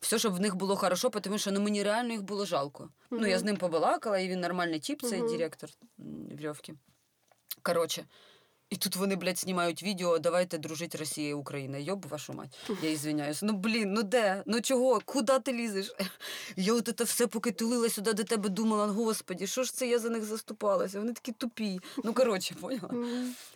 Все, 0.00 0.18
щоб 0.18 0.34
в 0.34 0.40
них 0.40 0.54
було 0.54 0.76
хорошо, 0.76 1.10
тому 1.10 1.38
що 1.38 1.52
ну, 1.52 1.60
мені 1.60 1.82
реально 1.82 2.12
їх 2.12 2.22
було 2.22 2.46
жалко. 2.46 2.88
Ну, 3.10 3.26
я 3.26 3.38
з 3.38 3.44
ним 3.44 3.56
побалакала, 3.56 4.18
і 4.18 4.28
він 4.28 4.40
нормальний 4.40 4.80
тип, 4.80 5.02
цей 5.02 5.18
Мгм. 5.18 5.28
директор 5.32 5.70
Вірьовки. 6.38 6.74
Коротше. 7.62 8.04
І 8.72 8.76
тут 8.76 8.96
вони, 8.96 9.16
блядь, 9.16 9.38
знімають 9.38 9.82
відео, 9.82 10.18
давайте 10.18 10.58
дружити 10.58 10.98
Росія 10.98 11.28
і 11.28 11.32
Україна. 11.32 11.78
Йоб 11.78 12.06
вашу 12.08 12.32
мать. 12.32 12.58
Я 12.82 12.90
ізвиняюсь. 12.90 13.42
Ну 13.42 13.52
блін, 13.52 13.92
ну 13.92 14.02
де? 14.02 14.42
Ну 14.46 14.60
чого? 14.60 15.00
Куди 15.04 15.38
ти 15.38 15.52
лізеш? 15.52 15.94
Я 16.56 16.74
от 16.74 16.90
це 16.96 17.04
все, 17.04 17.26
поки 17.26 17.50
тулила 17.50 17.88
сюди 17.88 18.12
до 18.12 18.24
тебе, 18.24 18.48
думала, 18.48 18.86
господі, 18.86 19.46
що 19.46 19.64
ж 19.64 19.74
це 19.74 19.86
я 19.88 19.98
за 19.98 20.10
них 20.10 20.24
заступалася? 20.24 20.98
Вони 20.98 21.12
такі 21.12 21.32
тупі. 21.32 21.80
Ну 22.04 22.14
коротше, 22.14 22.54
поняла? 22.60 22.90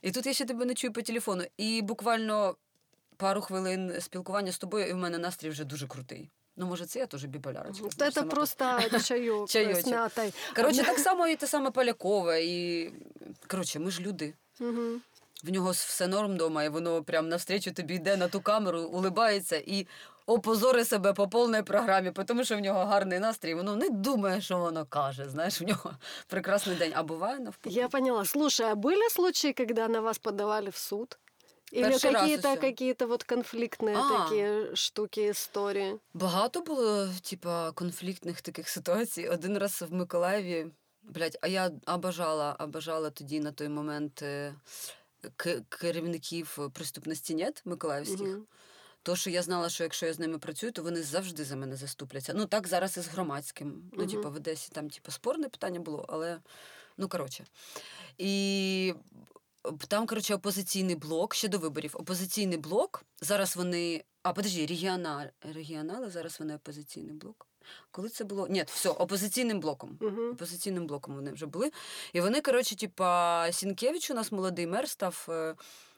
І 0.03 0.11
тут 0.11 0.27
я 0.27 0.33
ще 0.33 0.45
тебе 0.45 0.65
не 0.65 0.75
чую 0.75 0.93
по 0.93 1.03
телефону. 1.03 1.45
І 1.57 1.83
буквально 1.83 2.57
пару 3.17 3.41
хвилин 3.41 4.01
спілкування 4.01 4.53
з 4.53 4.59
тобою, 4.59 4.87
і 4.87 4.93
в 4.93 4.97
мене 4.97 5.19
настрій 5.19 5.49
вже 5.49 5.65
дуже 5.65 5.87
крутий. 5.87 6.31
Ну, 6.57 6.67
може, 6.67 6.87
це 6.87 6.99
я 6.99 7.07
теж 7.07 7.25
біполярочка. 7.25 8.11
Сама 8.11 8.31
просто 8.31 8.65
мятой. 9.91 10.33
Коротше, 10.57 10.85
так 10.85 10.99
само 10.99 11.29
і 11.29 11.37
те 11.37 11.47
саме 11.47 11.71
Полякова. 11.71 12.37
І... 12.37 12.91
Коротше, 13.47 13.79
ми 13.79 13.91
ж 13.91 14.03
люди. 14.03 14.35
Мгм. 14.60 15.02
В 15.44 15.50
нього 15.50 15.72
все 15.72 16.08
норм 16.08 16.34
вдома, 16.34 16.64
і 16.64 16.70
воно 16.70 17.04
прям 17.04 17.30
навстрічу 17.30 17.72
тобі 17.74 17.96
йде 17.96 18.18
на 18.18 18.28
ту 18.28 18.42
камеру, 18.42 18.82
улибається 18.82 19.56
і 19.66 19.88
опозори 20.26 20.86
себе 20.86 21.14
по 21.14 21.28
повній 21.28 21.62
програмі, 21.64 22.12
тому 22.26 22.44
що 22.44 22.58
в 22.58 22.60
нього 22.60 22.86
гарний 22.86 23.20
настрій, 23.20 23.54
воно 23.54 23.76
не 23.76 23.90
думає, 23.90 24.42
що 24.42 24.58
воно 24.58 24.86
каже. 24.86 25.30
Знаєш, 25.30 25.62
в 25.62 25.64
нього 25.64 25.92
прекрасний 26.28 26.76
день. 26.76 26.92
А 26.96 27.04
буває 27.04 27.40
навпаки. 27.40 27.76
Я 27.76 27.88
поняла. 27.88 28.26
Слушай, 28.26 28.68
а 28.72 28.76
были 28.76 29.10
случаи, 29.10 29.54
когда 29.54 29.88
на 29.88 30.02
вас 30.02 30.18
подавали 30.20 30.70
в 30.70 30.76
суд? 30.76 31.20
Или 31.74 31.84
Перший 31.90 32.12
раз 32.12 32.22
какие-то 32.22 32.50
усё. 32.50 32.62
какие-то 32.62 33.08
вот 33.08 33.24
конфликтные 33.24 33.96
А. 33.98 34.24
такие 34.24 34.76
штуки, 34.76 35.30
истории? 35.30 36.00
Багато 36.14 36.62
було, 36.62 37.08
типа, 37.22 37.72
конфліктних 37.72 38.42
таких 38.42 38.70
ситуацій. 38.70 39.28
Один 39.28 39.58
раз 39.58 39.82
в 39.90 39.94
Миколаєві, 39.94 40.68
блядь, 41.09 41.39
а 41.41 41.49
я 41.49 41.71
обажала, 41.87 42.53
обажала 42.53 43.11
тоді 43.11 43.41
на 43.41 43.53
той 43.53 43.69
момент 43.69 44.23
е, 44.23 44.55
к- 45.37 45.61
керівників 45.69 46.59
приступності 46.73 47.35
нет 47.35 47.63
миколаївських. 47.65 48.21
Мгм. 48.21 48.47
То, 49.03 49.17
що 49.17 49.31
я 49.31 49.43
знала, 49.43 49.69
що 49.69 49.83
якщо 49.85 50.07
я 50.07 50.13
з 50.13 50.19
ними 50.19 50.39
працюю, 50.39 50.73
то 50.73 50.83
вони 50.83 51.03
завжди 51.03 51.45
за 51.45 51.57
мене 51.57 51.77
заступляться. 51.77 52.33
Ну 52.35 52.47
так 52.47 52.69
зараз 52.69 52.97
і 52.97 53.01
з 53.01 53.09
громадським. 53.09 53.91
Ну, 53.93 54.07
типу, 54.07 54.31
в 54.31 54.35
Одесі 54.37 54.69
там, 54.73 54.91
типу, 54.91 55.11
спорне 55.13 55.49
питання 55.49 55.81
було, 55.81 56.05
але 56.09 56.41
ну 56.97 57.09
коротше. 57.09 57.45
І 58.19 58.95
там, 59.89 60.07
коротше, 60.07 60.35
опозиційний 60.35 60.95
блок 60.97 61.35
ще 61.35 61.49
до 61.49 61.59
виборів. 61.59 61.91
Опозиційний 61.95 62.59
блок. 62.59 63.05
Зараз 63.21 63.57
вони. 63.57 64.05
А, 64.23 64.33
подожди, 64.33 64.67
регіонал, 64.67 65.27
регіонали, 65.55 66.11
зараз 66.11 66.41
вони 66.41 66.55
опозиційний 66.55 67.15
блок. 67.15 67.47
Коли 67.91 68.09
це 68.09 68.25
було? 68.25 68.47
Ні, 68.49 68.65
все, 68.67 68.89
опозиційним 68.89 69.61
блоком. 69.61 69.99
Мгм. 70.01 70.31
Опозиційним 70.31 70.87
блоком 70.87 71.15
вони 71.15 71.33
вже 71.33 71.47
були. 71.47 71.71
І 72.13 72.21
вони, 72.21 72.41
коротше, 72.41 72.77
типа, 72.77 73.53
Сінкевич, 73.53 74.11
у 74.11 74.15
нас 74.15 74.33
молодий 74.33 74.67
мер, 74.67 74.89
став 74.89 75.27
е, 75.29 75.55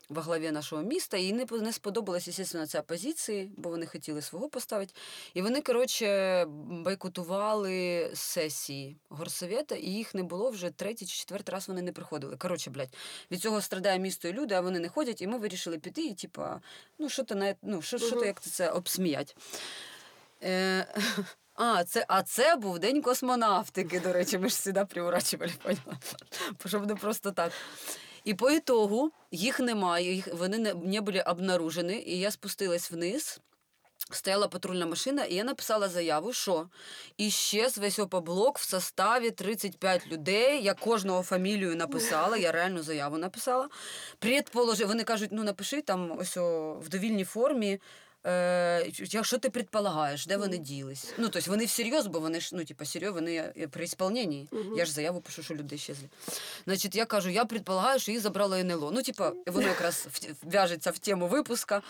во 0.08 0.20
главі 0.20 0.50
нашого 0.50 0.82
міста, 0.82 1.16
і 1.16 1.32
не, 1.32 1.46
не 1.50 1.72
сподобалася, 1.72 2.32
звісно, 2.32 2.66
ця 2.66 2.82
позиції, 2.82 3.52
бо 3.56 3.70
вони 3.70 3.86
хотіли 3.86 4.22
свого 4.22 4.48
поставити. 4.48 4.94
І 5.34 5.42
вони, 5.42 5.60
коротше, 5.60 6.44
бойкотували 6.84 8.10
сесії 8.14 8.96
горсовета, 9.08 9.74
і 9.74 9.86
їх 9.86 10.14
не 10.14 10.22
було 10.22 10.50
вже 10.50 10.70
третій 10.70 11.06
чи 11.06 11.18
четвертий 11.18 11.52
раз 11.52 11.68
вони 11.68 11.82
не 11.82 11.92
приходили. 11.92 12.36
Коротше, 12.36 12.70
блядь, 12.70 12.94
від 13.30 13.40
цього 13.40 13.60
страдає 13.60 13.98
місто 13.98 14.28
і 14.28 14.32
люди, 14.32 14.54
а 14.54 14.60
вони 14.60 14.78
не 14.78 14.88
ходять, 14.88 15.22
і 15.22 15.26
ми 15.26 15.38
вирішили 15.38 15.78
піти 15.78 16.02
і, 16.02 16.14
типа, 16.14 16.60
ну, 16.98 17.08
що 17.08 17.24
то 17.24 17.34
на 17.34 17.54
ну, 17.62 17.82
що, 17.82 17.98
що 17.98 18.16
то 18.16 18.24
як 18.24 18.40
це 18.40 18.70
обсміять. 18.70 19.36
Е, 20.42 20.86
а, 21.58 21.84
це, 21.84 22.04
а 22.08 22.22
це 22.22 22.56
був 22.56 22.78
день 22.78 23.02
космонавтики, 23.02 24.00
до 24.00 24.12
речі, 24.12 24.38
ми 24.38 24.48
ж 24.48 24.54
сюди 24.54 24.84
приурачували, 24.84 25.52
поняла? 25.62 25.98
Щоб 26.66 26.86
не 26.86 26.94
просто 26.94 27.32
так. 27.32 27.52
І 28.24 28.34
по 28.34 28.50
ітогу 28.50 29.10
їх 29.30 29.60
немає, 29.60 30.14
їх, 30.14 30.34
вони 30.34 30.58
не, 30.58 30.74
не 30.74 31.00
були 31.00 31.20
обнаружені, 31.20 32.02
і 32.06 32.18
я 32.18 32.30
спустилась 32.30 32.90
вниз. 32.90 33.40
Стояла 34.10 34.48
патрульна 34.48 34.86
машина, 34.86 35.24
і 35.24 35.34
я 35.34 35.44
написала 35.44 35.88
заяву, 35.88 36.32
що 36.32 36.68
іщез 37.16 37.78
весь 37.78 37.98
опоблок 37.98 38.58
в 38.58 38.68
составі 38.68 39.30
35 39.30 40.06
людей. 40.06 40.62
Я 40.62 40.74
кожного 40.74 41.22
фамілію 41.22 41.76
написала, 41.76 42.36
я 42.36 42.52
реальну 42.52 42.82
заяву 42.82 43.18
написала. 43.18 43.68
Предположи, 44.18 44.84
вони 44.84 45.04
кажуть, 45.04 45.30
ну 45.32 45.44
напиши 45.44 45.82
там 45.82 46.18
ось 46.18 46.36
о, 46.36 46.74
в 46.74 46.88
довільній 46.88 47.24
формі 47.24 47.80
Е, 48.26 48.90
я- 49.10 49.24
що 49.24 49.38
ти 49.38 49.50
предполагаєш, 49.50 50.26
де 50.26 50.36
вони 50.36 50.58
ділись? 50.58 51.12
Ну, 51.18 51.28
тобто 51.28 51.50
вони 51.50 51.64
всерйоз, 51.64 52.06
бо 52.06 52.20
вони 52.20 52.40
ж, 52.40 52.50
ну, 52.56 52.64
типа, 52.64 52.84
серйоз, 52.84 53.14
вони 53.14 53.36
е, 53.36 53.68
при 53.70 53.84
ісполненні. 53.84 54.48
Угу. 54.52 54.76
Я 54.78 54.84
ж 54.84 54.92
заяву 54.92 55.20
пишу, 55.20 55.42
що 55.42 55.54
люди 55.54 55.78
щезли. 55.78 56.08
Значить, 56.64 56.94
я 56.94 57.04
кажу, 57.04 57.30
я 57.30 57.44
предполагаю, 57.44 57.98
що 58.00 58.12
їх 58.12 58.20
забрало 58.20 58.56
НЛО. 58.56 58.90
Ну, 58.90 59.02
типу, 59.02 59.24
воно 59.46 59.68
якраз 59.68 60.06
в'яжеться 60.42 60.90
в 60.90 60.98
тему 60.98 61.28
випуска. 61.28 61.82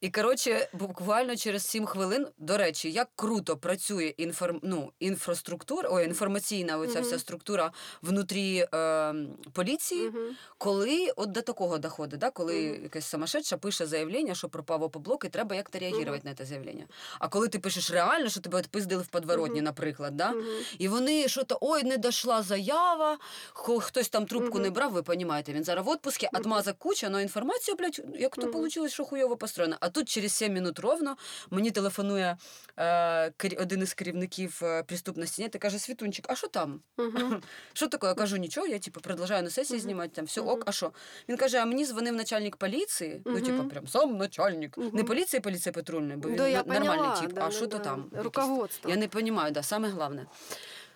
І 0.00 0.10
коротше, 0.10 0.68
буквально 0.72 1.36
через 1.36 1.66
7 1.66 1.86
хвилин, 1.86 2.26
до 2.38 2.56
речі, 2.56 2.90
як 2.90 3.08
круто 3.16 3.56
працює 3.56 4.04
інформ... 4.16 4.60
ну, 4.62 4.92
інфраструктура, 5.00 5.88
ой, 5.92 6.04
інформаційна 6.04 6.78
оця 6.78 6.98
Мгм. 6.98 7.02
вся 7.08 7.18
структура 7.18 7.72
внутрі 8.02 8.66
е, 8.74 9.14
поліції, 9.52 10.08
Мгм. 10.10 10.36
коли 10.58 11.12
от 11.16 11.32
до 11.32 11.42
такого 11.42 11.78
доходить, 11.78 12.20
да, 12.20 12.30
коли 12.30 12.70
Мгм. 12.72 12.82
якась 12.82 13.06
самошедша 13.06 13.56
пише 13.56 13.86
заявлення, 13.86 14.34
що 14.34 14.48
пропав 14.48 14.82
опоблок, 14.82 15.24
і 15.24 15.28
треба 15.28 15.56
як-то 15.56 15.78
реагувати 15.78 16.28
на 16.28 16.34
це 16.34 16.44
заявлення. 16.44 16.86
А 17.18 17.28
коли 17.28 17.48
ти 17.48 17.58
пишеш 17.58 17.90
реально, 17.90 18.28
що 18.28 18.40
тебе 18.40 18.58
відпиздили 18.58 19.02
в 19.02 19.06
подворотні, 19.06 19.60
наприклад, 19.62 20.16
да, 20.16 20.34
і 20.78 20.88
вони 20.88 21.28
що 21.28 21.44
то 21.44 21.58
ой, 21.60 21.84
не 21.84 21.96
дошла 21.96 22.42
заява, 22.42 23.18
хо- 23.52 23.80
хтось 23.80 24.08
там 24.08 24.26
трубку 24.26 24.58
не 24.58 24.70
брав, 24.70 24.92
ви 24.92 25.02
розумієте, 25.06 25.52
він 25.52 25.64
зараз 25.64 25.86
в 25.86 25.88
Мгм. 25.88 25.98
отмазок 26.32 26.78
куча, 26.78 27.06
але 27.06 27.22
інформація, 27.22 27.76
блядь, 27.76 28.00
як 28.18 28.36
то 28.36 28.46
вийшло, 28.46 28.88
що 28.88 29.04
хуйово 29.04 29.36
построєно. 29.36 29.76
А 29.88 29.90
тут 29.90 30.08
через 30.08 30.32
7 30.32 30.52
минут 30.52 30.78
ровно 30.78 31.16
мені 31.50 31.70
телефонує 31.70 32.36
е, 32.78 33.32
один 33.58 33.82
із 33.82 33.94
керівників 33.94 34.60
е, 34.62 34.82
преступності 34.82 35.42
ні, 35.42 35.50
і 35.54 35.58
каже, 35.58 35.78
Світунчик, 35.78 36.26
а 36.28 36.34
що 36.34 36.48
там? 36.48 36.80
Що 37.72 37.88
таке? 37.88 38.06
Я 38.06 38.14
кажу, 38.14 38.36
нічого, 38.36 38.66
я 38.66 38.78
типу 38.78 39.00
продовжую 39.00 39.42
на 39.42 39.50
сесії 39.50 39.80
знімати, 39.80 40.10
там 40.14 40.24
все 40.24 40.40
ок, 40.40 40.62
а 40.66 40.72
що? 40.72 40.92
Він 41.28 41.36
каже, 41.36 41.58
а 41.58 41.64
мені 41.64 41.86
дзвонив 41.86 42.14
начальник 42.14 42.56
поліції, 42.56 43.22
ну, 43.24 43.40
типу, 43.40 43.64
прям 43.64 43.88
сам 43.88 44.16
начальник. 44.16 44.78
Не 44.78 44.84
Мгм. 44.84 45.04
поліції, 45.04 45.40
поліції 45.40 45.72
патрульної, 45.72 46.16
бо 46.16 46.28
він 46.28 46.36
нормальний 46.66 47.20
тип. 47.20 47.32
да, 47.32 47.40
а 47.40 47.44
да, 47.44 47.50
що 47.50 47.66
то 47.66 47.78
да. 47.78 47.84
там? 47.84 48.10
Руководство. 48.12 48.90
Я 48.90 48.96
не 48.96 49.08
розумію, 49.12 49.50
да, 49.50 49.62
саме 49.62 49.88
головне. 49.88 50.26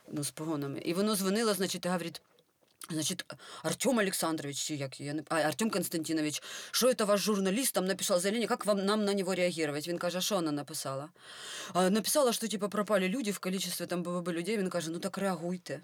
Ну, 0.09 0.25
з 0.25 0.31
погонами. 0.31 0.79
І 0.79 0.95
воно 0.95 1.17
дзвонило, 1.17 1.55
значить, 1.55 1.87
говорить. 1.87 2.23
Значит, 2.91 3.25
Артем 3.63 3.99
Александрович, 3.99 4.71
як 4.71 5.01
я 5.01 5.13
не 5.13 5.23
а, 5.29 5.37
Артем 5.37 5.71
Константинович, 5.71 6.43
що 6.71 6.89
это 6.89 7.07
ваш 7.07 7.21
журналіст 7.21 7.75
там 7.75 7.87
написав 7.87 8.21
заявление, 8.21 8.49
как 8.49 8.67
вам 8.67 8.85
нам 8.85 9.05
на 9.05 9.15
него 9.15 9.35
реагировать? 9.35 9.89
Він 9.89 9.99
каже, 9.99 10.19
а 10.19 10.21
що 10.21 10.35
вона 10.35 10.53
написала? 10.53 11.09
А, 11.73 11.91
написала, 11.91 12.33
що 12.33 12.49
типа 12.49 12.69
пропали 12.69 13.09
люди 13.09 13.31
в 13.31 13.39
количестве 13.39 13.87
там 13.87 14.03
БВБ 14.03 14.29
людей. 14.29 14.59
Він 14.59 14.69
каже, 14.69 14.91
ну 14.91 14.99
так 14.99 15.19
реагуйте. 15.19 15.81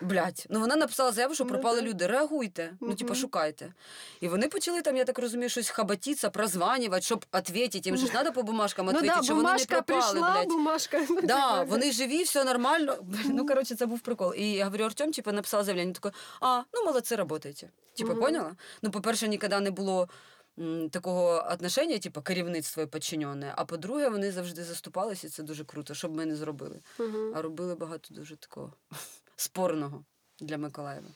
Блять, 0.00 0.46
ну 0.50 0.60
вона 0.60 0.76
написала 0.76 1.12
заяву, 1.12 1.34
що 1.34 1.44
Ну 1.44 1.50
пропали 1.50 1.82
люди. 1.82 2.06
Реагуйте, 2.06 2.72
ну 2.80 2.94
типа 2.94 3.12
Мгм. 3.12 3.20
шукайте. 3.20 3.72
І 4.20 4.28
вони 4.28 4.48
почали 4.48 4.82
там, 4.82 4.96
я 4.96 5.04
так 5.04 5.18
розумію, 5.18 5.48
щось 5.48 5.68
хабатіться, 5.70 6.30
прозванювати, 6.30 7.02
щоб 7.02 7.24
відповідати. 7.34 7.80
Їм 7.84 7.96
же 7.96 8.06
ж 8.06 8.12
треба 8.12 8.30
по 8.30 8.42
бумажкам 8.42 8.86
Ну 8.86 8.92
да, 9.02 9.22
що 9.22 9.34
вони 9.34 9.52
не 9.52 9.64
пропали, 9.64 9.82
пришла, 10.12 10.32
блядь. 10.32 10.48
бумажка. 10.48 11.06
ну, 11.10 11.20
Да, 11.22 11.62
вони 11.62 11.92
живі, 11.92 12.22
все 12.22 12.44
нормально. 12.44 12.96
Ну, 13.24 13.46
коротше, 13.46 13.74
це 13.74 13.86
був 13.86 14.00
прикол. 14.00 14.34
І 14.36 14.50
я 14.52 14.64
говорю, 14.64 14.84
Артем, 14.84 15.12
типу, 15.12 15.32
написав 15.32 15.64
заявлення. 15.64 15.92
Такий, 15.92 16.12
а, 16.40 16.62
ну 16.74 16.84
молодці, 16.84 17.16
работаєте. 17.16 17.70
Типу, 17.96 18.14
поняла? 18.16 18.56
Ну, 18.82 18.90
по-перше, 18.90 19.28
ніколи 19.28 19.60
не 19.60 19.70
було 19.70 20.08
такого 20.90 21.46
отношення, 21.52 21.98
типу, 21.98 22.22
керівництво 22.22 22.82
і 22.82 22.86
підчинене. 22.86 23.52
А 23.56 23.64
по-друге, 23.64 24.08
вони 24.08 24.32
завжди 24.32 24.64
заступалися, 24.64 25.26
і 25.26 25.30
це 25.30 25.42
дуже 25.42 25.64
круто, 25.64 25.94
щоб 25.94 26.16
ми 26.16 26.26
не 26.26 26.36
зробили. 26.36 26.80
Мгм. 26.98 27.32
А 27.36 27.42
робили 27.42 27.74
багато 27.74 28.14
дуже 28.14 28.36
такого 28.36 28.72
спорного 29.40 30.04
для 30.40 30.58
Миколаєва. 30.58 31.08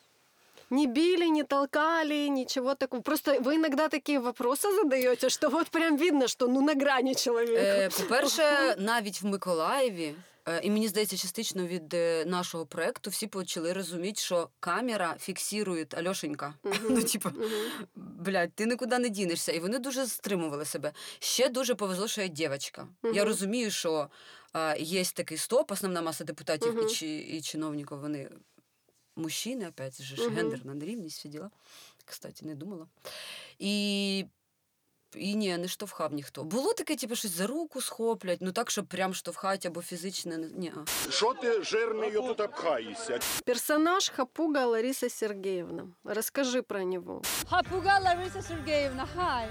Не 0.70 0.86
били, 0.86 1.30
не 1.30 1.44
толкали, 1.44 2.30
ничего 2.30 2.74
такого. 2.74 3.02
Просто 3.02 3.40
ви 3.40 3.54
иногда 3.54 3.88
такі 3.88 4.18
вопроси 4.18 4.68
задаєте, 4.72 5.30
що 5.30 5.50
от 5.52 5.68
прям 5.68 5.96
видно, 5.96 6.28
що 6.28 6.48
ну 6.48 6.60
на 6.60 6.72
грані 6.72 7.14
чоловіка. 7.14 7.60
Е, 7.62 7.88
по-перше, 7.88 8.74
навіть 8.78 9.22
в 9.22 9.26
Миколаєві, 9.26 10.14
і 10.62 10.70
мені 10.70 10.88
здається, 10.88 11.16
частично 11.16 11.66
від 11.66 11.95
е, 11.95 12.24
нашого 12.24 12.66
проекту 12.66 13.11
всі 13.11 13.26
почали 13.26 13.72
розуміти, 13.72 14.20
що 14.20 14.49
камера 14.61 15.16
фіксує 15.20 15.86
Альошенька. 15.90 16.55
Мгм. 16.64 16.76
Ну, 16.90 17.03
типу, 17.03 17.28
Мгм. 17.28 17.51
блядь, 17.95 18.53
ти 18.55 18.66
нікуди 18.66 18.99
не 18.99 19.09
дінешся. 19.09 19.53
І 19.53 19.61
вони 19.61 19.78
дуже 19.78 20.07
стримували 20.07 20.64
себе. 20.64 20.93
Ще 21.18 21.49
дуже 21.49 21.74
повезло, 21.74 22.09
що 22.09 22.22
я 22.22 22.28
дівчинка. 22.28 22.88
Я 23.14 23.24
розумію, 23.24 23.70
що 23.70 24.09
е, 24.55 24.78
є 24.78 25.05
такий 25.05 25.38
стоп, 25.38 25.72
основна 25.72 26.03
маса 26.03 26.24
депутатів 26.24 26.84
і, 26.84 26.95
чи, 26.95 27.07
і 27.07 27.40
чиновників, 27.40 27.99
вони 27.99 28.30
мужчини, 29.16 29.68
опять 29.68 30.03
же, 30.03 30.28
гендерна 30.28 30.74
нерівність, 30.74 31.18
всі 31.18 31.28
діла. 31.28 31.51
Кстати, 32.05 32.47
не 32.47 32.55
думала. 32.55 32.86
І 33.59 34.24
і 35.16 35.34
ні, 35.34 35.56
не 35.58 35.68
штовхав 35.68 36.12
ніхто. 36.12 36.44
Було 36.44 36.72
таке, 36.72 36.96
типу, 36.96 37.16
щось 37.16 37.30
за 37.30 37.46
руку 37.46 37.80
схоплять, 37.80 38.38
ну 38.40 38.52
так, 38.52 38.70
щоб 38.70 38.86
прям 38.86 39.14
штовхати 39.14 39.68
або 39.68 39.82
фізично. 39.82 40.36
Ні. 40.36 40.72
Що 41.10 41.34
ти 41.34 41.62
жирний 41.62 42.10
тут 42.12 42.40
обхаєшся? 42.40 43.18
Персонаж 43.44 44.08
Хапуга 44.08 44.66
Лариса 44.66 45.10
Сергеевна. 45.10 45.86
Расскажи 46.04 46.62
про 46.62 46.84
него. 46.84 47.22
Хапуга 47.50 47.98
Лариса 47.98 48.42
Сергеївна, 48.42 49.06
хай. 49.16 49.48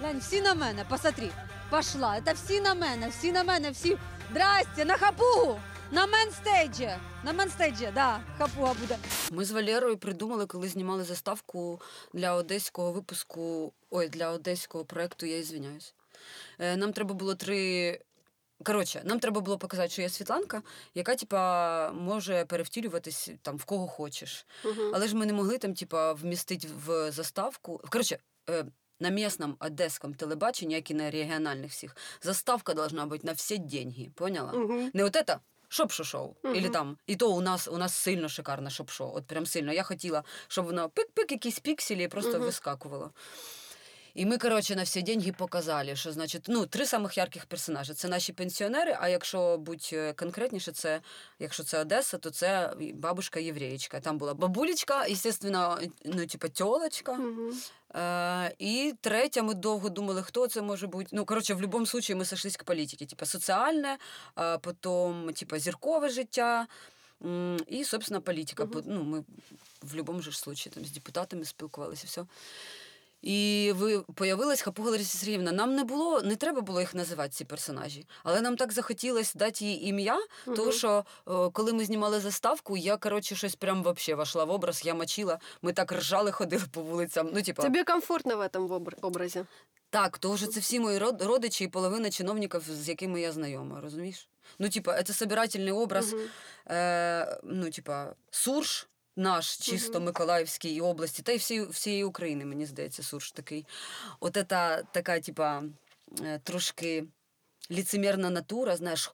Глянь, 0.00 0.18
всі 0.18 0.40
на 0.40 0.54
мене, 0.54 0.84
посмотри. 0.88 1.30
Пошла. 1.70 2.20
Це 2.24 2.32
всі 2.32 2.60
на 2.60 2.74
мене, 2.74 3.08
всі 3.08 3.32
на 3.32 3.44
мене, 3.44 3.70
всі. 3.70 3.98
Здрасте, 4.30 4.84
на 4.84 4.94
хапугу! 4.96 5.60
На 5.90 6.06
мейнстейджі. 6.06 6.90
На 7.24 7.32
мейнстейджі, 7.32 7.90
да, 7.94 8.20
хапуга 8.38 8.74
буде. 8.80 8.98
Ми 9.30 9.44
з 9.44 9.50
Валерою 9.50 9.96
придумали, 9.98 10.46
коли 10.46 10.68
знімали 10.68 11.04
заставку 11.04 11.80
для 12.14 12.34
одеського 12.34 12.92
випуску, 12.92 13.72
ой, 13.90 14.08
для 14.08 14.30
одеського 14.30 14.84
проекту 14.84 15.26
Я 15.26 15.38
ізвиняюсь. 15.38 15.94
Е, 16.58 16.76
Нам 16.76 16.92
треба 16.92 17.14
було 17.14 17.34
три. 17.34 18.00
Коротше, 18.64 19.02
нам 19.04 19.20
треба 19.20 19.40
було 19.40 19.58
показати, 19.58 19.88
що 19.88 20.02
є 20.02 20.08
Світланка, 20.08 20.62
яка, 20.94 21.14
типа, 21.14 21.92
може 21.92 22.44
перевтілюватись 22.44 23.30
там 23.42 23.56
в 23.56 23.64
кого 23.64 23.86
хочеш. 23.86 24.46
Мгм. 24.64 24.90
Але 24.94 25.08
ж 25.08 25.16
ми 25.16 25.26
не 25.26 25.32
могли 25.32 25.58
там, 25.58 25.74
типа, 25.74 26.12
вмістити 26.12 26.68
в 26.86 27.12
заставку. 27.12 27.80
Коротше, 27.90 28.18
е, 28.50 28.64
на 29.00 29.10
местном 29.10 29.56
одесском 29.60 30.14
телебачении, 30.14 30.76
як 30.76 30.90
і 30.90 30.94
на 30.94 31.10
регіональних 31.10 31.70
всіх, 31.70 31.96
заставка 32.22 32.74
должна 32.74 33.06
бути 33.06 33.26
на 33.26 33.32
всі 33.32 33.58
деньги. 33.58 34.10
Поняла? 34.14 34.52
Мгм. 34.52 34.90
Не 34.94 35.04
от 35.04 35.16
это 35.16 35.38
шоп-шо-шоу. 35.68 36.34
Или 36.44 36.68
там, 36.68 36.98
і 37.06 37.16
то 37.16 37.32
у 37.32 37.40
нас, 37.40 37.68
у 37.68 37.76
нас 37.78 37.94
сильно 37.94 38.28
шикарне 38.28 38.70
шоп-шоу. 38.70 39.16
От 39.16 39.26
прям 39.26 39.46
сильно. 39.46 39.72
Я 39.72 39.82
хотіла, 39.82 40.24
щоб 40.48 40.64
воно 40.64 40.88
пик-пик, 40.88 41.32
якісь 41.32 41.58
пікселі 41.58 42.02
і 42.02 42.08
просто 42.08 42.38
вискакувало. 42.38 43.10
І 44.14 44.26
ми, 44.26 44.38
коротше, 44.38 44.76
на 44.76 44.82
всі 44.82 45.02
деньги 45.02 45.32
показали, 45.32 45.96
що 45.96 46.12
значить, 46.12 46.44
ну, 46.48 46.66
три 46.66 46.86
самих 46.86 47.18
ярких 47.18 47.46
персонажі. 47.46 47.94
Це 47.94 48.08
наші 48.08 48.32
пенсіонери, 48.32 48.96
а 49.00 49.08
якщо 49.08 49.58
бути 49.58 50.14
конкретніше, 50.16 50.72
це 50.72 51.00
якщо 51.38 51.62
це 51.62 51.80
Одеса, 51.80 52.18
то 52.18 52.30
це 52.30 52.74
бабушка 52.94 53.40
євреєчка. 53.40 54.00
Там 54.00 54.18
була 54.18 54.34
бабулечка, 54.34 55.06
звісно, 55.08 55.78
ну, 56.04 56.26
типа 56.26 56.48
тьолочка. 56.48 57.14
Мгм. 57.14 57.52
Е, 57.94 58.54
і 58.58 58.94
третя, 59.00 59.42
ми 59.42 59.54
довго 59.54 59.88
думали, 59.88 60.22
хто 60.22 60.48
це 60.48 60.62
може 60.62 60.86
бути. 60.86 61.08
Ну, 61.12 61.24
коротше, 61.24 61.54
в 61.54 61.56
будь-якому 61.56 61.84
випадку 61.84 62.14
ми 62.16 62.24
сошлись 62.24 62.56
к 62.56 62.64
політиці. 62.64 63.06
Типа 63.06 63.26
соціальне, 63.26 63.98
а 64.34 64.58
потім 64.58 65.32
типа, 65.32 65.58
зіркове 65.58 66.08
життя. 66.08 66.66
І, 67.66 67.84
собственно, 67.84 68.22
політика. 68.22 68.64
Угу. 68.64 68.82
Ну, 68.86 69.02
ми 69.02 69.20
в 69.82 69.90
будь-якому 69.90 70.22
ж 70.22 70.38
случаї 70.38 70.74
там, 70.74 70.84
з 70.84 70.90
депутатами 70.90 71.44
спілкувалися, 71.44 72.06
все. 72.06 72.24
І 73.22 73.72
ви 73.76 74.00
появилась 74.14 74.60
Хапуга 74.60 74.90
Лариса 74.90 75.18
Сергіївна. 75.18 75.52
Нам 75.52 75.74
не 75.74 75.84
було, 75.84 76.22
не 76.22 76.36
треба 76.36 76.60
було 76.60 76.80
їх 76.80 76.94
називати, 76.94 77.30
ці 77.30 77.44
персонажі. 77.44 78.06
Але 78.24 78.40
нам 78.40 78.56
так 78.56 78.72
захотілося 78.72 79.32
дати 79.38 79.64
їй 79.64 79.86
ім'я, 79.88 80.18
тому 80.44 80.72
що 80.72 81.04
е, 81.28 81.50
коли 81.52 81.72
ми 81.72 81.84
знімали 81.84 82.20
заставку, 82.20 82.76
я, 82.76 82.96
коротше, 82.96 83.34
щось 83.36 83.54
прям 83.56 83.82
вообще 83.82 84.14
вошла 84.14 84.44
в 84.44 84.50
образ, 84.50 84.82
я 84.84 84.94
мочила, 84.94 85.38
ми 85.62 85.72
так 85.72 85.92
ржали, 85.92 86.32
ходили 86.32 86.64
по 86.72 86.82
вулицям. 86.82 87.30
Ну, 87.34 87.42
типа, 87.42 87.62
Тебе 87.62 87.84
комфортно 87.84 88.36
в 88.36 88.40
этом 88.40 88.68
обр- 88.68 88.98
образе? 89.00 89.44
так, 89.90 90.18
то 90.18 90.30
вже 90.32 90.46
це 90.46 90.60
всі 90.60 90.80
мої 90.80 90.98
родичі 90.98 91.64
і 91.64 91.68
половина 91.68 92.10
чиновників, 92.10 92.62
з 92.70 92.88
якими 92.88 93.20
я 93.20 93.32
знайома, 93.32 93.80
розумієш? 93.80 94.28
Ну, 94.58 94.68
типа, 94.68 95.02
це 95.02 95.12
собирательний 95.12 95.72
образ, 95.72 96.12
Мгм. 96.12 96.22
е, 96.70 97.40
ну, 97.44 97.70
типа, 97.70 98.14
Сурж 98.30 98.87
наш, 99.18 99.56
чисто. 99.56 100.00
Миколаївській 100.00 100.80
області, 100.80 101.22
та 101.22 101.32
й 101.32 101.36
всі, 101.36 101.62
всієї 101.62 102.04
України, 102.04 102.44
мені 102.44 102.66
здається, 102.66 103.02
Сурж 103.02 103.30
такий. 103.32 103.66
От 104.20 104.36
ета, 104.36 104.82
така, 104.82 105.20
типа, 105.20 105.62
е, 106.24 106.40
трошки 106.44 107.04
ліцемірна 107.70 108.30
натура, 108.30 108.76
знаєш, 108.76 109.12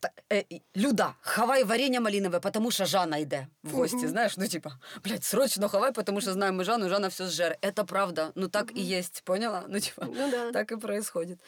та, 0.00 0.10
е, 0.32 0.44
Люда, 0.76 1.14
хавай 1.20 1.64
варення 1.64 2.00
малинове, 2.00 2.40
тому 2.40 2.70
що 2.70 2.84
Жанна 2.84 3.16
йде 3.16 3.46
в 3.62 3.70
гості, 3.70 3.96
Мгм. 3.96 4.08
знаєш, 4.08 4.36
ну, 4.36 4.48
типа, 4.48 4.78
блядь, 5.04 5.24
срочно 5.24 5.68
хавай, 5.68 5.92
тому 5.92 6.20
що 6.20 6.32
знаємо 6.32 6.64
Жанну, 6.64 6.88
Жанна 6.88 7.08
все 7.08 7.28
зжере. 7.28 7.56
Это 7.62 7.84
правда, 7.84 8.32
ну 8.34 8.48
так 8.48 8.72
і 8.74 8.82
є, 8.82 9.04
поняла? 9.24 9.64
Ну, 9.68 9.80
типа, 9.80 10.06
Ну 10.16 10.30
да. 10.30 10.52
так 10.52 10.72
и 10.72 10.76
происходит. 10.76 11.38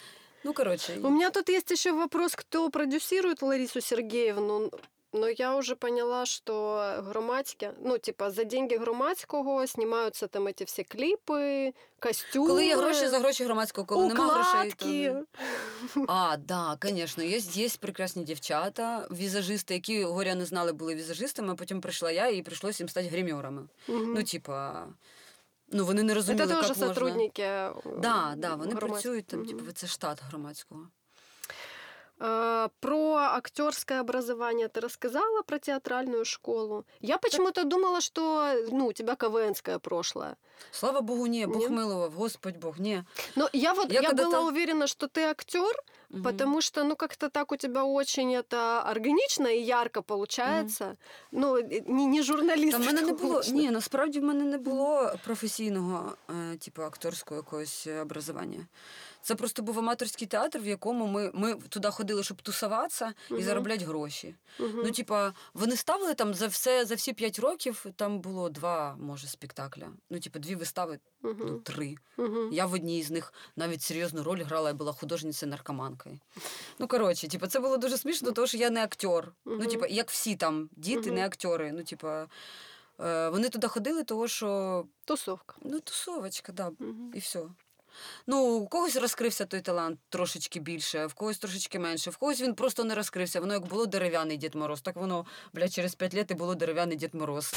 Ну, 0.45 0.53
короче. 0.53 0.97
У 1.03 1.11
меня 1.11 1.31
тут 1.31 1.49
есть 1.49 1.71
еще 1.71 1.93
вопрос, 1.93 2.35
кто 2.35 2.71
продюсирует 2.71 3.43
Ларису 3.43 3.81
Сергеевну. 3.81 4.71
Но 5.16 5.28
я 5.30 5.56
уже 5.56 5.76
поняла, 5.76 6.26
что 6.26 6.78
громадське, 7.06 7.74
ну, 7.86 7.98
типа, 7.98 8.32
за 8.32 8.44
деньги 8.44 8.78
громадського 8.78 9.68
знімаються 9.68 10.28
там 10.28 10.48
эти 10.48 10.64
всі 10.66 10.84
кліпи, 10.84 11.74
костюми. 12.00 12.48
Коли 12.48 12.66
є 12.66 12.76
гроші 12.76 13.08
за 13.08 13.20
гроші 13.20 13.44
громадського, 13.44 13.88
коли 13.88 14.08
нема 14.08 14.28
грошей, 14.28 14.72
то... 14.72 14.86
укладки. 14.86 15.16
А, 16.08 16.38
да, 16.38 16.78
звісно, 16.84 17.24
є, 17.24 17.38
є 17.38 17.70
прекрасні 17.80 18.24
дівчата, 18.24 19.08
візажисти, 19.12 19.74
які 19.74 20.04
горя 20.04 20.36
не 20.36 20.46
знали, 20.46 20.74
були 20.74 20.96
візажистами, 20.96 21.54
а 21.54 21.56
потім 21.56 21.82
прийшла 21.82 22.12
я 22.12 22.28
і 22.28 22.42
прийшлося 22.42 22.84
їм 22.84 22.90
стати 22.90 23.08
гримерами. 23.08 23.68
Мгм. 23.88 24.14
Ну, 24.14 24.24
типа, 24.24 24.88
ну 25.72 25.86
вони 25.86 26.04
не 26.04 26.14
розуміли, 26.14 26.46
Это 26.46 26.56
тоже 26.56 26.68
як 26.68 26.78
можна... 26.78 26.88
сотрудники. 26.88 27.42
э, 27.44 28.00
Да, 28.00 28.34
да, 28.38 28.50
вони 28.56 28.72
громадського. 28.72 28.92
працюють 28.92 29.26
там, 29.28 29.40
Мгм. 29.40 29.48
типу, 29.50 29.72
це 29.72 29.88
штат 29.88 30.24
громадського. 30.24 30.88
А, 32.20 32.70
Про 32.80 33.16
актерское 33.18 34.00
образование 34.00 34.68
ты 34.68 34.80
рассказала, 34.82 35.42
про 35.42 35.60
театральную 35.60 36.26
школу. 36.26 36.86
Я 37.02 37.18
почему-то 37.18 37.64
думала, 37.64 38.02
что 38.02 38.54
ну, 38.72 38.88
у 38.88 38.94
тебя 38.94 39.16
КВНское 39.16 39.80
прошлое. 39.80 40.36
Слава 40.72 41.02
Богу, 41.02 41.28
ні, 41.28 41.48
Бог 41.48 41.58
Ні? 41.58 41.70
милував, 41.70 42.12
Господь 42.12 42.58
Бог, 42.58 42.80
ні. 42.80 43.04
Но 43.36 43.50
я 43.54 43.74
вот 43.74 43.92
Я 43.92 44.02
я, 44.02 44.08
когда-то- 44.10 44.30
была 44.30 44.48
уверена, 44.48 44.88
что 44.88 45.08
ты 45.08 45.22
актер, 45.30 45.76
Мгм. 46.10 46.24
потому 46.24 46.62
что 46.62 46.84
ну 46.84 46.96
как-то 46.96 47.30
так 47.30 47.52
у 47.52 47.56
тебя 47.58 47.84
очень 47.84 48.36
это 48.38 48.90
органично 48.92 49.48
и 49.48 49.60
ярко 49.60 50.02
получается. 50.02 50.96
Ну, 51.32 51.56
э, 51.58 51.84
не, 51.88 52.06
не 52.06 52.24
журналист. 52.24 52.72
Та 52.72 52.78
в 52.78 52.86
мене 52.86 53.02
не 53.02 53.14
було. 53.14 53.42
Ні, 53.52 53.72
насправді 53.72 54.20
в 54.20 54.24
мене 54.24 54.44
не 54.44 54.58
було 54.58 55.12
професійного, 55.26 56.14
е, 56.30 56.58
типу, 56.58 56.82
акторського 56.84 57.38
якогось 57.38 57.88
е, 57.88 58.02
образування. 58.02 58.66
Це 59.29 59.35
просто 59.35 59.63
був 59.63 59.79
аматорський 59.79 60.27
театр, 60.27 60.59
в 60.59 60.67
якому 60.67 61.07
ми, 61.07 61.31
ми 61.35 61.55
туди 61.55 61.91
ходили, 61.91 62.23
щоб 62.23 62.43
тусуватися 62.43 63.15
і 63.39 63.43
заробляти 63.43 63.85
гроші. 63.85 64.35
Мгм. 64.59 64.73
Ну, 64.85 64.91
типа, 64.91 65.33
вони 65.55 65.77
ставили 65.77 66.15
там 66.15 66.35
за 66.35 66.47
все 66.47 66.85
за 66.85 66.95
всі 66.95 67.13
п'ять 67.13 67.39
років. 67.39 67.87
Там 67.97 68.21
було 68.21 68.49
два, 68.49 68.97
може, 69.01 69.27
спектакля. 69.27 69.89
Ну, 70.11 70.21
типу, 70.21 70.39
дві 70.39 70.55
вистави, 70.55 70.99
ну, 71.23 71.31
Мгм. 71.33 71.61
три. 71.61 71.95
Мгм. 72.17 72.49
Я 72.53 72.67
в 72.67 72.73
одній 72.73 73.03
з 73.03 73.11
них 73.11 73.33
навіть 73.57 73.83
серйозну 73.83 74.23
роль 74.23 74.43
грала, 74.43 74.69
я 74.71 74.75
була 74.75 74.93
художницею 74.93 75.51
наркоманкою. 75.51 76.19
Ну, 76.79 76.89
коротше, 76.89 77.29
типу, 77.29 77.47
це 77.47 77.61
було 77.61 77.77
дуже 77.77 77.99
смішно, 77.99 78.33
тому 78.33 78.47
що 78.47 78.57
я 78.59 78.71
не 78.71 78.85
актер. 78.85 79.33
Ну, 79.45 79.55
Мгм. 79.57 79.67
типу, 79.67 79.87
як 79.87 80.11
всі 80.11 80.37
там 80.37 80.69
діти, 80.77 81.01
Мгм. 81.07 81.15
не 81.15 81.27
актори. 81.27 81.73
Ну, 81.73 81.83
типу, 81.85 82.09
е, 83.01 83.29
вони 83.29 83.49
туди 83.49 83.69
ходили, 83.69 84.05
тому 84.05 84.29
що 84.29 84.85
Тусовка. 85.05 85.57
ну, 85.63 85.81
тусовочка, 85.81 86.53
да, 86.53 86.71
Мгм. 86.79 87.13
і 87.15 87.19
все. 87.19 87.41
Ну, 88.27 88.45
у 88.45 88.67
когось 88.67 88.97
розкрився 88.97 89.45
той 89.45 89.61
талант 89.61 89.99
трошечки 90.09 90.61
більше, 90.61 91.07
в 91.07 91.15
когось 91.15 91.39
трошечки 91.39 91.79
менше, 91.79 92.11
в 92.11 92.17
когось 92.17 92.41
він 92.41 92.55
просто 92.55 92.85
не 92.85 92.95
розкрився. 92.95 93.41
Воно 93.41 93.55
як 93.55 93.67
було 93.67 93.87
дерев'яний 93.87 94.37
Дід 94.37 94.55
Мороз, 94.55 94.81
так 94.81 94.97
воно, 94.97 95.27
бля, 95.53 95.69
через 95.69 95.95
п'ять 95.95 96.15
років 96.15 96.31
і 96.31 96.35
було 96.35 96.55
дерев'яний 96.55 96.97
Дід 96.97 97.15
Мороз. 97.15 97.55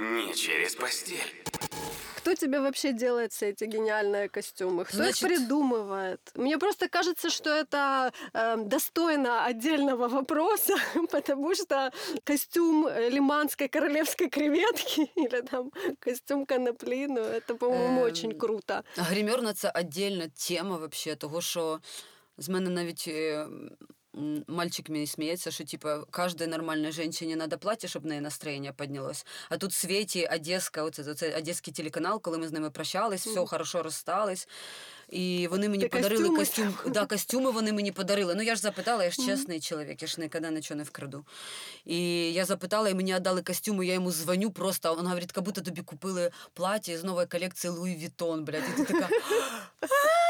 Не 0.00 0.34
через 0.34 0.74
постель. 0.74 1.48
Кто 2.17 2.33
тебе 2.35 2.59
вообще 2.59 2.93
делает 2.93 3.33
все 3.33 3.49
эти 3.49 3.65
гениальные 3.65 4.29
костюмы? 4.29 4.85
Кто 4.85 4.95
Значит- 4.97 5.21
их 5.23 5.27
придумывает? 5.29 6.19
Мне 6.35 6.57
просто 6.57 6.87
кажется, 6.87 7.29
что 7.29 7.49
это 7.49 8.11
э, 8.33 8.57
достойно 8.65 9.45
отдельного 9.45 10.07
вопроса, 10.07 10.73
потому 11.11 11.55
что 11.55 11.91
костюм 12.23 12.87
э, 12.87 13.09
лиманской 13.09 13.67
королевской 13.67 14.29
креветки 14.29 15.01
или 15.15 15.41
там 15.41 15.71
костюм 15.99 16.45
конопли, 16.45 17.07
ну 17.07 17.19
это, 17.21 17.55
по-моему, 17.55 17.99
Эм, 18.01 18.07
очень 18.11 18.31
круто. 18.39 18.83
А 18.97 19.01
Гримерна 19.01 19.53
це 19.53 19.71
віддільна 19.79 20.27
тема, 20.47 20.77
вообще, 20.77 21.15
того, 21.15 21.41
що 21.41 21.79
з 22.37 22.49
мене 22.49 22.69
навіть 22.69 23.05
е, 23.07 23.35
м, 23.41 23.71
мальчик 24.46 24.88
мені 24.88 25.06
сміється, 25.06 25.50
що 25.50 25.64
типа 25.64 25.98
кожній 26.10 26.46
нормальній 26.46 26.92
жінці 26.92 27.36
треба 27.36 27.56
плаття, 27.56 27.88
щоб 27.88 28.02
в 28.02 28.06
неї 28.06 28.20
настроєння 28.20 28.72
піднялось. 28.72 29.26
А 29.48 29.56
тут 29.56 29.70
в 29.70 29.74
світі 29.74 30.28
Одеська, 30.34 30.82
оце, 30.82 31.10
оце 31.10 31.38
одеський 31.38 31.72
телеканал, 31.72 32.22
коли 32.22 32.38
ми 32.38 32.48
з 32.48 32.52
ними 32.52 32.70
прощались, 32.70 33.26
все 33.26 33.46
хорошо 33.46 33.82
розстались. 33.82 34.48
І 35.08 35.48
вони 35.50 35.68
мені 35.68 35.82
Ти 35.82 35.88
подарили 35.88 36.36
костюми 36.36 36.72
костюм. 36.72 36.92
Да, 36.92 37.06
костюми 37.06 37.50
вони 37.50 37.72
мені 37.72 37.92
подарили. 37.92 38.34
Ну 38.34 38.42
я 38.42 38.54
ж 38.54 38.60
запитала, 38.60 39.04
я 39.04 39.10
ж 39.10 39.26
чесний 39.26 39.60
чоловік, 39.60 40.02
я 40.02 40.08
ж 40.08 40.20
ніколи 40.20 40.50
нічого 40.50 40.78
не 40.78 40.84
вкраду. 40.84 41.24
І 41.84 42.32
я 42.32 42.44
запитала, 42.44 42.88
і 42.88 42.94
мені 42.94 43.14
віддали 43.14 43.42
костюм, 43.42 43.82
і 43.82 43.86
я 43.86 43.94
йому 43.94 44.12
дзвоню 44.12 44.50
просто. 44.50 44.96
Він 44.96 45.06
говорить, 45.06 45.32
як 45.36 45.44
будто 45.44 45.60
тобі 45.60 45.82
купили 45.82 46.30
плаття 46.54 46.98
з 46.98 47.04
нової 47.04 47.26
колекції 47.26 47.72
Луї 47.72 47.96
Вітон, 47.96 48.44
блядь. 48.44 48.62
І 48.74 48.82
ти 48.82 48.92
така. 48.92 49.08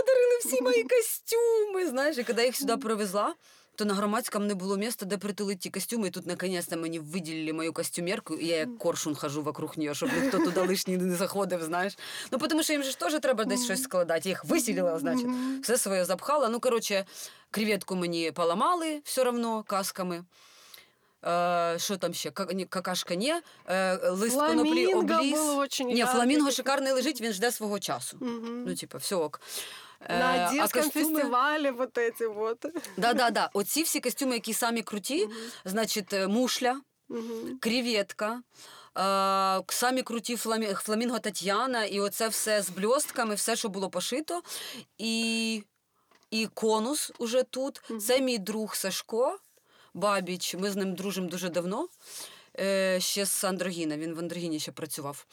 «А, 0.00 0.02
Мені 0.02 0.06
подарили 0.06 0.38
всі 0.44 0.62
мої 0.62 0.84
костюми. 0.84 1.86
Знаєш, 1.88 2.18
і 2.18 2.24
коли 2.24 2.38
я 2.40 2.46
їх 2.46 2.56
сюди 2.56 2.76
привезла. 2.76 3.34
То 3.74 3.84
на 3.84 3.94
громадському 3.94 4.46
не 4.46 4.54
було 4.54 4.76
місця, 4.76 5.06
де 5.06 5.18
притулити 5.18 5.58
ті 5.58 5.70
костюми, 5.70 6.08
і 6.08 6.10
тут 6.10 6.26
наконець-то 6.26 6.76
мені 6.76 6.98
виділили 6.98 7.52
мою 7.52 7.72
костюмерку, 7.72 8.34
і 8.34 8.46
я 8.46 8.56
як 8.56 8.78
коршун 8.78 9.14
хожу 9.14 9.42
вокруг 9.42 9.78
неї, 9.78 9.94
щоб 9.94 10.10
ніхто 10.22 10.38
туди 10.38 10.60
лишній 10.60 10.96
не 10.96 11.16
заходив, 11.16 11.62
знаєш. 11.62 11.98
Ну, 12.30 12.38
тому 12.38 12.62
що 12.62 12.72
їм 12.72 12.82
же 12.82 12.90
ж 12.90 12.98
теж 12.98 13.20
треба 13.20 13.44
десь 13.44 13.64
щось 13.64 13.82
складати. 13.82 14.28
Я 14.28 14.30
їх 14.30 14.44
висілила, 14.44 14.98
значить, 14.98 15.26
все 15.62 15.78
своє 15.78 16.04
запхала. 16.04 16.48
Ну, 16.48 16.60
коротше, 16.60 17.04
креветку 17.50 17.96
мені 17.96 18.30
поламали 18.32 19.00
все 19.04 19.28
одно 19.28 19.62
касками. 19.62 20.24
Е, 21.26 21.76
що 21.78 21.96
там 21.96 22.14
ще? 22.14 22.30
Какашка 22.68 23.14
ні. 23.14 23.34
Е, 23.68 23.96
лист 24.10 24.36
коноплі 24.36 24.86
Фламінго 24.86 25.16
обліз. 25.16 25.32
Ні, 25.94 26.04
фламінго 26.04 26.50
шикарний 26.50 26.92
лежить, 26.92 27.20
він 27.20 27.32
жде 27.32 27.52
свого 27.52 27.78
часу. 27.78 28.16
Ну, 28.66 28.74
типу, 28.74 28.98
все 28.98 29.16
ок. 29.16 29.40
Е, 30.08 30.18
На 30.18 30.24
а 30.26 30.48
Одесском 30.50 30.82
костюми- 30.82 30.92
фестивале 31.14 31.70
вот 31.70 31.98
эти 31.98 32.26
вот. 32.34 32.66
Да, 32.96 33.12
да, 33.14 33.30
да. 33.30 33.50
Оці 33.52 33.82
всі 33.82 34.00
костюми, 34.00 34.34
які 34.34 34.54
самі 34.54 34.82
круті, 34.82 35.28
значить, 35.64 36.12
е, 36.12 36.28
мушля, 36.28 36.80
Мгм. 37.08 37.58
креветка. 37.60 38.42
Е, 38.98 39.62
самі 39.68 40.02
круті 40.02 40.36
фламі... 40.36 40.66
фламінго 40.74 41.18
Тетяна, 41.18 41.84
і 41.84 42.00
оце 42.00 42.28
все 42.28 42.62
з 42.62 42.70
бльостками, 42.70 43.34
все, 43.34 43.56
що 43.56 43.68
було 43.68 43.90
пошито. 43.90 44.42
І, 44.98 45.62
і 46.30 46.46
конус 46.54 47.12
уже 47.18 47.42
тут. 47.42 47.82
Це 48.00 48.20
мій 48.20 48.38
друг 48.38 48.74
Сашко 48.76 49.38
Бабіч. 49.94 50.54
Ми 50.54 50.70
з 50.70 50.76
ним 50.76 50.94
дружимо 50.94 51.28
дуже 51.28 51.48
давно. 51.48 51.88
Е, 52.60 53.00
ще 53.00 53.26
з 53.26 53.44
Андрогіна, 53.44 53.96
він 53.96 54.14
в 54.14 54.18
Андрогіні 54.18 54.60
ще 54.60 54.72
працював. 54.72 55.26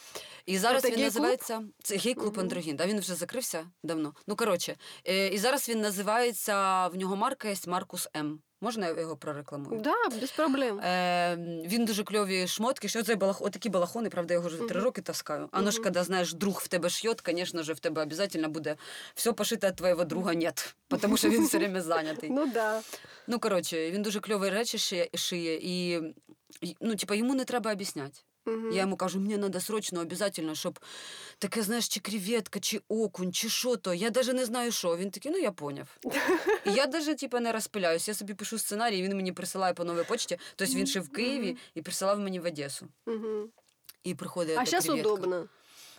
І 0.45 0.57
зараз 0.57 0.81
Це 0.81 0.87
він 0.87 0.95
гей-клуб? 0.95 1.13
називається 1.13 1.63
це 1.83 1.97
гей-клуб 1.97 2.33
Мгм. 2.33 2.39
Андрогін. 2.41 2.75
Да, 2.75 2.85
він 2.85 2.99
вже 2.99 3.15
закрився 3.15 3.65
давно. 3.83 4.13
Ну 4.27 4.35
коротше, 4.35 4.75
е, 5.05 5.27
і 5.27 5.37
зараз 5.37 5.69
він 5.69 5.81
називається 5.81 6.87
в 6.87 6.95
нього 6.95 7.15
марка 7.15 7.47
є 7.49 7.55
Маркус 7.67 8.07
М. 8.15 8.39
Можна 8.61 8.87
я 8.87 9.01
його 9.01 9.17
прорекламую? 9.17 9.81
Да, 9.81 10.19
без 10.21 10.31
проблем. 10.31 10.79
Е, 10.79 11.35
він 11.65 11.85
дуже 11.85 12.03
кльові 12.03 12.47
шмотки. 12.47 12.87
Що 12.87 13.03
це 13.03 13.15
балах... 13.15 13.41
отакі 13.41 13.69
балахони, 13.69 14.09
правда, 14.09 14.33
я 14.33 14.37
його 14.37 14.47
вже 14.49 14.57
три 14.57 14.79
роки 14.81 15.01
таскаю. 15.01 15.49
А 15.51 15.61
ну 15.61 15.71
ж, 15.71 15.81
коли 15.81 16.03
знаєш, 16.03 16.33
друг 16.33 16.61
в 16.63 16.67
тебе 16.67 16.89
шьет, 16.89 17.23
звісно 17.27 17.63
ж, 17.63 17.73
в 17.73 17.79
тебе 17.79 18.01
обов'язково 18.01 18.47
буде 18.47 18.75
все 19.15 19.33
пошите, 19.33 19.67
а 19.67 19.71
твоєго 19.71 20.05
друга 20.05 20.33
нет. 20.33 20.75
Тому 21.01 21.17
що 21.17 21.29
він 21.29 21.45
все 21.45 21.57
время 21.57 21.81
зайнятий. 21.81 22.29
Ну 22.29 22.51
да. 22.53 22.81
Ну, 23.27 23.39
коротше, 23.39 23.91
він 23.91 24.01
дуже 24.01 24.19
кльові 24.19 24.49
речі 24.49 24.77
шиє, 24.77 25.09
шиє 25.15 25.59
і, 25.61 26.01
ну, 26.81 26.95
типа, 26.95 27.15
йому 27.15 27.35
не 27.35 27.45
треба 27.45 27.71
об'ясняти. 27.71 28.19
Угу. 28.47 28.69
Я 28.71 28.81
йому 28.81 28.95
кажу, 28.95 29.19
мені 29.19 29.37
треба 29.37 29.59
срочно, 29.59 30.01
обов'язково, 30.01 30.55
щоб 30.55 30.79
таке, 31.39 31.61
знаєш, 31.61 31.87
чи 31.87 31.99
креветка, 31.99 32.59
чи 32.59 32.81
окунь, 32.87 33.33
чи 33.33 33.49
що 33.49 33.75
то. 33.75 33.93
Я 33.93 34.11
навіть 34.15 34.33
не 34.33 34.45
знаю, 34.45 34.71
що. 34.71 34.97
Він 34.97 35.11
такий, 35.11 35.31
ну 35.31 35.37
я 35.37 35.51
поняв. 35.51 35.97
І 36.65 36.71
я 36.75 36.87
навіть 36.87 37.17
типу, 37.17 37.39
не 37.39 37.51
розпиляюсь. 37.51 38.07
Я 38.07 38.13
собі 38.13 38.33
пишу 38.33 38.57
сценарій, 38.57 39.01
він 39.03 39.15
мені 39.15 39.31
присилає 39.31 39.73
по 39.73 39.83
новій 39.83 40.03
почті. 40.03 40.39
Тобто 40.55 40.73
він 40.73 40.87
ще 40.87 40.99
в 40.99 41.09
Києві 41.09 41.57
і 41.75 41.81
присилав 41.81 42.19
мені 42.19 42.39
в 42.39 42.45
Одесу. 42.45 42.87
Угу. 43.07 43.49
І 44.03 44.15
приходить. 44.15 44.57
А 44.57 44.65
зараз 44.65 44.89
удобно. 44.89 45.47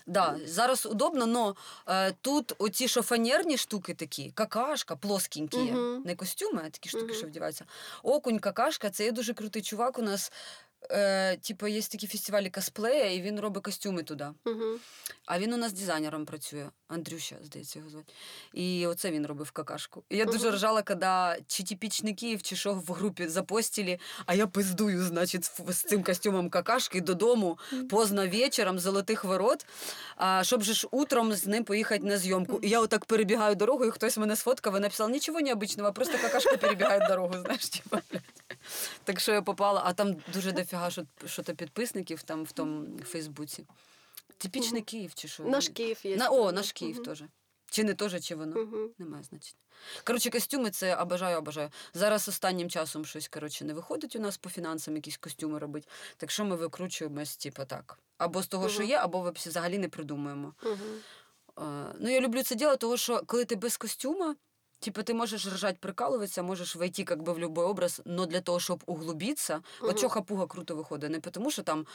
Да, 0.06 0.36
зараз 0.44 0.86
удобно, 0.86 1.56
але 1.84 2.12
тут 2.20 2.52
оці 2.58 2.88
шофанерні 2.88 3.56
штуки 3.56 3.94
такі, 3.94 4.30
какашка, 4.34 4.96
плоскінькі, 4.96 5.58
угу. 5.58 6.02
не 6.04 6.14
костюми, 6.14 6.62
а 6.66 6.70
такі 6.70 6.88
штуки, 6.88 7.04
угу. 7.04 7.14
що 7.14 7.26
вдіваються. 7.26 7.64
Окунь, 8.02 8.38
какашка, 8.38 8.90
це 8.90 9.04
є 9.04 9.12
дуже 9.12 9.34
крутий 9.34 9.62
чувак. 9.62 9.98
У 9.98 10.02
нас, 10.02 10.32
е, 10.90 11.36
типу, 11.36 11.66
є 11.66 11.82
такі 11.82 12.06
фестивалі 12.06 12.50
косплея, 12.50 13.12
і 13.12 13.20
він 13.22 13.40
робить 13.40 13.62
костюми 13.64 14.02
туди. 14.02 14.26
Мгм. 14.44 14.78
А 15.26 15.38
він 15.38 15.52
у 15.52 15.56
нас 15.56 15.72
дизайнером 15.72 16.24
працює. 16.26 16.68
Андрюша, 16.88 17.36
здається, 17.44 17.78
його 17.78 17.90
звати. 17.90 18.12
І 18.54 18.86
оце 18.86 19.10
він 19.10 19.26
робив 19.26 19.50
какашку. 19.50 20.04
І 20.08 20.16
я 20.16 20.24
дуже 20.24 20.50
ржала, 20.50 20.82
коли 20.82 21.36
чи 21.46 21.62
типічний 21.62 22.14
Київ, 22.14 22.42
чи 22.42 22.56
що 22.56 22.74
в 22.74 22.92
групі 22.92 23.28
запостили, 23.28 23.98
а 24.26 24.34
я 24.34 24.46
пиздую, 24.46 25.02
значить, 25.04 25.44
з- 25.68 25.82
цим 25.82 26.02
костюмом 26.02 26.50
какашки 26.50 27.00
додому 27.00 27.58
поздно 27.90 28.28
вечором, 28.28 28.78
золотих 28.78 29.24
ворот, 29.24 29.66
а, 30.16 30.44
щоб 30.44 30.62
же 30.62 30.74
ж 30.74 30.88
утром 30.90 31.32
з 31.34 31.46
ним 31.46 31.64
поїхати 31.64 32.04
на 32.06 32.18
зйомку. 32.18 32.58
І 32.62 32.68
я 32.68 32.80
отак 32.80 33.04
перебігаю 33.04 33.54
дорогу, 33.54 33.84
і 33.84 33.90
хтось 33.90 34.16
мене 34.18 34.36
сфоткав 34.36 34.76
і 34.76 34.80
написав, 34.80 35.10
нічого 35.10 35.40
необычного, 35.40 35.92
просто 35.92 36.18
какашка 36.18 36.56
перебігає 36.56 37.08
дорогу, 37.08 37.34
знаєш, 37.44 37.68
типу, 37.68 37.96
блядь. 38.10 38.22
Так 39.04 39.20
що 39.20 39.32
я 39.32 39.42
попала, 39.42 39.82
а 39.84 39.92
там 39.92 40.16
дуже 40.32 40.52
дофіга 40.52 40.90
що, 40.90 41.04
що 41.26 41.42
то 41.42 41.54
підписників 41.54 42.22
там 42.22 42.44
в 42.44 42.52
тому 42.52 42.98
Фейсбуці. 43.04 43.66
Типічний 44.38 44.82
Київ 44.82 45.14
чи 45.14 45.28
що? 45.28 45.42
Наш 45.44 45.68
Киев 45.68 46.00
есть. 46.04 46.18
На, 46.18 46.28
о, 46.28 46.52
наш 46.52 46.72
Київ 46.72 46.96
Мгм. 46.96 47.04
теж. 47.04 47.22
Чи 47.70 47.84
не 47.84 47.94
теж, 47.94 48.24
чи 48.24 48.34
воно. 48.34 48.56
Мгм. 48.56 48.90
Немає 48.98 49.24
значення. 49.24 49.58
Коротше, 50.04 50.30
костюми 50.30 50.70
це 50.70 50.96
обожаю, 50.96 51.38
обожаю. 51.38 51.70
Зараз 51.94 52.28
останнім 52.28 52.70
часом 52.70 53.04
щось 53.04 53.28
коротше, 53.28 53.64
не 53.64 53.74
виходить 53.74 54.16
у 54.16 54.20
нас 54.20 54.36
по 54.36 54.50
фінансам 54.50 54.96
якісь 54.96 55.16
костюми 55.16 55.58
робити. 55.58 55.88
Так 56.16 56.30
що 56.30 56.44
ми 56.44 56.56
викручуємось, 56.56 57.36
типу, 57.36 57.64
так. 57.64 57.98
Або 58.18 58.42
з 58.42 58.46
того, 58.46 58.68
що 58.68 58.82
є, 58.82 58.96
або 58.96 59.32
взагалі 59.36 59.78
не 59.78 59.88
придумуємо. 59.88 60.54
Мгм. 60.62 60.78
Е, 61.58 61.94
ну, 62.00 62.10
я 62.10 62.20
люблю 62.20 62.42
це 62.42 62.54
діло, 62.54 62.76
тому 62.76 62.96
що 62.96 63.22
коли 63.26 63.44
ти 63.44 63.56
без 63.56 63.76
костюма, 63.76 64.36
типу, 64.79 65.03
ти 65.03 65.13
можеш 65.13 65.47
ржать, 65.47 65.79
прикалуватися, 65.79 66.43
можеш 66.43 66.75
войти 66.75 67.03
как 67.03 67.19
бы, 67.23 67.33
в 67.33 67.39
любой 67.39 67.65
образ, 67.65 68.01
но 68.05 68.25
для 68.25 68.41
того, 68.41 68.59
щоб 68.59 68.83
углубитися, 68.85 69.55
Мгм. 69.81 69.89
от 69.89 69.99
чого 69.99 70.09
хапуга 70.09 70.47
круто 70.47 70.75
виходить, 70.75 71.09
не 71.11 71.19
тому, 71.19 71.51
що 71.51 71.63
там 71.63 71.85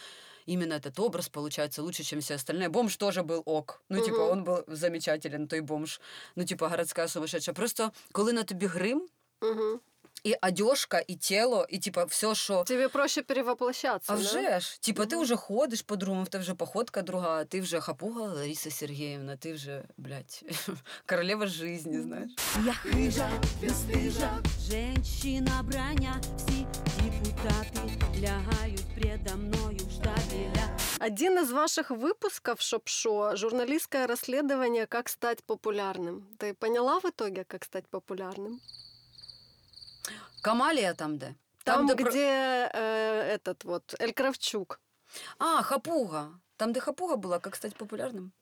именно 0.47 0.74
этот 0.74 1.01
образ 1.01 1.28
получается 1.28 1.82
лучше, 1.82 2.05
чем 2.05 2.18
все 2.20 2.34
остальные. 2.34 2.68
Бомж 2.68 2.97
тоже 2.97 3.22
был 3.22 3.43
ок. 3.45 3.82
Ну, 3.89 4.01
типа, 4.01 4.18
Мгм. 4.18 4.30
он 4.32 4.45
был 4.45 4.64
замечателен, 4.68 5.47
той 5.47 5.61
бомж. 5.61 6.01
Ну, 6.36 6.45
типа, 6.45 6.68
городська 6.68 7.09
сумасшедша. 7.09 7.53
Просто 7.53 7.93
коли 8.12 8.32
на 8.32 8.43
тобі 8.43 8.66
грим, 8.66 9.09
Мгм. 9.43 9.80
і 10.24 10.34
одежка, 10.43 11.03
і 11.07 11.14
тіло, 11.16 11.66
і 11.68 11.78
типа 11.78 12.05
все, 12.05 12.34
що. 12.34 12.64
Тебе 12.64 12.89
проще 12.89 13.22
перевоплощаться, 13.22 14.12
А 14.12 14.16
да? 14.16 14.22
вже 14.22 14.61
ж, 14.61 14.80
типа, 14.80 15.07
ти 15.07 15.16
Мгм. 15.16 15.24
вже 15.24 15.36
ходиш 15.36 15.82
по-другому, 15.82 16.24
в 16.24 16.28
тебе 16.28 16.43
вже 16.43 16.55
походка 16.55 17.03
друга, 17.03 17.45
ти 17.45 17.61
вже 17.61 17.80
хапуга 17.80 18.20
Лариса 18.22 18.70
Сергіївна, 18.70 19.36
ти 19.36 19.53
вже, 19.53 19.84
блядь, 19.97 20.43
королева 21.07 21.47
жизни, 21.47 22.03
знаєш. 22.03 22.30
Я 22.66 22.72
хижа, 22.72 23.30
бесстыжа, 23.62 24.30
женщина 24.70 25.62
броня, 25.62 26.20
всі 26.36 26.66
депутати 27.03 27.80
лягають 28.22 28.84
предо 28.95 29.36
мною 29.36 29.78
штабеля. 29.95 30.78
Один 31.01 31.39
из 31.39 31.51
ваших 31.51 31.91
выпусков 31.93 32.61
шоп-шо 32.61 33.36
журналистское 33.36 34.07
расследование 34.07 34.86
«Как 34.86 35.09
стать 35.09 35.45
популярным». 35.47 36.22
Ты 36.39 36.55
поняла 36.55 36.99
в 36.99 37.05
итоге, 37.05 37.45
как 37.45 37.64
стать 37.64 37.84
популярным? 37.91 38.59
Камалія 40.43 40.95
там 40.95 41.18
де? 41.18 41.34
Там, 41.64 41.86
де 41.86 41.95
про- 41.95 42.11
где 42.11 42.26
э, 42.74 43.39
этот 43.39 43.64
вот 43.64 43.95
Эль 44.01 44.12
Кравчук. 44.12 44.80
А, 45.39 45.62
хапуга. 45.62 46.28
Там, 46.57 46.72
де 46.72 46.80
хапуга 46.80 47.16
була, 47.16 47.41
як 47.45 47.57
стати 47.57 47.74
популярним? 47.78 48.32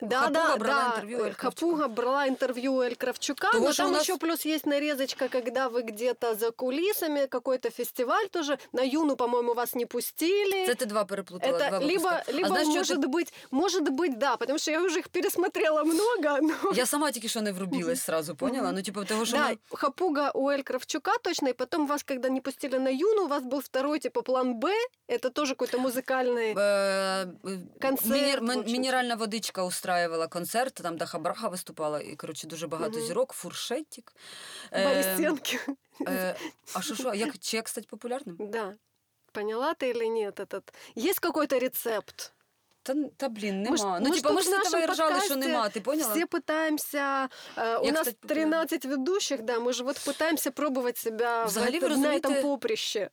Да, 0.00 0.18
Хапуга 0.18 0.30
да, 0.48 0.56
брала 0.56 0.80
да. 0.82 0.88
интервью 0.96 1.24
Эль 1.24 1.30
э, 1.30 1.34
Хапуга 1.34 1.88
брала 1.88 2.28
интервью 2.28 2.80
Эль 2.80 2.96
Кравчука, 2.96 3.52
Того, 3.52 3.64
но 3.64 3.72
что 3.72 3.82
там 3.82 3.92
у 3.92 3.94
нас- 3.94 4.02
еще 4.02 4.18
плюс 4.18 4.44
есть 4.44 4.66
нарезочка, 4.66 5.28
когда 5.28 5.68
вы 5.68 5.82
где-то 5.82 6.34
за 6.34 6.50
кулисами, 6.50 7.26
какой-то 7.26 7.70
фестиваль 7.70 8.28
тоже. 8.28 8.58
На 8.72 8.82
Юну, 8.82 9.16
по-моему, 9.16 9.54
вас 9.54 9.74
не 9.74 9.86
пустили. 9.86 10.66
Це 10.66 10.74
ти 10.74 10.86
два 10.86 11.04
переплутала. 11.04 11.58
Это 11.58 11.68
два 11.68 11.78
либо, 11.78 11.88
випуска. 12.08 12.22
либо 12.28 12.44
а 12.44 12.48
знаєш, 12.48 12.68
що 12.68 12.78
может 12.78 13.00
ти- 13.02 13.08
быть, 13.08 13.32
может 13.50 13.88
быть, 13.88 14.18
да, 14.18 14.36
потому 14.36 14.58
что 14.58 14.70
я 14.70 14.82
уже 14.82 14.98
их 14.98 15.08
пересмотрела 15.08 15.84
много. 15.84 16.38
Но... 16.42 16.72
Я 16.74 16.86
сама 16.86 17.10
тільки 17.10 17.28
що 17.28 17.40
не 17.42 17.52
врубилась 17.52 18.02
сразу, 18.02 18.34
поняла? 18.34 18.66
Мгм. 18.66 18.74
Ну, 18.76 18.82
типу, 18.82 19.04
того, 19.04 19.24
що 19.24 19.36
Да, 19.36 19.48
ми... 19.48 19.56
Хапуга 19.72 20.30
у 20.34 20.50
Эль 20.50 20.62
Кравчука 20.62 21.18
точно, 21.22 21.48
и 21.48 21.52
потом 21.52 21.86
вас, 21.86 22.02
когда 22.02 22.28
не 22.28 22.40
пустили 22.40 22.78
на 22.78 22.90
Юну, 22.90 23.24
у 23.24 23.28
вас 23.28 23.42
был 23.42 23.60
второй, 23.60 23.98
типа, 23.98 24.22
план 24.22 24.54
Б, 24.54 24.72
это 25.08 25.30
тоже 25.30 25.54
какой-то 25.54 25.78
музыкальный... 25.78 26.54
Е, 26.58 27.26
Концерт, 27.80 28.10
мінер- 28.10 28.40
в 28.40 28.42
мен- 28.42 28.58
общем-то. 28.58 28.72
Мінеральна 28.72 29.14
водичка 29.14 29.62
устраивала 29.88 30.26
концерт, 30.28 30.74
там 30.74 30.96
Даха 30.96 31.18
Браха 31.18 31.48
виступала, 31.48 32.00
і, 32.00 32.16
коротше, 32.16 32.46
дуже 32.46 32.66
багато 32.66 32.98
Мгм. 32.98 33.06
зірок, 33.06 33.32
фуршетик. 33.32 34.12
Е, 34.72 34.84
Борисенки. 34.88 35.60
е, 36.08 36.36
а 36.74 36.82
що, 36.82 36.94
що, 36.94 37.14
як, 37.14 37.38
чи 37.38 37.56
як 37.56 37.68
стати 37.68 37.86
популярним? 37.90 38.36
Да. 38.40 38.74
Поняла 39.32 39.72
ты 39.74 39.90
или 39.90 40.08
нет 40.08 40.40
этот? 40.40 40.62
Есть 40.98 41.18
какой-то 41.18 41.58
рецепт? 41.58 42.32
Та, 42.82 42.94
та 43.16 43.28
блін, 43.28 43.66
Мы 43.70 43.76
ж- 43.76 43.82
нема. 43.84 44.00
ну, 44.00 44.10
мы 44.10 44.14
ж 44.14 44.16
типа, 44.22 44.28
тут 44.28 44.36
ми 44.36 44.42
ж 44.42 44.48
в 44.50 44.52
з 44.52 44.54
этого 44.54 44.78
і 44.78 44.80
нашем 44.80 44.90
ржали, 44.94 45.10
що 45.10 45.28
подкасте 45.28 45.36
нема, 45.36 45.68
ти 45.68 45.80
поняла? 45.80 46.14
Все 46.14 46.26
пытаемся... 46.26 47.28
э, 47.56 47.78
у 47.80 47.84
Я, 47.86 47.92
нас 47.92 48.00
кстати, 48.00 48.16
популярна. 48.20 48.64
13 48.66 48.84
ведущих, 48.84 49.42
да, 49.42 49.58
мы 49.58 49.72
же 49.72 49.84
вот 49.84 49.96
пытаемся 49.96 50.50
пробовать 50.50 50.98
себя 50.98 51.44
в 51.44 51.46
Взагалі, 51.46 51.78
ви 51.78 51.86
это- 51.86 51.88
на 51.88 51.88
этом 51.88 51.88
розумієте, 51.88 52.42
поприще. 52.42 53.10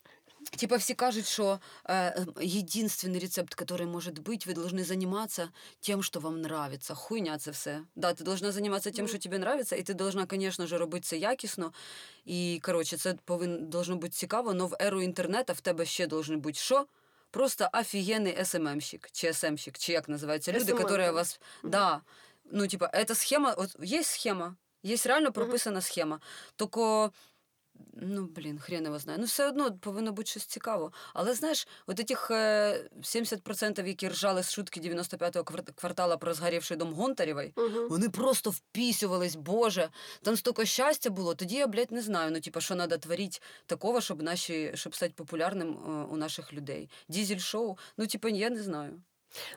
Типа 0.56 0.76
всі 0.76 0.94
кажуть, 0.94 1.26
що 1.26 1.58
е, 1.88 2.26
єдинственний 2.40 3.20
рецепт, 3.20 3.54
який 3.60 3.86
може 3.86 4.10
бути, 4.10 4.44
ви 4.46 4.54
повинні 4.54 4.82
займатися 4.82 5.48
тим, 5.80 6.02
що 6.02 6.20
вам 6.20 6.34
нравится. 6.36 6.94
Хуйня 6.94 7.38
це 7.38 7.50
все. 7.50 7.82
Да, 7.96 8.12
ти 8.12 8.24
должна 8.24 8.52
займатися 8.52 8.90
тим, 8.90 9.04
Ну. 9.04 9.08
що 9.08 9.18
тобі 9.18 9.36
нравится, 9.36 9.76
і 9.76 9.82
ти 9.82 9.94
должна, 9.94 10.26
звісно 10.30 10.66
ж, 10.66 10.78
робити 10.78 11.04
це 11.04 11.16
якісно. 11.16 11.72
І, 12.24 12.60
коротше, 12.62 12.96
це 12.96 13.14
повинно 13.24 13.58
должно 13.58 13.96
бути 13.96 14.12
цікаво, 14.12 14.50
але 14.50 14.64
в 14.64 14.76
еру 14.80 15.02
інтернету 15.02 15.52
в 15.52 15.60
тебе 15.60 15.84
ще 15.86 16.06
должны 16.06 16.36
бути 16.36 16.58
що? 16.58 16.86
Просто 17.30 17.68
офігенний 17.72 18.44
СММщик, 18.44 19.08
чи 19.12 19.32
СМщик, 19.32 19.78
чи 19.78 19.92
як 19.92 20.08
називаються 20.08 20.52
люди, 20.52 20.72
SMM, 20.72 20.80
які 20.80 20.96
да. 20.96 21.12
вас... 21.12 21.40
Да, 21.64 22.00
ну, 22.44 22.66
типа, 22.66 22.90
эта 22.94 23.14
схема, 23.14 23.52
от 23.52 23.76
є 23.82 24.02
схема, 24.02 24.56
є 24.82 24.96
реально 25.04 25.32
прописана 25.32 25.80
схема. 25.80 26.20
Тільки 26.56 27.10
Ну, 28.01 28.25
блін, 28.35 28.59
хрен 28.59 28.85
його 28.85 28.99
знає. 28.99 29.19
Ну, 29.19 29.25
все 29.25 29.47
одно 29.47 29.77
повинно 29.77 30.11
бути 30.11 30.29
щось 30.29 30.45
цікаво. 30.45 30.91
Але 31.13 31.33
знаєш, 31.33 31.67
от 31.87 31.99
этих 31.99 32.33
е, 32.33 32.89
70%, 33.01 33.85
які 33.87 34.07
ржали 34.09 34.43
з 34.43 34.51
шутки 34.51 34.79
95-го 34.79 35.43
квартала 35.75 36.17
про 36.17 36.33
згорівший 36.33 36.77
дом 36.77 36.93
Гонтарєвої, 36.93 37.53
Мгм. 37.55 37.87
вони 37.89 38.09
просто 38.09 38.49
впісювались, 38.49 39.35
боже, 39.35 39.89
там 40.21 40.37
стільки 40.37 40.65
щастя 40.65 41.09
було. 41.09 41.35
Тоді 41.35 41.55
я, 41.55 41.67
блядь, 41.67 41.91
не 41.91 42.01
знаю. 42.01 42.31
Ну, 42.31 42.39
типа, 42.39 42.61
що 42.61 42.75
треба 42.75 42.97
творити 42.97 43.39
такого, 43.65 44.01
щоб 44.01 44.21
наші, 44.23 44.71
щоб 44.75 44.95
стати 44.95 45.13
популярним 45.15 45.69
е, 45.69 46.13
у 46.13 46.17
наших 46.17 46.53
людей. 46.53 46.89
Дізель-шоу, 47.09 47.77
ну, 47.97 48.07
типа, 48.07 48.29
я 48.29 48.49
не 48.49 48.63
знаю. 48.63 49.01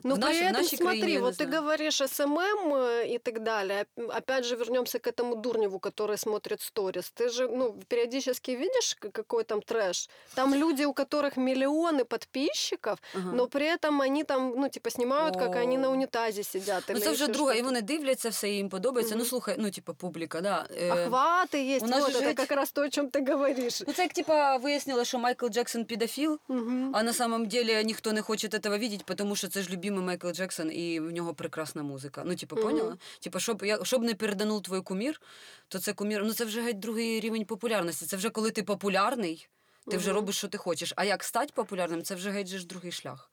Но 0.03 0.15
В 0.15 0.19
при 0.19 0.25
нашей- 0.27 0.39
в 0.39 0.43
этом, 0.51 0.61
нашей 0.61 0.77
смотри, 0.77 0.99
краине, 0.99 1.13
я 1.13 1.19
не 1.19 1.25
вот 1.25 1.33
ты 1.33 1.45
знаю. 1.45 1.61
говоришь 1.61 2.01
СММ 2.01 2.73
э, 2.75 3.15
и 3.15 3.17
так 3.17 3.43
далее. 3.43 3.85
Оп- 3.97 4.11
Опять 4.17 4.45
же, 4.45 4.55
вернемся 4.55 4.99
к 4.99 5.07
этому 5.11 5.35
Дурневу, 5.41 5.79
который 5.79 6.17
смотрит 6.17 6.61
сторис. 6.61 7.11
Ты 7.19 7.29
же, 7.29 7.47
ну, 7.49 7.75
периодически 7.89 8.51
видишь, 8.51 8.95
к- 8.99 9.09
какой 9.11 9.43
там 9.43 9.59
трэш. 9.61 10.09
Там 10.33 10.53
люди, 10.55 10.85
у 10.85 10.93
которых 10.93 11.35
миллионы 11.37 12.05
подписчиков, 12.05 12.99
Ага. 13.15 13.31
но 13.33 13.47
при 13.47 13.65
этом 13.65 14.01
они 14.01 14.23
там, 14.23 14.53
ну, 14.57 14.69
типа, 14.69 14.89
снимают, 14.89 15.35
как 15.37 15.55
они 15.55 15.77
на 15.77 15.89
О. 15.89 15.91
унитазе 15.91 16.43
сидят. 16.43 16.83
Ну, 16.87 16.95
или 16.95 17.01
це 17.05 17.11
вже 17.11 17.23
еще 17.23 17.33
друга, 17.33 17.51
і 17.53 17.55
что-то. 17.55 17.65
вони 17.69 17.81
дивляться 17.81 18.29
все, 18.29 18.49
і 18.49 18.55
їм 18.55 18.69
подобається. 18.69 19.15
Ну, 19.15 19.19
Мгм. 19.21 19.29
слухай, 19.29 19.55
ну, 19.59 19.71
типа, 19.71 19.93
публіка, 19.93 20.41
да. 20.41 20.67
е, 20.81 20.91
Охваты 20.93 21.75
есть, 21.75 21.83
у 21.85 21.87
нас 21.87 22.01
вот 22.01 22.11
же 22.11 22.19
это 22.19 22.25
ведь- 22.27 22.37
как 22.37 22.51
раз 22.51 22.71
то, 22.71 22.81
о 22.81 22.89
чем 22.89 23.07
ты 23.07 23.31
говоришь. 23.31 23.83
Ну, 23.87 23.93
це 23.93 24.01
як 24.03 24.13
типа 24.13 24.57
вияснили, 24.57 25.05
що 25.05 25.19
Майкл 25.19 25.47
Джексон 25.47 25.85
педофіл, 25.85 26.39
Мгм. 26.47 26.91
а 26.95 27.03
на 27.03 27.13
самом 27.13 27.45
деле 27.45 27.83
ніхто 27.83 28.13
не 28.13 28.21
хоче 28.21 28.47
этого 28.47 28.69
видеть, 28.79 29.03
тому 29.17 29.35
що 29.35 29.47
це 29.47 29.58
ж 29.62 29.70
любимий 29.70 30.04
Майкл 30.04 30.30
Джексон, 30.30 30.72
і 30.72 31.00
в 31.00 31.10
нього 31.10 31.34
прекрасна 31.34 31.82
музика. 31.82 32.22
Ну, 32.26 32.36
типу, 32.36 32.56
поняла? 32.56 32.90
Mm-hmm. 32.90 33.22
Типу, 33.22 33.40
щоб, 33.40 33.62
я, 33.64 33.84
щоб 33.84 34.02
не 34.02 34.14
переданув 34.14 34.62
твій 34.62 34.80
кумір, 34.80 35.20
то 35.68 35.78
це 35.78 35.92
кумір. 35.92 36.24
Ну, 36.24 36.32
це 36.32 36.44
вже 36.44 36.62
геть 36.62 36.78
другий 36.78 37.20
рівень 37.20 37.44
популярності. 37.44 38.06
Це 38.06 38.16
вже 38.16 38.30
коли 38.30 38.50
ти 38.50 38.62
популярний, 38.62 39.48
ти 39.90 39.96
вже 39.96 40.12
робиш, 40.12 40.36
що 40.36 40.48
ти 40.48 40.58
хочеш. 40.58 40.92
А 40.96 41.04
як 41.04 41.24
стати 41.24 41.52
популярним, 41.54 42.02
це 42.02 42.14
вже 42.14 42.30
геть 42.30 42.48
же 42.48 42.58
ж 42.58 42.66
другий 42.66 42.92
шлях. 42.92 43.30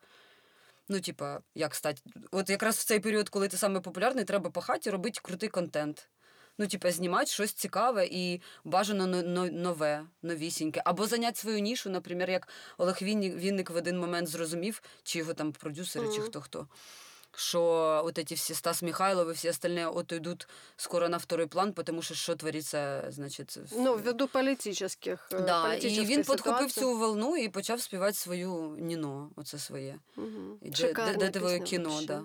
Ну, 0.90 1.00
типа, 1.00 1.40
як 1.56 1.76
стати? 1.76 2.02
От 2.32 2.50
якраз 2.50 2.78
в 2.78 2.86
цей 2.86 3.00
період, 3.00 3.30
коли 3.30 3.48
ти 3.48 3.58
саме 3.58 3.80
популярний, 3.80 4.26
треба 4.26 4.50
по 4.50 4.62
хаті 4.62 4.90
робити 4.90 5.20
крутий 5.24 5.50
контент 5.50 6.10
Ну, 6.59 6.67
типа, 6.67 6.91
знімати 6.93 7.27
щось 7.27 7.53
цікаве 7.53 8.07
і 8.11 8.41
бажано 8.65 9.07
но- 9.07 9.23
но- 9.23 9.51
нове, 9.53 10.05
новісіньке. 10.23 10.83
Або 10.85 11.07
зайняти 11.07 11.41
свою 11.41 11.59
нішу, 11.59 11.91
наприклад, 11.91 12.29
як 12.29 12.49
Олег 12.79 12.99
Вінник, 13.03 13.35
Вінник 13.37 13.71
в 13.71 13.77
один 13.77 13.99
момент 13.99 14.29
зрозумів, 14.29 14.83
чи 15.03 15.19
його 15.19 15.35
там 15.35 15.53
продюсери, 15.53 16.07
чи 16.09 16.19
Мгм. 16.19 16.23
хто 16.29 16.41
хто. 16.41 16.67
Що 17.37 17.63
от 18.05 18.19
эти 18.19 18.35
всі 18.35 18.55
Стас 18.55 18.83
Михайлов 18.83 19.29
і 19.31 19.33
всі 19.33 19.49
остальные 19.49 19.93
от 19.97 20.13
йдуть 20.13 20.49
скоро 20.77 21.09
на 21.09 21.17
второй 21.17 21.47
план, 21.47 21.73
тому 21.73 22.03
що 22.03 22.15
що 22.15 22.35
твориться, 22.37 23.05
значить, 23.09 23.57
в- 23.57 23.79
Ну, 23.81 23.95
ввиду 23.97 24.29
политических 24.29 25.29
э, 25.33 25.45
да, 25.45 25.61
і 25.61 25.77
политической 25.77 26.07
він 26.07 26.19
підхопив 26.25 26.45
ситуации. 26.55 26.83
цю 26.83 26.99
волну 26.99 27.37
і 27.37 27.49
почав 27.49 27.81
співати 27.81 28.13
свою 28.15 28.77
Ніно, 28.79 29.31
оце 29.37 29.59
своє. 29.59 29.95
Мгм. 30.17 30.59
І 30.63 30.65
де, 30.65 30.71
де, 30.71 30.77
Шикарная 30.89 31.17
де 31.17 31.31
твоє 31.31 31.59
песня 31.59 31.67
кіно, 31.67 31.89
вообще. 31.89 32.07
да. 32.07 32.23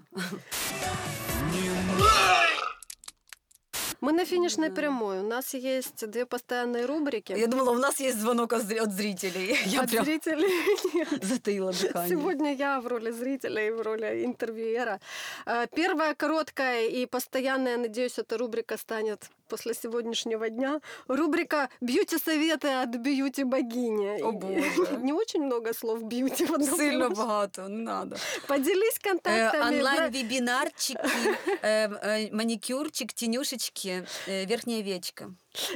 Мы 4.02 4.12
на 4.14 4.26
финишной 4.26 4.70
Да. 4.70 4.76
прямой. 4.76 5.20
У 5.20 5.28
нас 5.28 5.54
есть 5.54 6.08
две 6.08 6.26
постоянные 6.26 6.86
рубрики. 6.86 7.34
Я 7.38 7.48
думала, 7.48 7.72
у 7.72 7.80
нас 7.80 8.02
є 8.02 8.14
дзвонок 8.14 8.54
від 8.54 8.92
зрителей. 8.92 9.60
Я 9.66 9.82
От 9.82 9.92
прям 9.92 10.06
зрителей 10.06 10.52
нет. 10.94 11.08
затаила 11.26 11.72
дихання. 11.72 12.08
Сегодня 12.08 12.52
я 12.52 12.80
в 12.80 12.88
роли 12.88 13.12
зрителя 13.12 13.62
и 13.62 13.72
в 13.72 13.82
роли 13.82 14.24
интервьюера. 14.26 15.00
Э, 15.48 15.68
Первая 15.76 16.14
короткая 16.14 16.88
и 16.88 17.06
постоянная, 17.06 17.78
надеюсь, 17.78 18.20
эта 18.20 18.38
рубрика 18.38 18.78
станет 18.78 19.30
после 19.52 19.74
сегодняшнего 19.74 20.50
дня. 20.50 20.82
Рубрика 21.08 21.70
«Бьюти-советы 21.82 22.68
от 22.84 22.90
бьюти-богини». 22.96 24.22
О, 24.22 24.32
Боже. 24.32 24.98
Не 25.02 25.14
очень 25.14 25.44
много 25.44 25.74
слов 25.74 26.04
«бьюти» 26.04 26.46
в 26.46 26.54
одном 26.54 26.78
Сильно 26.78 27.08
предложении. 27.08 27.16
багато, 27.16 27.70
не 27.70 27.86
треба. 27.86 28.18
Поделись 28.48 29.00
Е, 29.06 29.10
контактами. 29.10 29.78
Онлайн-вебінарчики, 29.78 31.00
е, 31.64 31.90
е, 32.04 32.30
манікюрчик, 32.34 33.14
тінюшечки, 33.14 34.04
е, 34.30 34.46
верхня 34.46 34.82
вічка. 34.82 35.30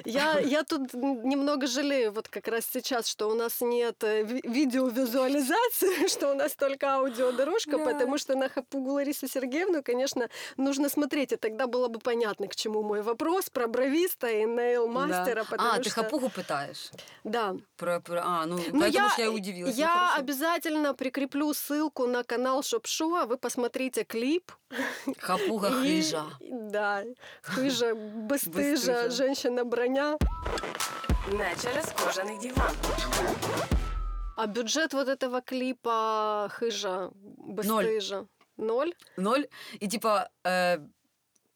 Я, 0.05 0.39
я 0.41 0.63
тут 0.63 0.95
немного 0.95 1.67
жалею 1.67 2.13
вот 2.13 2.29
как 2.29 2.49
раз 2.49 2.65
сейчас, 2.73 3.09
что 3.09 3.29
у 3.31 3.35
нас 3.35 3.61
нет 3.61 4.03
э, 4.05 4.23
ви- 4.23 4.41
видеовизуализации, 4.45 6.09
что 6.09 6.31
у 6.31 6.35
нас 6.35 6.55
только 6.55 6.87
аудиодорожка, 6.95 7.79
Да. 7.79 7.85
потому 7.85 8.19
что 8.19 8.35
на 8.37 8.49
Хапугу 8.49 8.93
Ларису 8.93 9.29
Сергеевну, 9.29 9.83
конечно, 9.83 10.29
нужно 10.57 10.89
смотреть, 10.89 11.33
и 11.33 11.37
тогда 11.37 11.67
было 11.67 11.89
бы 11.89 11.99
понятно, 11.99 12.47
к 12.49 12.57
чему 12.57 12.83
мой 12.83 13.03
вопрос 13.03 13.51
про 13.51 13.67
бровиста 13.69 14.27
и 14.29 14.45
нейл-мастера, 14.47 15.45
Да. 15.51 15.75
А, 15.77 15.83
что... 15.83 15.91
хапугу 15.91 16.29
питаєш? 16.31 16.91
Да. 17.25 17.55
Про, 17.77 18.01
про, 18.01 18.23
а, 18.25 18.47
ну, 18.47 18.57
Ну, 18.73 18.81
поэтому 18.81 18.87
я, 18.93 19.15
я 19.19 19.25
и 19.25 19.29
удивилась. 19.29 19.75
Ну, 19.77 19.81
я 19.83 19.89
хорошо. 19.89 20.21
обязательно 20.21 20.95
прикреплю 20.95 21.53
ссылку 21.55 22.07
на 22.07 22.23
канал 22.23 22.63
Шоп-Шоу, 22.63 23.15
а 23.15 23.25
вы 23.27 23.37
посмотрите 23.37 24.05
клип. 24.05 24.53
Хапуга 25.19 25.69
И- 25.69 26.01
хижа. 26.01 26.25
Да, 26.41 27.05
хижа, 27.55 27.95
бесстыжа, 27.95 29.05
Бесстыжа. 29.07 29.11
женщина-броня. 29.66 30.18
Не 31.32 31.56
через 31.62 31.86
кожаний 32.06 32.38
диван. 32.38 32.76
А 34.38 34.48
бюджет 34.48 34.94
вот 34.94 35.08
этого 35.08 35.42
клипа 35.42 36.50
хижа, 36.60 37.12
бесстыжа? 37.48 38.28
Ноль. 38.58 38.92
Ноль. 39.18 39.44
І 39.80 39.88
типа, 39.88 40.30
е, 40.48 40.80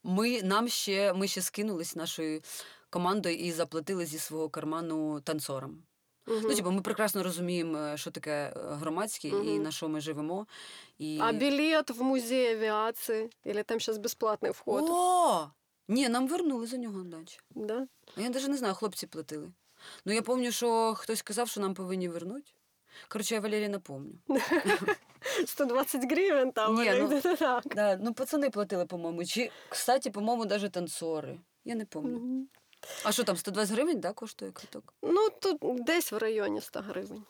ми, 0.03 0.41
нам 0.41 0.67
ще, 0.67 1.13
ми 1.13 1.27
ще 1.27 1.41
скинулись 1.41 1.95
нашою 1.95 2.41
командою 2.89 3.35
і 3.35 3.51
заплатили 3.51 4.05
зі 4.05 4.19
свого 4.19 4.49
карману 4.49 5.21
танцорам. 5.21 5.83
Мгм. 6.27 6.41
Ну, 6.43 6.55
типу, 6.55 6.71
ми 6.71 6.81
прекрасно 6.81 7.23
розуміємо, 7.23 7.77
е, 7.77 7.97
що 7.97 8.11
таке 8.11 8.31
е, 8.31 8.51
громадське 8.55 9.27
і 9.27 9.33
Мгм. 9.33 9.63
на 9.63 9.71
що 9.71 9.89
ми 9.89 10.01
живемо. 10.01 10.47
І... 10.97 11.19
А 11.21 11.33
билет 11.33 11.89
в 11.89 12.01
музей 12.03 12.53
авиации? 12.53 13.29
Или 13.45 13.63
там 13.63 13.79
сейчас 13.79 13.97
бесплатный 13.97 14.51
вход? 14.51 14.83
О! 14.89 15.47
Ні, 15.90 16.08
нам 16.08 16.28
вернули 16.28 16.66
за 16.66 16.76
нього 16.76 17.02
дачі. 17.02 17.38
Да? 17.50 17.86
А 18.16 18.20
я 18.20 18.30
навіть 18.30 18.48
не 18.48 18.56
знаю, 18.56 18.74
хлопці 18.74 19.06
платили. 19.06 19.52
Ну, 20.04 20.12
я 20.12 20.22
пам'ятаю, 20.22 20.52
що 20.52 20.94
хтось 20.94 21.22
казав, 21.22 21.48
що 21.48 21.60
нам 21.60 21.74
повинні 21.74 22.08
вернути. 22.08 22.50
Коротше, 23.08 23.34
я 23.34 23.40
Валерії 23.40 23.68
напомню. 23.68 24.12
120 25.46 26.12
гривен 26.12 26.52
там. 26.52 26.80
Или 26.80 27.20
ну, 27.24 27.36
так. 27.36 27.64
Да, 27.74 27.96
ну, 27.96 28.14
пацани 28.14 28.50
платили, 28.50 28.86
по-моєму. 28.86 29.24
Чи, 29.24 29.50
кстати, 29.68 30.10
по-моєму, 30.10 30.44
навіть 30.44 30.72
танцори. 30.72 31.38
Я 31.64 31.74
не 31.74 31.84
пам'ятаю. 31.84 32.24
Мгм. 32.24 32.48
А 33.04 33.12
що 33.12 33.24
там, 33.24 33.36
120 33.36 33.74
гривень, 33.74 34.00
да, 34.00 34.12
коштує 34.12 34.52
квиток? 34.52 34.94
Ну, 35.02 35.28
тут 35.40 35.84
десь 35.84 36.12
в 36.12 36.16
районе 36.16 36.60
100 36.60 36.80
гривен. 36.80 37.22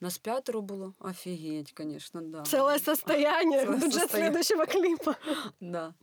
Нас 0.00 0.18
п'ятеро 0.18 0.62
було. 0.62 0.94
Офігеть, 1.00 1.74
звісно, 1.78 2.20
да. 2.20 2.42
Целое 2.42 2.78
состояние, 2.78 3.60
Целое 3.60 3.78
бюджет 3.78 3.92
состояние. 3.92 4.42
следующего 4.42 4.66
клипа. 4.66 5.14
Да. 5.60 5.94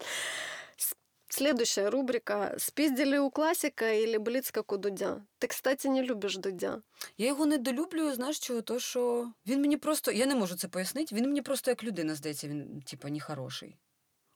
Следующая 1.34 1.90
рубрика. 1.90 2.56
Спиздили 2.60 3.18
у 3.18 3.32
классика 3.32 3.92
или 3.92 4.18
блиц, 4.18 4.52
как 4.52 4.72
у 4.72 4.78
Дудя? 4.78 5.26
Ты, 5.40 5.48
кстати, 5.48 5.88
не 5.88 6.04
любишь 6.04 6.38
Дудя. 6.38 6.82
Я 7.18 7.28
його 7.28 7.46
недолюблюю, 7.46 8.14
знаєш 8.14 8.40
чого? 8.40 8.62
То, 8.62 8.80
що 8.80 9.32
він 9.48 9.62
мені 9.62 9.78
просто, 9.78 10.12
я 10.12 10.26
не 10.26 10.36
можу 10.36 10.56
це 10.56 10.68
пояснити, 10.68 11.16
він 11.16 11.26
мені 11.26 11.42
просто 11.42 11.72
як 11.72 11.84
людина 11.84 12.16
здається, 12.16 12.48
він, 12.48 12.82
типа, 12.82 13.10
не 13.10 13.20
хороший. 13.20 13.78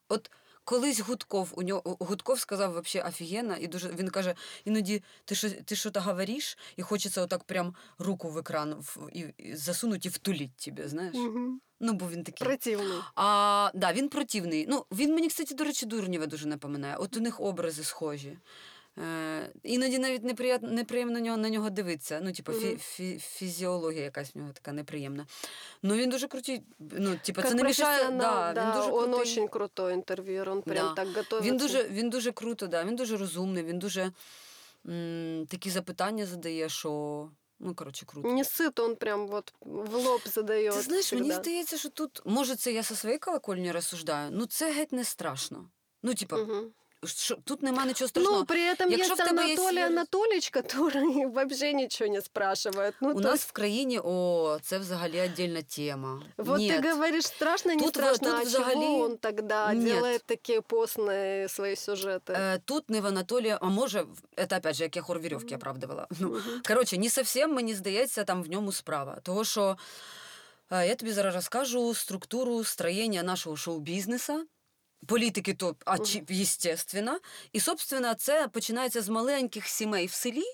От 0.09 0.31
колись 0.63 0.99
Гудков, 0.99 1.53
у 1.55 1.63
нього 1.63 1.97
Гудков 1.99 2.39
сказав 2.39 2.71
вообще 2.71 3.01
офігенно, 3.01 3.55
і 3.55 3.67
дуже 3.67 3.89
він 3.89 4.09
каже: 4.09 4.35
іноді 4.65 5.03
ти 5.25 5.35
що 5.35 5.49
ти 5.49 5.75
що-то 5.75 6.01
говориш, 6.01 6.57
і 6.75 6.81
хочеться 6.81 7.21
отак 7.21 7.43
прям 7.43 7.75
руку 7.97 8.29
в 8.29 8.37
екран 8.37 8.75
в, 8.79 9.09
і, 9.13 9.33
і 9.37 9.55
засунути 9.55 10.07
і 10.07 10.11
втуліть 10.11 10.55
тебе, 10.55 10.87
знаєш? 10.87 11.15
Мгм. 11.15 11.61
Ну, 11.79 11.93
бо 11.93 12.09
він 12.09 12.23
такий. 12.23 12.47
Противный. 12.47 13.01
А, 13.15 13.71
да, 13.73 13.93
він 13.93 14.09
противний. 14.09 14.65
Ну, 14.69 14.85
він 14.91 15.13
мені, 15.15 15.27
кстати, 15.27 15.55
до 15.55 15.63
речі, 15.63 15.85
Дурнєва 15.85 16.25
дуже 16.25 16.47
напоминає. 16.47 16.95
От 16.95 17.17
у 17.17 17.19
них 17.19 17.39
образи 17.39 17.83
схожі. 17.83 18.37
Е, 18.97 19.49
іноді 19.63 19.99
навіть 19.99 20.23
неприємно, 20.23 20.71
неприємно 20.71 21.13
на 21.13 21.19
нього, 21.19 21.37
на 21.37 21.49
нього 21.49 21.69
дивитися. 21.69 22.19
Ну, 22.23 22.31
типу, 22.31 22.51
фі, 22.53 22.77
фі, 22.77 23.19
фізіологія 23.19 24.03
якась 24.03 24.35
в 24.35 24.37
нього 24.37 24.49
така 24.53 24.71
неприємна. 24.71 25.25
Ну, 25.83 25.95
він 25.95 26.09
дуже 26.09 26.27
крутий. 26.27 26.61
Ну, 26.79 27.15
типу, 27.23 27.41
це 27.41 27.53
не 27.53 27.63
мішає. 27.63 27.97
профессионал, 27.99 28.53
Да, 28.53 28.63
він 28.65 28.81
дуже 28.81 28.91
он 28.91 29.03
крутий. 29.05 29.21
очень 29.21 29.47
крутой 29.47 29.93
интервьюер, 29.93 30.49
он 30.49 30.61
прям 30.61 30.87
Да. 30.87 30.93
так 30.93 31.07
готовится. 31.07 31.41
Він 31.51 31.57
дуже, 31.57 31.83
він 31.83 32.09
дуже 32.09 32.31
круто, 32.31 32.67
да, 32.67 32.83
він 32.83 32.95
дуже 32.95 33.17
розумний, 33.17 33.63
він 33.63 33.79
дуже 33.79 34.11
м, 34.89 35.45
такі 35.49 35.69
запитання 35.69 36.25
задає, 36.25 36.69
що. 36.69 37.29
Ну, 37.59 37.75
коротше, 37.75 38.05
круто. 38.05 38.27
Не 38.29 38.43
сито, 38.45 38.85
он 38.85 38.95
прям 38.95 39.27
вот 39.27 39.53
в 39.61 39.95
лоб 39.95 40.21
задає. 40.25 40.71
Ти 40.71 40.81
знаєш, 40.81 41.13
мені 41.13 41.31
здається, 41.31 41.77
що 41.77 41.89
тут, 41.89 42.21
може, 42.25 42.55
це 42.55 42.71
я 42.73 42.83
со 42.83 42.95
своєї 42.95 43.19
колокольні 43.19 43.71
розсуждаю, 43.71 44.31
ну 44.31 44.45
це 44.45 44.71
геть 44.71 44.91
не 44.91 45.03
страшно. 45.03 45.69
Ну, 46.03 46.13
типа, 46.13 46.37
Мгм. 46.37 46.71
що, 47.04 47.36
тут 47.44 47.62
нема 47.62 47.86
нічого 47.86 48.08
страшного. 48.08 48.38
Ну, 48.38 48.44
при 48.44 48.60
этом 48.60 48.86
Якщо 48.90 49.12
есть 49.12 49.22
в 49.22 49.26
тебе 49.28 49.42
є 49.48 49.54
Анатолий 49.54 49.72
свіжість- 49.72 49.86
Анатольевич, 49.86 50.52
который 50.52 51.32
вообще 51.32 51.72
ничего 51.72 52.10
не 52.14 52.20
спрашивает. 52.20 52.94
Ну, 53.00 53.10
У 53.10 53.14
то 53.14 53.20
нас 53.20 53.34
есть, 53.34 53.48
в 53.48 53.52
країні, 53.52 54.00
о, 54.04 54.58
це 54.62 54.78
взагалі 54.78 55.20
віддільна 55.22 55.62
тема. 55.62 56.22
вот 56.36 56.58
Ні. 56.58 56.72
ты 56.72 56.92
говоришь, 56.92 57.26
страшно, 57.26 57.74
не 57.74 57.76
Тут 57.82 57.96
во- 57.96 58.02
страшно, 58.02 58.28
тут 58.30 58.40
а 58.40 58.42
взагалі- 58.42 58.74
чего 58.74 59.02
он 59.02 59.16
тогда 59.16 59.72
Нет. 59.74 59.84
делает 59.84 60.22
такие 60.26 60.60
постные 60.60 61.48
свои 61.48 61.74
сюжеты? 61.74 62.32
Е, 62.32 62.58
тут 62.64 62.90
не 62.90 63.00
в 63.00 63.06
Анатолія, 63.06 63.58
а 63.62 63.66
може, 63.66 64.02
в- 64.02 64.46
це 64.48 64.56
опять 64.58 64.74
же, 64.76 64.84
як 64.84 64.96
я 64.96 65.02
хор 65.02 65.18
вірьовки 65.20 65.54
оправдувала. 65.56 66.06
Ну, 66.20 66.40
коротше, 66.68 66.98
не 66.98 67.08
зовсім, 67.08 67.54
мені 67.54 67.74
здається, 67.74 68.24
там 68.24 68.42
в 68.42 68.50
ньому 68.50 68.72
справа. 68.72 69.18
Того, 69.22 69.44
що 69.44 69.76
е, 70.70 70.86
я 70.88 70.94
тобі 70.94 71.12
зараз 71.12 71.34
розкажу 71.34 71.94
структуру 71.94 72.64
строєння 72.64 73.22
нашого 73.22 73.56
шоу-бізнесу. 73.56 74.44
Політики, 75.05 75.53
то, 75.53 75.75
а, 75.85 75.99
чи, 75.99 76.23
естественно. 76.29 77.19
І, 77.53 77.59
собственно, 77.59 78.13
це 78.13 78.47
починається 78.47 79.01
з 79.01 79.09
маленьких 79.09 79.67
сімей 79.67 80.05
в 80.05 80.11
селі, 80.11 80.45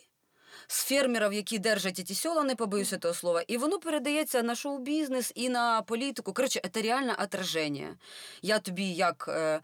з 0.68 0.84
фермерів, 0.84 1.34
які 1.34 1.60
держать 1.60 1.94
ті 1.94 2.16
села, 2.16 2.44
не 2.44 2.56
побоюся 2.56 2.98
того 2.98 3.14
слова, 3.14 3.44
і 3.48 3.58
воно 3.58 3.80
передається 3.80 4.44
на 4.44 4.56
шоу-бізнес 4.56 5.32
і 5.36 5.50
на 5.50 5.82
політику. 5.82 6.34
Коротше, 6.34 6.62
це 6.74 6.82
реальне 6.82 7.16
отраження. 7.24 7.98
Я 8.42 8.60
тобі, 8.60 8.94
як 8.94 9.26
е, 9.28 9.62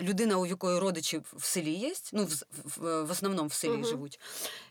людина, 0.00 0.36
у 0.38 0.46
якої 0.46 0.78
родичі 0.78 1.20
в 1.32 1.44
селі 1.44 1.70
є, 1.70 1.92
ну, 2.12 2.24
в, 2.24 2.42
в, 2.52 3.02
в 3.04 3.10
основному 3.10 3.48
в 3.48 3.52
селі 3.52 3.72
Мгм. 3.72 3.84
живуть, 3.84 4.20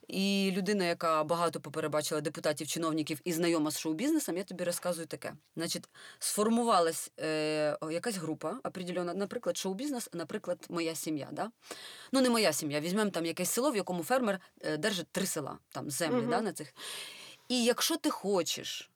і 0.07 0.53
людина, 0.55 0.85
яка 0.85 1.23
багато 1.23 1.59
поперебачила 1.59 2.21
депутатів, 2.21 2.67
чиновників 2.67 3.19
і 3.23 3.33
знайома 3.33 3.71
з 3.71 3.79
шоу-бізнесом, 3.79 4.37
я 4.37 4.43
тобі 4.43 4.63
розказую 4.63 5.07
таке. 5.07 5.33
Значить, 5.55 5.89
сформувалась 6.19 7.11
е, 7.19 7.77
якась 7.91 8.15
група 8.15 8.59
определена, 8.63 9.13
наприклад, 9.13 9.57
шоу-бізнес, 9.57 10.09
наприклад, 10.13 10.65
моя 10.69 10.95
сім'я. 10.95 11.27
Да? 11.31 11.51
Ну, 12.11 12.21
не 12.21 12.29
моя 12.29 12.53
сім'я. 12.53 12.79
Візьмемо 12.79 13.11
там 13.11 13.25
якесь 13.25 13.49
село, 13.51 13.71
в 13.71 13.75
якому 13.75 14.03
фермер 14.03 14.39
е, 14.61 14.77
держить 14.77 15.07
три 15.11 15.25
села, 15.25 15.57
там 15.69 15.89
землі 15.89 16.21
Мгм. 16.21 16.29
да, 16.29 16.41
на 16.41 16.53
цих. 16.53 16.73
І 17.47 17.63
якщо 17.63 17.97
ти 17.97 18.09
хочеш 18.09 18.91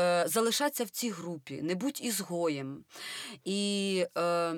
е, 0.00 0.24
залишатися 0.28 0.84
в 0.84 0.90
цій 0.90 1.10
групі, 1.10 1.62
не 1.62 1.74
будь 1.74 2.00
ізгоєм, 2.04 2.84
і. 3.44 4.06
Е, 4.18 4.54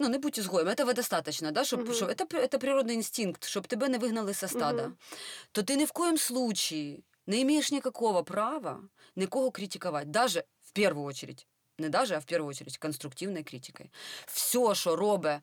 Ну, 0.00 0.08
не 0.08 0.18
будь 0.18 0.38
изгоем, 0.38 0.68
этого 0.68 0.92
достаточно, 0.94 1.50
да, 1.52 1.64
щоб, 1.64 1.80
Мгм. 1.80 1.94
щоб 1.94 2.08
это, 2.08 2.24
при- 2.26 2.40
это 2.40 2.58
природный 2.58 2.94
инстинкт, 2.94 3.44
щоб 3.44 3.66
тебе 3.66 3.88
не 3.88 3.98
вигнали 3.98 4.34
со 4.34 4.48
стада, 4.48 4.82
Мгм. 4.82 4.96
то 5.52 5.62
ти 5.62 5.76
ни 5.76 5.84
в 5.84 5.92
коем 5.92 6.18
случае 6.18 6.98
не 7.26 7.42
имеешь 7.42 7.72
никакого 7.72 8.22
права 8.24 8.80
никого 9.16 9.50
критиковать, 9.50 10.10
даже 10.10 10.44
в 10.62 10.72
первую 10.72 11.06
очередь, 11.06 11.46
не 11.78 11.88
даже, 11.88 12.14
а 12.14 12.18
в 12.20 12.24
первую 12.24 12.50
очередь 12.50 12.78
конструктивной 12.78 13.42
критикой. 13.44 13.90
Все, 14.26 14.74
що 14.74 14.96
робить 14.96 15.32
т- 15.32 15.40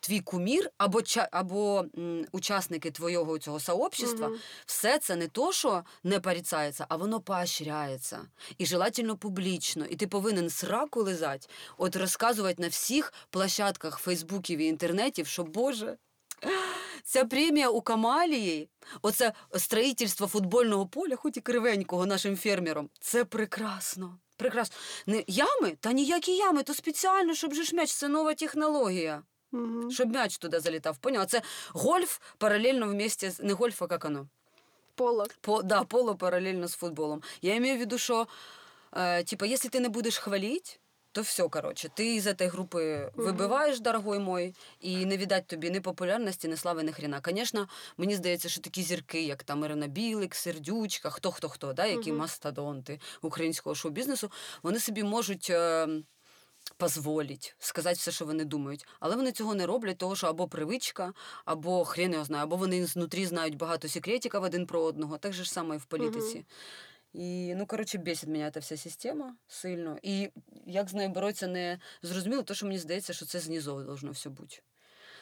твій 0.00 0.20
кумір 0.20 0.70
або, 0.78 1.00
або 1.30 1.84
м, 1.98 2.26
учасники 2.32 2.90
твого 2.90 3.38
цього 3.38 3.60
сообщества, 3.60 4.28
Мгм. 4.28 4.38
все 4.66 4.98
це 4.98 5.16
не 5.16 5.28
то, 5.28 5.52
що 5.52 5.84
не 6.04 6.20
порицається, 6.20 6.86
а 6.88 6.96
воно 6.96 7.20
поощряється. 7.20 8.20
І 8.58 8.66
желательно 8.66 9.16
публічно. 9.16 9.84
І 9.86 9.96
ти 9.96 10.06
повинен 10.06 10.50
сраку 10.50 11.02
лизати, 11.02 11.48
от 11.76 11.96
розказувати 11.96 12.62
на 12.62 12.68
всіх 12.68 13.12
площадках 13.30 13.98
Фейсбуків 13.98 14.58
і 14.58 14.64
інтернетів, 14.66 15.26
що 15.26 15.44
Боже. 15.44 15.96
Ця 17.04 17.24
премія 17.24 17.68
у 17.70 17.80
Камалії, 17.82 18.68
оце 19.02 19.32
строїтельство 19.58 20.26
футбольного 20.26 20.86
поля, 20.86 21.16
хоч 21.16 21.36
і 21.36 21.40
кривенького 21.40 22.06
нашим 22.06 22.36
фермерам, 22.36 22.88
це 23.00 23.24
прекрасно. 23.24 24.18
Прекрасно. 24.36 24.76
Не 25.06 25.24
ями? 25.26 25.76
Та 25.80 25.92
ніякі 25.92 26.36
ями, 26.36 26.62
то 26.62 26.74
спеціально, 26.74 27.34
щоб 27.34 27.54
же 27.54 27.64
ж 27.64 27.76
м'яч, 27.76 27.92
це 27.92 28.08
нова 28.08 28.34
технологія. 28.34 29.22
Мгм. 29.52 29.90
Щоб 29.90 30.10
м'яч 30.10 30.38
туди 30.38 30.60
залітав. 30.60 30.96
Поняла? 30.96 31.26
Це 31.26 31.42
гольф 31.68 32.18
паралельно 32.38 32.88
вместе 32.88 33.30
з 33.30 33.40
не 33.40 33.52
гольф, 33.52 33.82
а 33.82 33.86
як 33.90 34.04
оно? 34.04 34.26
Поло. 34.94 35.26
По, 35.40 35.62
да, 35.62 35.82
поло 35.84 36.16
паралельно 36.16 36.68
з 36.68 36.74
футболом. 36.74 37.22
Я 37.42 37.56
имею 37.56 37.76
в 37.76 37.78
виду, 37.78 37.98
що 37.98 38.26
е, 38.96 39.24
типа, 39.24 39.46
якщо 39.46 39.68
ти 39.68 39.80
не 39.80 39.88
будеш 39.88 40.18
хвалити, 40.18 40.70
то 41.12 41.22
все, 41.22 41.48
коротше, 41.48 41.88
ти 41.94 42.20
з 42.20 42.34
цієї 42.34 42.50
групи 42.50 43.10
вибиваєш, 43.14 43.80
дорогой 43.80 44.18
мой, 44.18 44.54
і 44.80 45.06
не 45.06 45.16
віддать 45.16 45.46
тобі 45.46 45.70
ні 45.70 45.80
популярності, 45.80 46.48
ні 46.48 46.56
слави, 46.56 46.82
ні 46.82 46.92
хрена. 46.92 47.22
Звісно, 47.26 47.68
мені 47.96 48.14
здається, 48.16 48.48
що 48.48 48.60
такі 48.60 48.82
зірки, 48.82 49.22
як 49.22 49.42
там 49.42 49.64
Ірина 49.64 49.86
Білик, 49.86 50.34
Сердючка, 50.34 51.10
хто 51.10 51.30
хто 51.30 51.48
хто, 51.48 51.72
да, 51.72 51.86
які 51.86 52.10
Мгм. 52.10 52.20
мастодонти 52.20 53.00
українського 53.22 53.74
шоу-бізнесу, 53.74 54.30
вони 54.62 54.80
собі 54.80 55.02
можуть. 55.02 55.50
Е, 55.50 55.88
позволить, 56.80 57.54
сказати 57.58 57.94
все, 57.94 58.10
що 58.10 58.24
вони 58.24 58.44
думають. 58.44 58.86
Але 59.00 59.16
вони 59.16 59.32
цього 59.32 59.54
не 59.54 59.66
роблять, 59.66 59.98
того 59.98 60.16
що 60.16 60.26
або 60.26 60.48
привичка, 60.48 61.12
або 61.44 61.84
хрен 61.84 62.12
його 62.12 62.24
знає, 62.24 62.44
або 62.44 62.56
вони 62.56 62.86
знутрі 62.86 63.26
знають 63.26 63.56
багато 63.56 63.88
секретиків 63.88 64.42
один 64.42 64.66
про 64.66 64.82
одного. 64.82 65.18
Так 65.18 65.32
же 65.32 65.44
ж 65.44 65.52
саме 65.52 65.74
і 65.74 65.78
в 65.78 65.84
політиці. 65.84 66.44
І, 67.12 67.54
ну, 67.54 67.66
коротше, 67.66 67.98
бесить 67.98 68.28
мене 68.28 68.50
ця 68.50 68.60
вся 68.60 68.76
система 68.76 69.36
сильно. 69.48 69.98
І 70.02 70.28
як 70.66 70.88
з 70.88 70.94
нею 70.94 71.08
боротися 71.08 71.46
не 71.46 71.78
зрозуміло, 72.02 72.42
то 72.42 72.54
що 72.54 72.66
мені 72.66 72.78
здається, 72.78 73.12
що 73.12 73.26
це 73.26 73.38
знизу 73.38 73.82
должно 73.84 74.10
все 74.10 74.30
бути. 74.30 74.56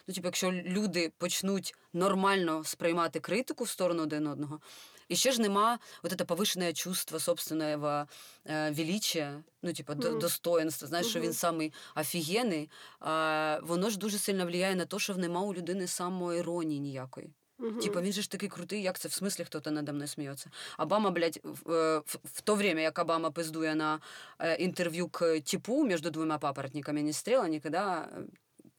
Ну, 0.06 0.14
типу, 0.14 0.26
якщо 0.26 0.52
люди 0.52 1.12
почнуть 1.18 1.74
нормально 1.92 2.64
сприймати 2.64 3.20
критику 3.20 3.64
в 3.64 3.68
сторону 3.68 4.02
один 4.02 4.26
одного, 4.26 4.61
і 5.09 5.16
ще 5.16 5.32
ж 5.32 5.40
нема 5.40 5.78
от 6.02 6.14
це 6.18 6.24
повишене 6.24 6.72
чувство 6.72 7.20
собственного 7.20 8.06
е, 8.46 8.70
величия, 8.70 9.42
ну, 9.62 9.72
типу, 9.72 9.94
до, 9.94 10.11
Мгм. 10.11 10.18
достоинства, 10.18 10.88
знаєш, 10.88 11.06
що 11.06 11.20
він 11.20 11.32
самий 11.32 11.72
офігенний, 11.96 12.70
а, 13.00 13.59
воно 13.62 13.90
ж 13.90 13.98
дуже 13.98 14.18
сильно 14.18 14.46
впливає 14.46 14.74
на 14.74 14.86
те, 14.86 14.98
що 14.98 15.14
нема 15.14 15.40
у 15.40 15.54
людини 15.54 15.86
самоіронії 15.86 16.80
ніякої. 16.80 17.30
Мгм. 17.59 17.80
Типа, 17.80 18.00
він 18.00 18.12
же 18.12 18.22
ж 18.22 18.30
такий 18.30 18.48
крутий, 18.48 18.82
як 18.82 18.98
це 18.98 19.09
в 19.09 19.12
смислі 19.12 19.44
хто-то 19.44 19.70
надо 19.70 19.92
мною 19.92 20.09
сміється. 20.09 20.50
Обама, 20.78 21.11
блядь, 21.11 21.40
в, 21.44 21.72
е, 21.72 21.98
в, 21.98 22.18
в 22.24 22.40
то 22.40 22.54
время, 22.54 22.80
як 22.80 22.98
Обама 22.98 23.30
пиздує 23.30 23.74
на 23.74 24.00
е, 24.38 24.54
інтерв'ю 24.54 25.09
к 25.09 25.40
типу 25.40 25.84
між 25.84 26.00
двома 26.00 26.38
папоротниками, 26.38 27.02
не 27.02 27.12
стріла 27.12 27.48
ніколи. 27.48 28.06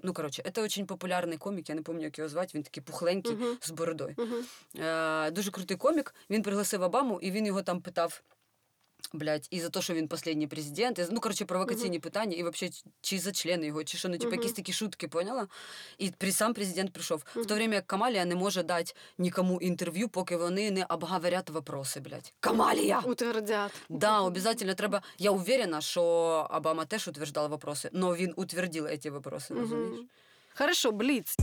Ну, 0.03 0.13
коротше, 0.13 0.43
це 0.55 0.61
дуже 0.61 0.85
популярний 0.85 1.37
комік, 1.37 1.69
я 1.69 1.75
не 1.75 1.81
пам'ятаю, 1.81 2.05
як 2.05 2.17
його 2.17 2.29
звати, 2.29 2.51
він 2.55 2.63
такий 2.63 2.83
пухленький 2.83 3.33
Мгм. 3.35 3.57
з 3.61 3.71
бородою. 3.71 4.15
Мгм. 4.17 4.45
Е, 4.85 5.31
дуже 5.31 5.51
крутий 5.51 5.77
комік. 5.77 6.13
Він 6.29 6.43
пригласив 6.43 6.81
Обаму, 6.81 7.19
і 7.21 7.31
він 7.31 7.45
його 7.45 7.61
там 7.61 7.81
питав. 7.81 8.21
Блять, 9.13 9.47
і 9.51 9.59
за 9.61 9.69
те, 9.69 9.81
що 9.81 9.93
він 9.93 10.07
останній 10.11 10.47
президент, 10.47 10.99
і, 10.99 11.05
ну 11.11 11.19
коротше, 11.19 11.45
провокаційні 11.45 11.99
питання, 11.99 12.35
і 12.37 12.43
взагалі, 12.43 12.73
чи 13.01 13.19
за 13.19 13.31
члени 13.31 13.65
його, 13.67 13.83
чи 13.83 13.97
що, 13.97 14.09
ну, 14.09 14.17
типу, 14.17 14.27
Мгм. 14.31 14.39
якісь 14.39 14.53
такі 14.53 14.73
шутки, 14.73 15.07
поняла? 15.07 15.47
І 15.97 16.11
при 16.17 16.31
сам 16.31 16.53
президент 16.53 16.93
прийшов. 16.93 17.23
В 17.35 17.45
то 17.45 17.55
время 17.55 17.73
як 17.75 17.87
Камалія 17.87 18.25
не 18.25 18.35
може 18.35 18.63
дати 18.63 18.93
нікому 19.17 19.61
інтерв'ю, 19.61 20.09
поки 20.09 20.37
вони 20.37 20.71
не 20.71 20.85
обговорять 20.85 21.49
вопроси, 21.49 21.99
блядь. 21.99 22.33
Камалія! 22.39 22.99
Утвердят. 22.99 23.71
Да, 23.89 24.21
обязательно 24.21 24.73
треба. 24.73 25.01
Я 25.17 25.31
уверена, 25.31 25.81
що 25.81 26.01
Обама 26.51 26.85
теж 26.85 27.07
утверждав 27.07 27.49
вопроси, 27.49 27.89
но 27.93 28.15
він 28.15 28.33
утвердив 28.35 28.97
ці 28.97 29.09
вопроси, 29.09 29.53
розумієш? 29.53 30.05
Хорошо, 30.57 30.91
Блиц. 30.91 31.35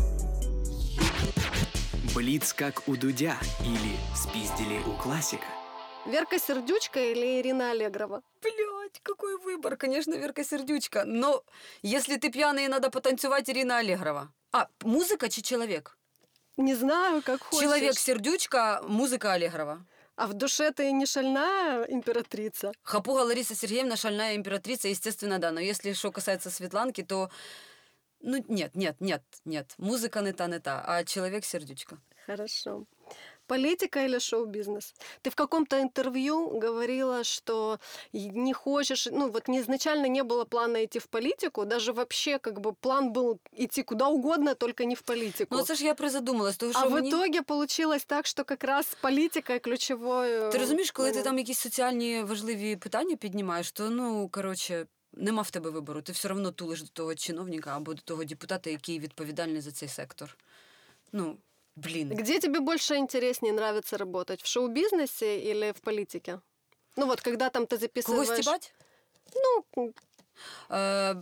Блиц 2.15 2.53
как 2.53 2.83
у 2.89 2.97
Дудя 2.97 3.41
или 3.61 3.97
спиздили 4.17 4.79
у 4.89 5.03
классика. 5.03 5.47
Верка 6.07 6.39
Сердючка 6.39 7.01
или 7.01 7.41
Ирина 7.41 7.73
Аллегрова? 7.73 8.23
Блять, 8.41 9.01
какой 9.03 9.37
выбор, 9.39 9.77
конечно, 9.77 10.15
Верка 10.15 10.45
Сердючка. 10.45 11.05
Но 11.05 11.43
если 11.83 12.17
ты 12.17 12.31
пьяный 12.31 12.69
надо 12.69 12.91
потанцевать, 12.91 13.51
Ирина 13.51 13.79
Аллегрова. 13.79 14.33
А, 14.53 14.69
музыка 14.83 15.29
чи 15.29 15.43
человек? 15.43 15.99
Не 16.57 16.75
знаю, 16.75 17.23
как 17.23 17.43
хочешь. 17.43 17.63
Человек 17.63 17.99
Сердючка, 17.99 18.83
музыка 18.87 19.33
Аллегрова. 19.33 19.85
А 20.15 20.27
в 20.29 20.33
душе 20.33 20.71
ты 20.71 20.93
не 20.93 21.07
шальная 21.07 21.85
императрица? 21.85 22.73
Хапуга 22.83 23.21
Лариса 23.21 23.55
Сергеевна, 23.55 23.97
шальная 23.97 24.37
императрица, 24.37 24.89
естественно, 24.89 25.39
да. 25.39 25.51
Но 25.51 25.61
если 25.61 25.93
что 25.93 26.13
касается 26.13 26.51
Светланки, 26.51 27.03
то... 27.03 27.31
Ну, 28.21 28.43
нет, 28.49 28.75
нет, 28.75 28.97
нет, 29.01 29.23
нет. 29.45 29.75
Музыка 29.77 30.21
не 30.21 30.33
та, 30.33 30.47
не 30.47 30.59
та, 30.61 30.83
а 30.87 31.05
человек 31.05 31.45
Сердючка. 31.45 31.99
Хорошо. 32.27 32.87
Политика 33.48 34.06
или 34.06 34.20
шоу-бизнес? 34.20 34.94
Ты 35.22 35.30
в 35.30 35.36
каком-то 35.36 35.82
интервью 35.82 36.60
говорила, 36.62 37.24
что 37.24 37.80
и 38.14 38.30
не 38.30 38.54
хочешь, 38.54 39.08
ну 39.12 39.30
вот 39.30 39.48
не, 39.48 39.60
изначально 39.60 40.08
не 40.08 40.24
было 40.24 40.46
плана 40.46 40.86
идти 40.86 41.00
в 41.00 41.10
политику, 41.10 41.66
даже 41.66 41.92
вообще 41.92 42.40
как 42.40 42.62
бы 42.62 42.74
план 42.74 43.12
был 43.12 43.40
идти 43.52 43.84
куда 43.84 44.08
угодно, 44.08 44.56
только 44.56 44.86
не 44.86 44.96
в 44.96 45.02
политику. 45.02 45.56
Ну, 45.56 45.64
це 45.64 45.76
ж 45.76 45.86
я 45.86 45.94
призадумалась, 45.94 46.58
тому 46.58 46.74
що 46.74 46.82
а 46.82 46.88
в 46.88 46.92
мені... 46.92 47.10
итоге 47.10 47.42
получилось 47.42 48.06
так, 48.06 48.28
что 48.28 48.44
как 48.46 48.64
раз 48.64 48.98
политика 49.02 49.60
ключевой. 49.60 50.52
Ти 50.52 50.58
розумієш, 50.58 50.92
коли 50.92 51.08
ти 51.08 51.14
момент. 51.14 51.26
там 51.26 51.38
якісь 51.38 51.60
соціальні 51.60 52.24
важливі 52.24 52.76
питання 52.76 53.16
піднімаєш, 53.16 53.72
то 53.72 53.90
ну 53.90 54.30
коротше. 54.30 54.86
Нема 55.14 55.42
в 55.42 55.52
тебе 55.52 55.70
вибору, 55.70 56.02
ти 56.02 56.12
все 56.12 56.30
одно 56.30 56.52
тулиш 56.52 56.82
до 56.82 56.88
того 56.88 57.16
чиновника 57.16 57.76
або 57.76 57.94
до 57.94 58.02
того 58.02 58.24
депутата, 58.24 58.70
який 58.70 59.00
відповідальний 59.00 59.62
за 59.62 59.72
цей 59.72 59.90
сектор. 59.90 60.38
Ну, 61.12 61.38
блін. 61.77 62.09
Где 62.09 62.41
тебе 62.41 62.61
больше 62.61 62.97
интереснее 62.97 63.53
нравится 63.53 63.99
работать? 63.99 64.43
В 64.43 64.47
шоу-бизнесе 64.47 65.41
или 65.53 65.73
в 65.73 65.81
политике? 65.81 66.41
Ну 66.97 67.07
вот, 67.07 67.21
когда 67.21 67.51
там 67.51 67.67
ты 67.67 67.79
записываешь... 67.79 68.29
Когось 68.29 68.43
стібать? 68.43 68.75
Ну, 69.35 69.93
Е, 70.71 71.15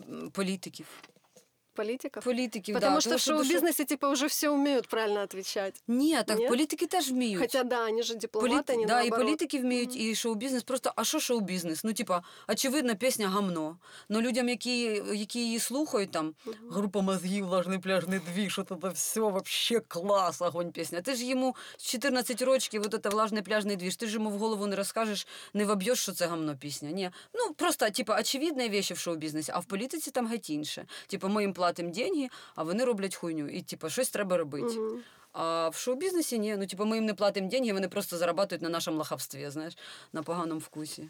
політиків. 1.75 2.23
политиков. 2.23 2.75
Потому 2.75 2.95
да, 2.97 3.01
что 3.01 3.11
тому 3.11 3.19
в 3.19 3.23
шоу-бизнесе 3.23 3.85
типа 3.85 4.09
уже 4.09 4.27
все 4.27 4.49
умеют 4.51 4.89
правильно 4.89 5.21
отвечать. 5.23 5.83
Ні, 5.89 6.19
так 6.27 6.39
Ні? 6.39 6.49
політики 6.49 6.87
теж 6.87 7.11
вміють. 7.11 7.41
Хотя 7.41 7.65
да, 7.65 7.85
они 7.89 8.03
же 8.03 8.15
дипломаты, 8.15 8.41
Політи... 8.41 8.73
они 8.73 8.87
да, 8.87 9.01
і 9.01 9.11
наоборот. 9.11 9.27
політики 9.27 9.59
вміють, 9.61 9.91
Мгм. 9.91 10.01
і 10.01 10.15
шоу-бізнес. 10.15 10.63
Просто, 10.63 10.93
а 10.97 11.05
що 11.05 11.21
шоу-бізнес? 11.21 11.85
Ну, 11.85 11.93
типа, 11.93 12.23
очевидно, 12.49 12.97
пісня 12.97 13.29
гамно. 13.29 13.77
Ну, 14.09 14.21
людям, 14.21 14.49
які, 14.49 15.03
які 15.15 15.39
її 15.41 15.59
слухають, 15.59 16.11
там, 16.11 16.35
Мгм. 16.47 16.57
група 16.71 17.01
мозгів, 17.01 17.47
влажний 17.47 17.79
пляжний 17.79 18.21
двіж, 18.35 18.53
що 18.53 18.63
це 18.63 18.89
все 18.89 19.21
вообще 19.21 19.81
клас, 19.81 20.43
огонь 20.43 20.73
пісня. 20.73 21.01
Ти 21.01 21.15
ж 21.15 21.25
йому 21.25 21.57
з 21.77 21.83
14 21.83 22.43
років, 22.43 22.83
вот 22.83 22.95
это 22.95 23.11
влажний 23.11 23.43
пляжний 23.43 23.77
двіж, 23.77 23.97
ти 23.97 24.07
ж 24.07 24.15
йому 24.15 24.31
в 24.31 24.39
голову 24.39 24.67
не 24.67 24.77
розкажеш, 24.77 25.27
не 25.55 25.65
воб'єш, 25.65 25.99
що 25.99 26.13
це 26.13 26.27
гамно 26.27 26.57
пісня. 26.57 26.91
Ні. 26.91 27.11
Ну, 27.35 27.55
просто, 27.55 27.91
типа, 27.91 28.21
очевидні 28.21 28.69
вещи 28.69 28.95
в 28.95 28.99
шоу-бізнесі, 28.99 29.53
а 29.55 29.59
в 29.59 29.65
політиці 29.65 30.11
там 30.11 30.27
геть 30.27 30.51
інше. 30.51 30.87
Типа, 31.07 31.29
ми 31.29 31.43
їм 31.43 31.53
платимо 31.64 31.90
деньги, 31.92 32.30
а 32.56 32.64
вони 32.64 32.86
роблять 32.86 33.16
хуйню. 33.16 33.48
І, 33.50 33.62
типа, 33.62 33.90
щось 33.90 34.10
треба 34.10 34.38
робити. 34.38 34.80
Мгм. 34.80 35.02
А 35.34 35.70
в 35.70 35.76
шоу-бізнесі 35.76 36.40
ні. 36.40 36.56
Ну, 36.58 36.68
типу, 36.68 36.86
ми 36.86 36.96
їм 36.96 37.06
не 37.06 37.14
платимо 37.14 37.50
деньги, 37.50 37.74
вони 37.74 37.88
просто 37.90 38.18
зарабатують 38.18 38.62
на 38.62 38.70
нашому 38.70 38.98
лахавстві, 38.98 39.50
знаєш, 39.50 39.78
на 40.14 40.24
поганому 40.24 40.60
вкусі. 40.60 41.10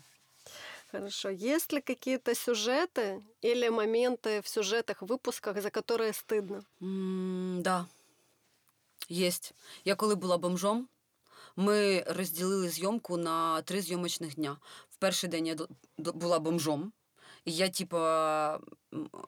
Хорошо. 0.91 1.29
Есть 1.29 1.73
ли 1.73 1.81
какие-то 1.81 2.31
сюжеты 2.31 3.21
или 3.45 3.69
моменты 3.69 4.41
в 4.41 4.47
сюжетах, 4.47 5.01
выпусках, 5.03 5.61
за 5.61 5.69
которые 5.69 6.13
стыдно? 6.13 6.63
м 6.81 7.61
да. 7.61 7.85
Єсть. 9.09 9.53
Я 9.85 9.95
коли 9.95 10.15
була 10.15 10.37
бомжом, 10.37 10.87
ми 11.55 12.03
розділили 12.07 12.69
зйомку 12.69 13.17
на 13.17 13.61
три 13.61 13.81
зйомочних 13.81 14.35
дня. 14.35 14.57
В 14.89 14.95
перший 14.95 15.29
день 15.29 15.47
я 15.47 15.55
д- 15.55 15.67
д- 15.97 16.11
була 16.11 16.39
бомжом. 16.39 16.91
Я, 17.46 17.68
типа, 17.68 18.60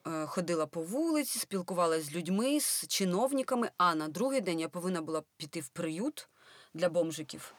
е, 0.07 0.25
ходила 0.25 0.65
по 0.65 0.81
вулиці, 0.81 1.39
спілкувалася 1.39 2.03
з 2.03 2.15
людьми, 2.15 2.59
з 2.59 2.87
чиновниками, 2.87 3.71
а 3.77 3.95
на 3.95 4.07
другий 4.07 4.41
день 4.41 4.59
я 4.59 4.69
повинна 4.69 5.01
була 5.01 5.23
піти 5.37 5.59
в 5.59 5.67
приют 5.67 6.29
для 6.73 6.89
бомжиків. 6.89 7.55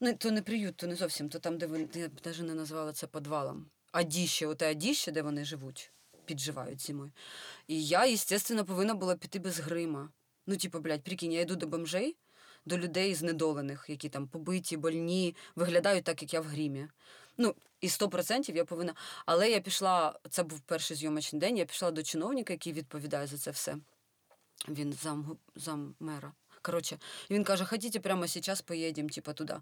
Ну, 0.00 0.14
то 0.14 0.30
не 0.30 0.42
приют, 0.42 0.76
то 0.76 0.86
не 0.86 0.94
зовсім, 0.94 1.28
то 1.28 1.38
там, 1.38 1.58
де 1.58 1.66
вони, 1.66 1.88
я 1.94 2.10
навіть 2.24 2.40
не 2.40 2.54
назвала 2.54 2.92
це 2.92 3.06
підвалом. 3.06 3.66
Адіще, 3.92 4.46
оте 4.46 4.70
адіще, 4.70 5.12
де 5.12 5.22
вони 5.22 5.44
живуть, 5.44 5.92
підживають 6.24 6.80
зимою. 6.80 7.12
І 7.68 7.86
я, 7.86 8.16
звісно, 8.16 8.64
повинна 8.64 8.94
була 8.94 9.16
піти 9.16 9.38
без 9.38 9.60
грима. 9.60 10.08
Ну, 10.46 10.56
типу, 10.56 10.80
блядь, 10.80 11.02
прикинь, 11.02 11.32
я 11.32 11.40
йду 11.40 11.56
до 11.56 11.66
бомжей, 11.66 12.16
до 12.66 12.78
людей 12.78 13.14
знедолених, 13.14 13.84
які 13.88 14.08
там 14.08 14.28
побиті, 14.28 14.76
больні, 14.76 15.36
виглядають 15.54 16.04
так, 16.04 16.22
як 16.22 16.34
я 16.34 16.40
в 16.40 16.44
грімі. 16.44 16.88
Ну, 17.38 17.54
і 17.80 17.88
100% 17.88 18.56
я 18.56 18.64
повинна. 18.64 18.94
Але 19.26 19.50
я 19.50 19.60
пішла, 19.60 20.18
це 20.30 20.42
був 20.42 20.60
перший 20.60 20.96
зйомочний 20.96 21.40
день, 21.40 21.56
я 21.56 21.64
пішла 21.64 21.90
до 21.90 22.02
чиновника, 22.02 22.52
який 22.52 22.72
відповідає 22.72 23.26
за 23.26 23.38
це 23.38 23.50
все. 23.50 23.76
Він 24.68 24.92
зам, 24.92 25.36
зам 25.54 25.94
мера. 26.00 26.32
Коротше, 26.62 26.98
він 27.30 27.44
каже: 27.44 27.64
хотите, 27.64 28.00
прямо 28.00 28.26
зараз 28.26 28.62
поїдемо, 28.62 29.08
типа, 29.08 29.32
туди. 29.32 29.56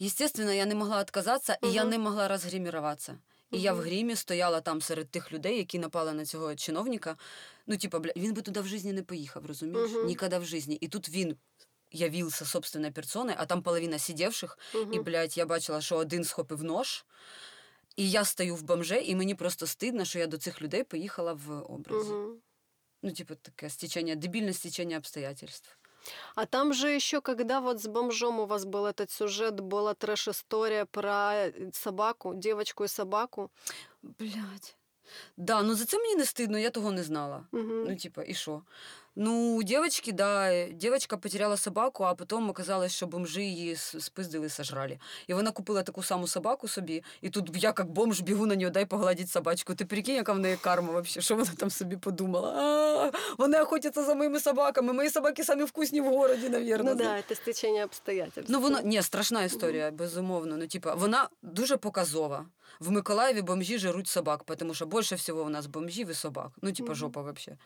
Естественно, 0.00 0.52
я 0.52 0.66
не 0.66 0.74
могла 0.74 1.00
відказатися, 1.00 1.58
і 1.62 1.72
я 1.72 1.84
не 1.84 1.98
могла 1.98 2.28
розгриміруватися. 2.28 3.18
І 3.50 3.60
я 3.60 3.72
в 3.72 3.80
грімі 3.80 4.16
стояла 4.16 4.60
там 4.60 4.80
серед 4.80 5.10
тих 5.10 5.32
людей, 5.32 5.56
які 5.56 5.78
напали 5.78 6.12
на 6.12 6.24
цього 6.24 6.54
чиновника. 6.54 7.16
Ну, 7.66 7.76
типа, 7.76 7.98
бля, 7.98 8.12
він 8.16 8.34
би 8.34 8.42
туди 8.42 8.60
в 8.60 8.66
житті 8.66 8.92
не 8.92 9.02
поїхав, 9.02 9.46
розумієш? 9.46 9.90
Мгм. 9.90 10.06
Ніколи 10.06 10.38
в 10.38 10.44
житті. 10.44 10.72
І 10.72 10.88
тут 10.88 11.08
він 11.08 11.36
явився 11.91 12.45
собственною 12.45 12.93
персоною, 12.93 13.37
а 13.39 13.45
там 13.45 13.61
половина 13.61 13.99
сидівших, 13.99 14.57
і, 14.73 14.77
Мгм. 14.77 15.03
блядь, 15.03 15.37
я 15.37 15.45
бачила, 15.45 15.81
що 15.81 15.95
один 15.95 16.23
схопив 16.23 16.63
нож, 16.63 17.05
і 17.95 18.09
я 18.09 18.25
стою 18.25 18.55
в 18.55 18.61
бомже, 18.61 19.01
і 19.01 19.15
мені 19.15 19.35
просто 19.35 19.67
стидно, 19.67 20.05
що 20.05 20.19
я 20.19 20.27
до 20.27 20.37
цих 20.37 20.61
людей 20.61 20.83
поїхала 20.83 21.33
в 21.33 21.51
образі. 21.73 22.11
Мгм. 22.11 22.37
Ну, 23.03 23.11
типу, 23.11 23.35
таке 23.35 23.69
стечення, 23.69 24.15
дебільне 24.15 24.53
стечення 24.53 24.97
обстоятельств. 24.97 25.77
А 26.35 26.45
там 26.45 26.73
же 26.73 26.95
еще, 26.95 27.21
когда 27.21 27.59
вот 27.59 27.77
с 27.77 27.87
бомжом 27.87 28.39
у 28.39 28.45
вас 28.45 28.63
был 28.65 28.85
этот 28.85 29.11
сюжет, 29.11 29.59
была 29.59 29.93
трэш-история 29.93 30.85
про 30.85 31.33
э, 31.33 31.71
собаку, 31.73 32.33
девочку 32.35 32.83
и 32.83 32.87
собаку. 32.87 33.49
Блядь. 34.03 34.75
Да, 35.37 35.61
ну 35.63 35.75
за 35.75 35.85
це 35.85 35.97
мені 35.97 36.15
не 36.15 36.25
стидно, 36.25 36.59
я 36.59 36.69
того 36.69 36.91
не 36.91 37.03
знала. 37.03 37.47
Мгм. 37.51 37.83
Ну, 37.83 37.95
типа, 37.95 38.23
і 38.27 38.33
що? 38.33 38.61
Ну, 39.14 39.56
у 39.56 39.62
девочки, 39.62 40.10
да, 40.10 40.50
э, 40.50 40.72
девочка 40.72 41.16
потеряла 41.16 41.56
собаку, 41.56 42.04
а 42.04 42.14
потім 42.14 42.50
оказалось, 42.50 42.92
що 42.92 43.06
бомжи 43.06 43.42
її 43.42 43.76
спиздили, 43.76 44.48
сожрали. 44.48 44.98
І 45.26 45.34
вона 45.34 45.50
купила 45.50 45.82
таку 45.82 46.02
саму 46.02 46.26
собаку 46.26 46.68
собі, 46.68 47.04
і 47.20 47.30
тут 47.30 47.50
я, 47.54 47.74
як 47.78 47.90
бомж, 47.90 48.20
бігу 48.20 48.46
на 48.46 48.56
нього, 48.56 48.70
дай 48.70 48.86
погладити 48.86 49.28
собачку. 49.28 49.74
Ти 49.74 49.84
прикинь, 49.84 50.14
яка 50.14 50.32
в 50.32 50.38
неї 50.38 50.56
карма 50.56 50.92
вообще, 50.92 51.20
що 51.20 51.36
вона 51.36 51.50
там 51.56 51.70
собі 51.70 51.96
подумала? 51.96 52.52
А, 52.56 53.10
вони 53.38 53.60
охотяться 53.60 54.04
за 54.04 54.14
моїми 54.14 54.40
собаками, 54.40 54.92
мої 54.92 55.10
собаки 55.10 55.44
самі 55.44 55.64
вкусні 55.64 56.00
в 56.00 56.04
городі, 56.04 56.48
навірно. 56.48 56.90
Ну 56.90 56.96
да, 56.96 57.16
это 57.16 57.34
стечение 57.34 57.84
обстоятельств. 57.84 58.52
Ну, 58.52 58.60
воно 58.60 58.80
ні, 58.84 59.02
страшна 59.02 59.42
історія, 59.42 59.90
безумовно. 59.90 60.56
Ну, 60.56 60.66
типа, 60.66 60.94
вона 60.94 61.28
дуже 61.42 61.76
показова. 61.76 62.46
В 62.80 62.90
Миколаєві 62.90 63.42
бомжі 63.42 63.78
жируть 63.78 64.08
собак, 64.08 64.44
тому 64.58 64.74
що 64.74 64.86
більше 64.86 65.14
всього 65.14 65.42
у 65.42 65.48
нас 65.48 65.66
бомжів 65.66 66.10
і 66.10 66.14
собак. 66.14 66.48
Ну, 66.62 66.72
типа, 66.72 66.94
жопа 66.94 67.22
вообще. 67.22 67.56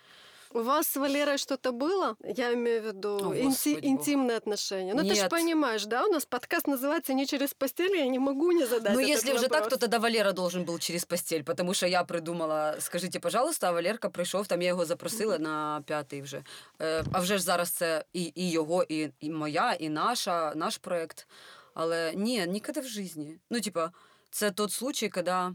У 0.56 0.62
вас 0.64 0.88
с 0.88 0.98
Валерой 1.00 1.38
что-то 1.38 1.72
было? 1.72 2.16
Я 2.24 2.54
имею 2.54 2.82
в 2.82 2.86
виду 2.86 3.32
О, 3.32 3.34
инти- 3.34 3.44
Господи 3.44 3.76
бог. 3.76 3.84
интимные 3.86 4.38
отношения. 4.38 4.94
Ну, 4.94 5.02
ты 5.02 5.16
же 5.16 5.22
Нет. 5.22 5.30
понимаешь, 5.30 5.86
да? 5.86 6.06
У 6.06 6.12
нас 6.12 6.26
подкаст 6.26 6.68
называется 6.68 7.14
«Не 7.14 7.26
через 7.26 7.54
постель», 7.54 7.96
я 7.96 8.08
не 8.08 8.20
могу 8.20 8.52
не 8.52 8.66
задать 8.66 8.94
Ну, 8.94 9.00
этот 9.00 9.10
если 9.10 9.32
уже 9.34 9.48
так, 9.48 9.52
вопрос. 9.52 9.70
то 9.70 9.78
тогда 9.80 10.00
Валера 10.00 10.34
должен 10.34 10.66
был 10.66 10.78
через 10.80 11.06
постель, 11.06 11.44
потому 11.44 11.74
что 11.74 11.88
я 11.88 12.04
придумала, 12.04 12.76
скажите, 12.80 13.20
пожалуйста, 13.20 13.70
а 13.70 13.72
Валерка 13.72 14.10
прийшов, 14.10 14.48
там 14.48 14.62
я 14.62 14.68
його 14.68 14.86
запросила 14.86 15.38
на 15.38 15.82
п'ятий 15.86 16.22
вже. 16.22 16.44
Е, 16.82 17.04
а 17.14 17.20
вже 17.20 17.38
ж 17.38 17.44
зараз 17.44 17.70
це 17.70 18.06
і, 18.14 18.32
і 18.36 18.52
його, 18.52 18.84
і, 18.90 19.10
і 19.20 19.30
моя, 19.30 19.74
і 19.74 19.90
наша, 19.90 20.54
наш 20.56 20.78
проект. 20.78 21.28
Але 21.74 22.14
ні, 22.16 22.46
ніколи 22.48 22.82
в 22.82 22.88
житті. 22.90 23.40
Ну, 23.50 23.62
типа, 23.62 23.92
це 24.32 24.52
тот 24.52 24.72
случай, 24.72 25.10
коли... 25.10 25.54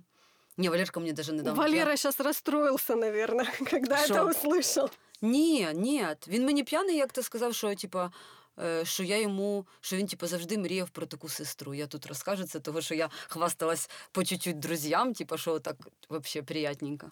Не, 0.59 0.71
Валерка 0.71 1.01
мне 1.01 1.13
даже 1.13 1.33
не 1.33 1.43
дав. 1.43 1.55
Валера 1.57 1.97
сейчас 1.97 2.21
расстроился, 2.21 2.97
наверное, 2.97 3.53
когда 3.71 4.07
Шо? 4.07 4.15
это 4.15 4.25
услышал. 4.29 4.91
Ні, 5.23 5.69
ні. 5.75 6.07
Він 6.29 6.45
мені 6.47 6.65
п'яний, 6.65 6.97
як 6.97 7.13
ти 7.13 7.23
сказав, 7.23 7.55
що 7.55 7.75
типа. 7.75 8.13
е, 8.59 8.85
Що 8.85 9.03
я 9.03 9.19
йому, 9.21 9.67
що 9.81 9.97
він 9.97 10.07
типу, 10.07 10.27
завжди 10.27 10.59
мріяв 10.59 10.91
про 10.91 11.07
таку 11.07 11.29
сестру. 11.29 11.75
Я 11.75 11.87
тут 11.87 12.07
розкажу 12.07 12.45
це, 12.45 12.61
того 12.61 12.81
що 12.81 12.95
я 12.95 13.11
хвасталась 13.29 13.91
по 14.13 14.25
чуть-чуть 14.25 14.59
друзям, 14.59 15.15
типу, 15.15 15.39
що 15.39 15.59
так 15.61 15.77
взагалі 16.11 16.47
приятненько. 16.47 17.11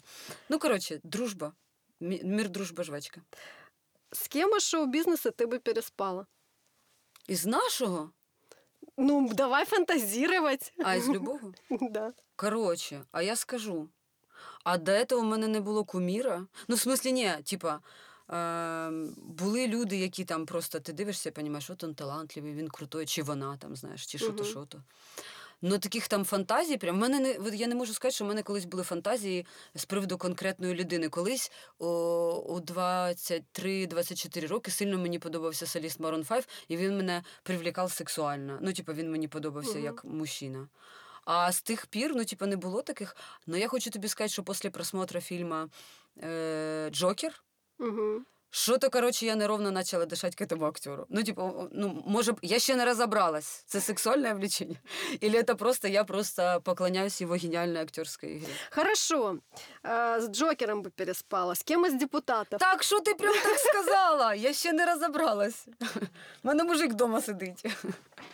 Ну, 0.49 0.59
коротше, 0.59 1.01
дружба. 1.05 1.53
Мі- 2.01 2.25
Мір, 2.25 2.49
дружба, 2.49 2.85
жвачка. 2.85 3.21
С 4.13 4.29
кем 4.29 4.55
из 4.57 4.63
шоу-бизнеса 4.63 5.31
ты 5.31 5.47
бы 5.47 5.59
переспала? 5.59 6.27
Із 7.29 7.47
нашого, 7.47 8.11
Ну, 9.00 9.30
давай 9.34 9.66
фантазировать. 9.66 10.74
а 10.84 10.96
із 10.96 11.10
любого. 11.10 11.54
Да. 11.82 12.14
Коротше, 12.36 13.04
а 13.12 13.22
я 13.22 13.36
скажу. 13.36 13.90
А 14.64 14.78
до 14.78 14.92
этого 14.92 15.20
в 15.20 15.24
мене 15.24 15.48
не 15.48 15.60
було 15.60 15.84
куміра. 15.84 16.46
Ну, 16.68 16.76
в 16.76 16.80
смислі, 16.80 17.12
ні, 17.12 17.32
типа. 17.44 17.80
Е, 18.32 18.92
були 19.18 19.68
люди, 19.68 19.98
які 19.98 20.26
там 20.26 20.46
просто 20.46 20.80
ти 20.80 20.94
дивишся, 20.94 21.30
і 21.30 21.34
розумієш, 21.36 21.70
от 21.70 21.84
він 21.84 21.96
талантливий, 21.96 22.54
він 22.54 22.68
крутой, 22.68 23.06
чи 23.06 23.24
вона 23.24 23.58
там, 23.58 23.76
знаєш, 23.76 24.06
чи 24.06 24.18
що-то, 24.18 24.44
що-то. 24.44 24.82
Ну, 25.62 25.80
таких 25.80 26.08
там 26.08 26.26
фантазій, 26.26 26.78
прям 26.78 26.96
в 26.96 27.00
мене 27.00 27.20
не 27.20 27.56
я 27.56 27.68
не 27.68 27.76
можу 27.76 27.94
сказати, 27.94 28.16
що 28.16 28.26
в 28.26 28.28
мене 28.28 28.44
колись 28.44 28.66
були 28.66 28.84
фантазії 28.84 29.46
з 29.76 29.86
приводу 29.86 30.18
конкретної 30.18 30.76
людини. 30.76 31.10
Колись 31.10 31.52
о, 31.80 31.88
у 32.48 32.60
23-24 32.60 34.48
роки 34.48 34.72
сильно 34.72 34.98
мені 34.98 35.20
подобався 35.20 35.68
соліст 35.68 36.00
Maroon 36.00 36.28
5, 36.28 36.50
і 36.68 36.78
він 36.78 36.98
мене 36.98 37.24
привлікав 37.44 37.92
сексуально. 37.92 38.60
Ну, 38.62 38.74
типу, 38.74 38.94
він 38.94 39.12
мені 39.12 39.28
подобався 39.28 39.76
Мгм. 39.76 39.84
як 39.84 40.06
мужчина. 40.06 40.68
А 41.26 41.52
з 41.52 41.62
тих 41.62 41.86
пір, 41.86 42.12
ну, 42.16 42.26
типу, 42.26 42.46
не 42.46 42.56
було 42.56 42.82
таких. 42.82 43.16
Ну, 43.48 43.58
я 43.58 43.68
хочу 43.68 43.90
тобі 43.90 44.08
сказати, 44.08 44.34
що 44.34 44.44
після 44.44 44.70
просмотру 44.70 45.20
фільму 45.22 45.70
е, 46.24 46.90
Джокер. 46.92 47.44
Мгм. 47.80 48.26
Що-то, 48.52 48.90
коротше, 48.90 49.26
я 49.26 49.36
неровно 49.36 49.74
почала 49.74 50.06
дишати 50.06 50.36
к 50.36 50.44
этому 50.44 50.66
актеру. 50.66 51.06
Ну, 51.10 51.24
типу, 51.24 51.70
ну, 51.72 52.04
може, 52.08 52.34
я 52.42 52.60
ще 52.60 52.76
не 52.76 52.86
розібралась, 52.86 53.64
це 53.68 53.82
сексуальне 53.82 54.34
влечення? 54.34 54.76
Или 55.24 55.44
це 55.44 55.56
просто 55.56 55.88
я 55.88 56.04
просто 56.04 56.62
поклоняюсь 56.64 57.22
його 57.22 57.36
геніальній 57.36 57.80
актерській 57.80 58.28
ігрі? 58.28 58.48
Хорошо. 58.72 59.38
С 59.86 60.28
Джокером 60.28 60.84
бы 60.84 60.90
переспала. 60.90 61.56
С 61.56 61.64
кем 61.64 61.86
из 61.86 61.94
депутатов? 61.94 62.60
Так, 62.60 62.84
що 62.84 63.00
ти 63.00 63.14
прям 63.14 63.34
так 63.44 63.60
сказала? 63.60 64.36
Я 64.36 64.54
ще 64.54 64.74
не 64.74 64.86
розібралась. 64.86 65.68
У 65.68 65.86
мене 66.44 66.64
мужик 66.64 66.92
вдома 66.92 67.22
сидить. 67.22 67.66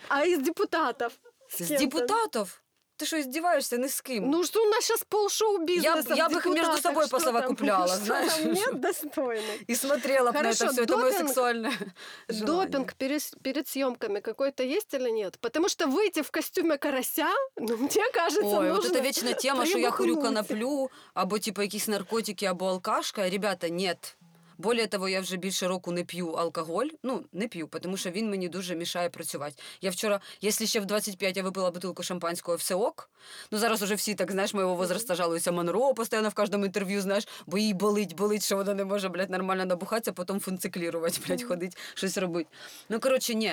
А 0.08 0.24
из 0.24 0.38
депутатов? 0.38 1.12
С 1.48 1.64
З 1.64 1.68
депутатів? 1.78 2.62
Ти 2.97 3.05
що, 3.07 3.21
здіваєшся 3.21 3.77
ні 3.77 3.87
з 3.87 4.01
ким? 4.01 4.29
Ну 4.29 4.43
что 4.43 4.63
у 4.63 4.69
нас 4.69 4.85
сейчас 4.85 5.03
полшоу-бизнеса 5.09 6.09
Я- 6.09 6.15
я 6.15 6.27
в 6.27 6.31
бы 6.31 6.37
их 6.37 6.45
между 6.45 6.53
депутатах, 6.55 6.81
собой 6.81 7.05
что 7.07 7.17
посовокупляла, 7.17 7.87
там? 7.87 7.95
Что 7.95 8.05
знаешь? 8.05 8.33
там 8.33 8.51
нет 8.53 8.73
достойных? 8.75 9.59
І 9.67 9.75
смотрела 9.75 10.31
б 10.31 10.33
на 10.33 10.39
Хорошо, 10.41 10.57
це 10.65 10.71
все, 10.71 10.85
це 10.85 10.97
моє 10.97 11.11
допінг- 11.11 11.17
сексуальне 11.17 11.71
желание. 12.29 12.65
Допинг 12.65 12.85
перес- 12.99 13.35
перед 13.43 13.67
съемками 13.67 14.21
какой-то 14.21 14.63
есть 14.63 14.93
или 14.93 15.11
нет? 15.11 15.37
Потому 15.41 15.69
что 15.69 15.85
выйти 15.85 16.21
в 16.21 16.31
костюме 16.31 16.77
карася, 16.77 17.27
ну, 17.57 17.77
мне 17.77 18.11
кажется, 18.13 18.57
Ой, 18.59 18.67
нужно 18.69 18.85
от 18.89 18.93
це 18.93 19.01
вічна 19.01 19.33
тема, 19.33 19.65
що 19.65 19.77
я 19.77 19.91
курю 19.91 20.15
прибухнуть. 20.15 20.47
коноплю, 20.47 20.89
або 21.13 21.39
типу 21.39 21.61
якісь 21.61 21.87
наркотики, 21.87 22.45
або 22.45 22.65
алкашка. 22.67 23.29
Ребята, 23.29 23.69
нет. 23.69 24.17
Более 24.58 24.86
того, 24.86 25.08
я 25.08 25.20
вже 25.20 25.36
більше 25.36 25.68
року 25.68 25.92
не 25.92 26.04
п'ю 26.04 26.32
алкоголь. 26.32 26.86
Ну, 27.02 27.24
не 27.32 27.48
п'ю, 27.48 27.68
тому 27.82 27.96
що 27.96 28.10
він 28.10 28.30
мені 28.30 28.48
дуже 28.48 28.76
мішає 28.76 29.10
працювати. 29.10 29.62
Я 29.80 29.90
вчора, 29.90 30.20
якщо 30.40 30.66
ще 30.66 30.80
в 30.80 30.86
25 30.86 31.36
я 31.36 31.42
випила 31.42 31.70
бутилку 31.70 32.02
шампанського, 32.02 32.56
все 32.56 32.74
ок. 32.74 33.10
Ну 33.50 33.58
зараз 33.58 33.82
уже 33.82 33.94
всі 33.94 34.14
так, 34.14 34.32
знаєш, 34.32 34.54
моєго 34.54 34.74
возраста 34.74 35.14
жалуються 35.14 35.52
Монро 35.52 35.94
постійно 35.94 36.28
в 36.28 36.34
кожному 36.34 36.66
інтерв'ю, 36.66 37.00
знаєш, 37.00 37.28
бо 37.46 37.58
їй 37.58 37.74
болить, 37.74 38.16
болить, 38.16 38.44
що 38.44 38.56
вона 38.56 38.74
не 38.74 38.84
може, 38.84 39.08
блядь, 39.08 39.30
нормально 39.30 39.64
набухатися, 39.64 40.12
потім 40.12 40.40
функціклірувати, 40.40 41.20
блядь, 41.26 41.42
ходить, 41.42 41.76
щось 41.94 42.18
робити. 42.18 42.50
Ну, 42.88 43.00
коротше, 43.00 43.34
ні. 43.34 43.52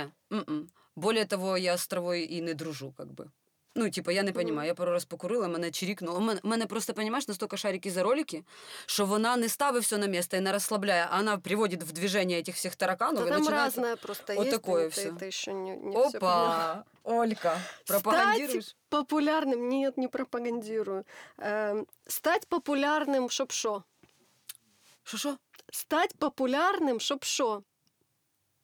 Более 0.95 1.25
того, 1.25 1.57
я 1.57 1.77
з 1.77 1.87
травою 1.87 2.23
і 2.23 2.41
не 2.41 2.53
дружу, 2.53 2.93
как 2.97 3.13
би. 3.13 3.25
Ну, 3.74 3.90
типа, 3.90 4.12
я 4.12 4.22
не 4.22 4.30
Мгм. 4.30 4.40
розумію. 4.40 4.66
Я 4.66 4.74
пару 4.74 4.92
раз 4.92 5.04
покурила, 5.04 5.48
мене 5.48 5.70
чирікнуло. 5.70 6.18
У 6.18 6.20
мене, 6.20 6.40
у 6.42 6.48
мене 6.48 6.66
просто, 6.66 6.92
розумієш, 6.92 7.28
настільки 7.28 7.56
шарики 7.56 7.90
за 7.90 8.02
ролики, 8.02 8.44
що 8.86 9.06
вона 9.06 9.36
не 9.36 9.48
ставить 9.48 9.82
все 9.82 9.98
на 9.98 10.06
місце 10.06 10.36
і 10.36 10.40
не 10.40 10.52
розслабляє, 10.52 11.06
а 11.10 11.16
вона 11.16 11.38
приводить 11.38 11.82
в 11.82 11.92
движение 11.92 12.40
этих 12.42 12.54
всіх 12.54 12.76
тараканов. 12.76 13.22
Да 13.24 13.26
і 13.26 13.32
там 13.32 13.38
починається... 13.38 13.80
разное 13.80 13.96
просто 13.96 14.34
вот 14.34 14.46
есть. 14.46 14.56
такое 14.56 14.84
и 14.84 14.88
всё. 14.88 15.10
ты, 15.12 15.18
ты 15.18 15.26
еще 15.26 15.52
не, 15.52 15.76
не 15.76 15.96
всё 15.96 16.18
поняла. 16.18 16.72
Опа! 16.72 16.84
Олька, 17.04 17.60
пропагандируешь? 17.86 18.64
Стать 18.64 18.76
популярным, 18.88 19.68
нет, 19.68 19.98
не 19.98 20.08
пропагандирую. 20.08 21.04
Эм, 21.38 21.86
стать 22.06 22.48
популярным, 22.48 23.28
чтоб 23.28 23.52
шо? 23.52 23.82
Що-що? 25.04 25.36
Стать 25.72 26.16
популярным, 26.18 26.98
чтоб 27.00 27.24
шо? 27.24 27.62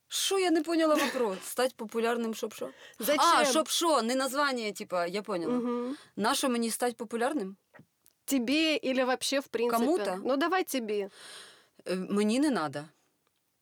Що 0.09 0.39
я 0.39 0.51
не 0.51 0.63
поняла 0.63 0.95
вопрос? 0.95 1.39
Стать 1.45 1.77
популярним, 1.77 2.35
щоб 2.35 2.55
що? 2.55 2.71
Зачем? 2.99 3.25
А, 3.25 3.45
щоб 3.45 3.69
що? 3.69 4.03
Не 4.03 4.15
названня, 4.15 4.73
типа, 4.73 5.07
я 5.07 5.23
поняла. 5.23 5.55
Мгм. 5.55 5.97
Нащо 6.17 6.49
мені 6.49 6.71
стати 6.71 6.95
популярним? 6.95 7.57
Тебе 8.25 8.77
или 8.85 9.05
вообще 9.05 9.41
в 9.41 9.47
принципе? 9.47 9.85
Кому-то? 9.85 10.19
Ну 10.25 10.37
давай 10.37 10.65
тебе. 10.65 11.11
Е, 11.89 11.97
Мені 11.97 12.41
не 12.41 12.51
надо. 12.51 12.85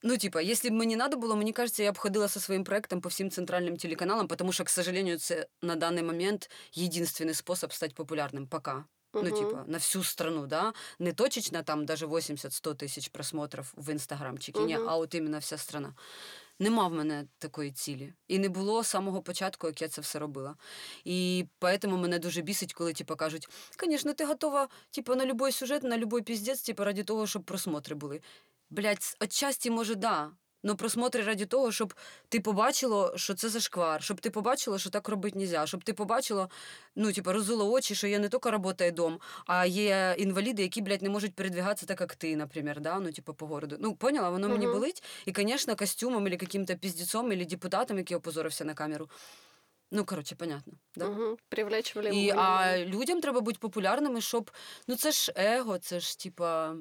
Ну, 0.05 0.17
типа, 0.17 0.41
если 0.41 0.69
бы 0.69 0.73
мне 0.75 0.95
надо 0.95 1.17
было, 1.17 1.35
мне 1.35 1.53
кажется, 1.53 1.83
я 1.83 1.91
бы 1.91 1.97
ходила 1.99 2.27
со 2.27 2.39
своим 2.39 2.63
проектом 2.63 3.01
по 3.01 3.09
всем 3.09 3.29
центральным 3.29 3.77
телеканалам, 3.77 4.27
потому 4.27 4.51
что, 4.51 4.63
к 4.63 4.69
сожалению, 4.69 5.15
это 5.15 5.47
на 5.61 5.75
данный 5.75 6.03
момент 6.03 6.49
единственный 6.73 7.33
способ 7.33 7.71
стать 7.73 7.95
популярным 7.95 8.47
пока. 8.47 8.85
Ну, 9.13 9.21
Мгм. 9.21 9.35
типа, 9.37 9.63
на 9.67 9.77
всю 9.77 10.03
страну, 10.03 10.47
да? 10.47 10.73
Не 10.99 11.13
точечно 11.13 11.63
там 11.63 11.85
даже 11.85 12.05
80-100 12.05 12.75
тисяч 12.75 13.07
просмотрів 13.07 13.73
в 13.77 13.89
інстаграмчикі, 13.91 14.59
ні, 14.59 14.75
Мгм. 14.77 14.89
а 14.89 14.97
от 14.97 15.15
іменно 15.15 15.39
вся 15.39 15.57
страна. 15.57 15.93
Нема 16.58 16.88
в 16.88 16.92
мене 16.92 17.26
такої 17.38 17.72
цілі. 17.72 18.12
І 18.28 18.38
не 18.38 18.48
було 18.48 18.84
з 18.84 18.86
самого 18.86 19.22
початку, 19.22 19.66
як 19.66 19.82
я 19.82 19.88
це 19.88 20.00
все 20.00 20.18
робила. 20.18 20.56
І 21.04 21.46
поэтому 21.60 21.96
мене 21.96 22.18
дуже 22.18 22.42
бісить, 22.42 22.74
коли 22.74 22.92
типу, 22.92 23.16
кажуть, 23.16 23.48
звісно, 23.84 24.12
ти 24.12 24.24
готова 24.24 24.68
типу, 24.90 25.14
на 25.14 25.26
любой 25.26 25.52
сюжет, 25.52 25.82
на 25.82 25.98
будь-який 25.98 26.22
піздець, 26.22 26.62
типу, 26.62 26.84
ради 26.84 27.04
того, 27.04 27.26
щоб 27.26 27.44
просмотри 27.44 27.94
були. 27.94 28.20
Блять, 28.70 29.16
отчасті, 29.20 29.70
може, 29.70 29.94
да. 29.94 30.30
Ну, 30.62 30.76
просмотри 30.76 31.22
раді 31.22 31.46
того, 31.46 31.72
щоб 31.72 31.94
ти 32.28 32.40
побачило, 32.40 33.12
що 33.16 33.34
це 33.34 33.48
зашквар, 33.48 34.02
щоб 34.02 34.20
ти 34.20 34.30
побачила, 34.30 34.78
що 34.78 34.90
так 34.90 35.08
робити 35.08 35.38
нельзя, 35.38 35.66
щоб 35.66 35.84
ти 35.84 35.92
побачила, 35.92 36.48
ну, 36.96 37.12
типу, 37.12 37.32
розуло 37.32 37.70
очі, 37.70 37.94
що 37.94 38.06
є 38.06 38.18
не 38.18 38.28
тільки 38.28 38.50
робота 38.50 38.84
і 38.84 38.90
дом, 38.90 39.20
а 39.46 39.66
є 39.66 40.14
інваліди, 40.18 40.62
які, 40.62 40.82
блядь, 40.82 41.02
не 41.02 41.08
можуть 41.08 41.34
передвигатися 41.34 41.86
так, 41.86 42.00
як 42.00 42.14
ти, 42.14 42.36
наприклад, 42.36 42.78
да? 42.80 43.00
ну, 43.00 43.12
типу, 43.12 43.34
по 43.34 43.46
городу. 43.46 43.76
Ну, 43.80 43.94
поняла, 43.94 44.30
воно 44.30 44.48
мені 44.48 44.66
Мгм. 44.66 44.74
болить. 44.74 45.02
І, 45.26 45.32
звісно, 45.36 45.76
костюмом, 45.76 46.26
або 46.26 46.36
каким-то 46.36 46.76
піздецом, 46.76 47.26
або 47.26 47.44
депутатом, 47.44 47.98
який 47.98 48.16
опозорився 48.16 48.64
на 48.64 48.74
камеру. 48.74 49.08
Ну, 49.90 50.04
коротше, 50.04 50.34
понятно. 50.34 50.72
Да? 50.96 51.08
Мгм. 51.08 51.36
Привлечь 51.48 51.96
І, 52.12 52.30
а 52.36 52.78
людям 52.78 53.20
треба 53.20 53.40
бути 53.40 53.58
популярними, 53.60 54.20
щоб. 54.20 54.50
Ну, 54.88 54.96
це 54.96 55.12
ж 55.12 55.32
его, 55.36 55.78
це 55.78 56.00
ж 56.00 56.18
типа. 56.18 56.74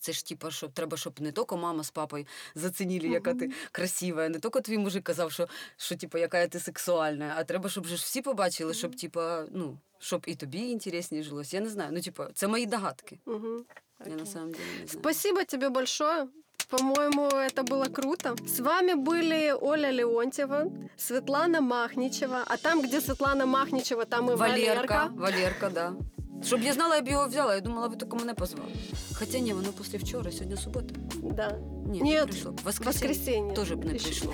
Це 0.00 0.12
ж 0.12 0.26
типа, 0.26 0.50
щоб 0.50 0.72
треба, 0.72 0.96
щоб 0.96 1.20
не 1.20 1.32
тільки 1.32 1.56
мама 1.56 1.84
з 1.84 1.90
папою 1.90 2.26
зацінили, 2.54 3.08
яка 3.08 3.34
ти 3.34 3.50
красива, 3.72 4.28
не 4.28 4.38
тільки 4.38 4.60
твій 4.60 4.78
мужик 4.78 5.04
казав, 5.04 5.32
що, 5.32 5.48
що 5.76 5.96
типа, 5.96 6.18
яка 6.18 6.46
ти 6.46 6.60
сексуальна, 6.60 7.34
а 7.36 7.44
треба, 7.44 7.68
щоб 7.68 7.86
же 7.86 7.96
ж 7.96 8.02
всі 8.02 8.22
побачили, 8.22 8.74
щоб 8.74 8.96
типа, 8.96 9.44
ну, 9.50 9.78
щоб 9.98 10.24
і 10.26 10.34
тобі 10.34 10.58
інтересніше 10.58 11.28
жилось. 11.28 11.54
Я 11.54 11.60
не 11.60 11.68
знаю. 11.68 11.90
Ну, 11.92 12.00
типа, 12.00 12.28
це 12.34 12.48
мої 12.48 12.66
догадки. 12.66 13.18
Мгм. 13.26 13.64
Я 14.00 14.06
на 14.06 14.14
Окей. 14.14 14.32
самом 14.32 14.52
деле 14.52 14.64
не 14.80 14.86
знаю. 14.86 14.88
Спасибо 14.88 15.44
тебе 15.44 15.68
большое. 15.68 16.26
По-моему, 16.68 17.26
это 17.26 17.62
было 17.62 17.92
круто. 17.92 18.34
С 18.46 18.60
вами 18.60 18.94
были 18.94 19.52
Оля 19.60 19.92
Леонтьева, 19.92 20.70
Светлана 20.96 21.60
Махничева. 21.60 22.44
А 22.46 22.56
там, 22.56 22.82
где 22.82 23.00
Светлана 23.00 23.46
Махничева, 23.46 24.04
там 24.06 24.30
и 24.30 24.34
Валерка, 24.34 24.76
Валерка. 24.76 25.10
Валерка, 25.14 25.70
да. 25.70 25.94
Щоб 26.43 26.61
я 26.61 26.73
знала, 26.73 26.95
я 26.95 27.01
б 27.01 27.07
його 27.07 27.27
взяла. 27.27 27.55
Я 27.55 27.61
думала, 27.61 27.87
ви 27.87 27.95
тільки 27.95 28.15
мене 28.15 28.33
позвали. 28.33 28.69
Хоча 29.13 29.39
ні, 29.39 29.53
воно 29.53 29.67
після 29.67 29.97
вчора, 29.97 30.31
сьогодні 30.31 30.57
субота. 30.57 30.95
Да. 31.23 31.59
Ні, 31.87 32.01
не 32.03 32.25
прийшло. 32.25 32.51
б. 32.51 32.59
Воскресенье. 32.65 33.09
Воскресенье. 33.09 33.53
Теж 33.53 33.71
б 33.71 33.85
не 33.85 33.93
прийшло. 33.93 34.33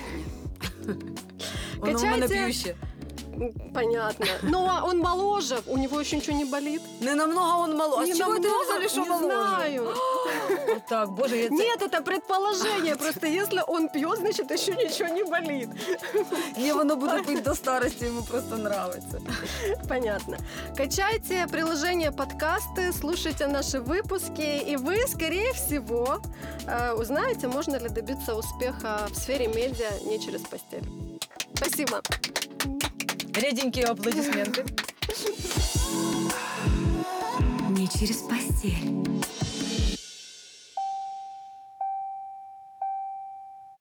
Ні. 0.86 0.94
Воно 1.78 1.98
в 1.98 2.02
мене 2.02 2.20
Качайте. 2.28 2.44
б'юще. 2.46 2.76
Понятно. 3.74 4.26
Но 4.42 4.82
он 4.84 4.98
моложе, 4.98 5.58
у 5.66 5.76
него 5.78 6.00
еще 6.00 6.16
ничего 6.16 6.36
не 6.36 6.44
болит. 6.44 6.80
Не 7.00 7.14
намного 7.14 7.62
он 7.62 7.76
мало. 7.76 7.98
А 8.00 8.04
Не 8.04 8.14
з 8.14 8.18
чого 8.18 8.34
ти 8.34 8.40
намного, 8.40 8.64
взяли, 8.64 8.88
що 8.88 9.00
не 9.00 9.08
моложе? 9.08 9.24
знаю. 9.26 9.88
Так, 10.88 11.10
боже, 11.10 11.36
я 11.36 11.48
це... 11.48 11.54
Нет, 11.54 11.82
это 11.82 12.02
предположение. 12.02 12.96
Просто 12.96 13.26
если 13.26 13.60
он 13.68 13.88
пьет, 13.88 14.18
значит 14.18 14.50
еще 14.50 14.72
ничего 14.72 15.14
не 15.14 15.24
болит. 15.24 15.68
Ні, 16.58 16.72
воно 16.72 16.96
буде 17.04 17.22
пити 17.22 17.40
до 17.40 17.54
старості, 17.54 18.04
йому 18.04 18.22
просто 18.22 18.54
нравиться. 18.56 19.20
Понятно. 19.88 20.36
Качайте 20.76 21.46
приложение 21.50 22.10
подкасты, 22.10 22.92
слушайте 23.00 23.46
наши 23.48 23.78
выпуски, 23.78 24.70
и 24.72 24.76
вы, 24.76 25.06
скорее 25.08 25.52
всего, 25.52 26.18
э, 26.66 26.92
узнаете, 27.00 27.48
можно 27.48 27.76
ли 27.78 27.88
добиться 27.88 28.34
успеха 28.34 29.08
в 29.10 29.16
сфере 29.16 29.48
медиа 29.48 29.90
не 30.06 30.18
через 30.18 30.40
постель. 30.42 30.84
Спасибо. 31.54 32.00
Ряденькі 33.36 33.82
аплодисменты. 33.82 34.64
Не 37.70 37.88
через 37.88 38.16
постель. 38.16 39.04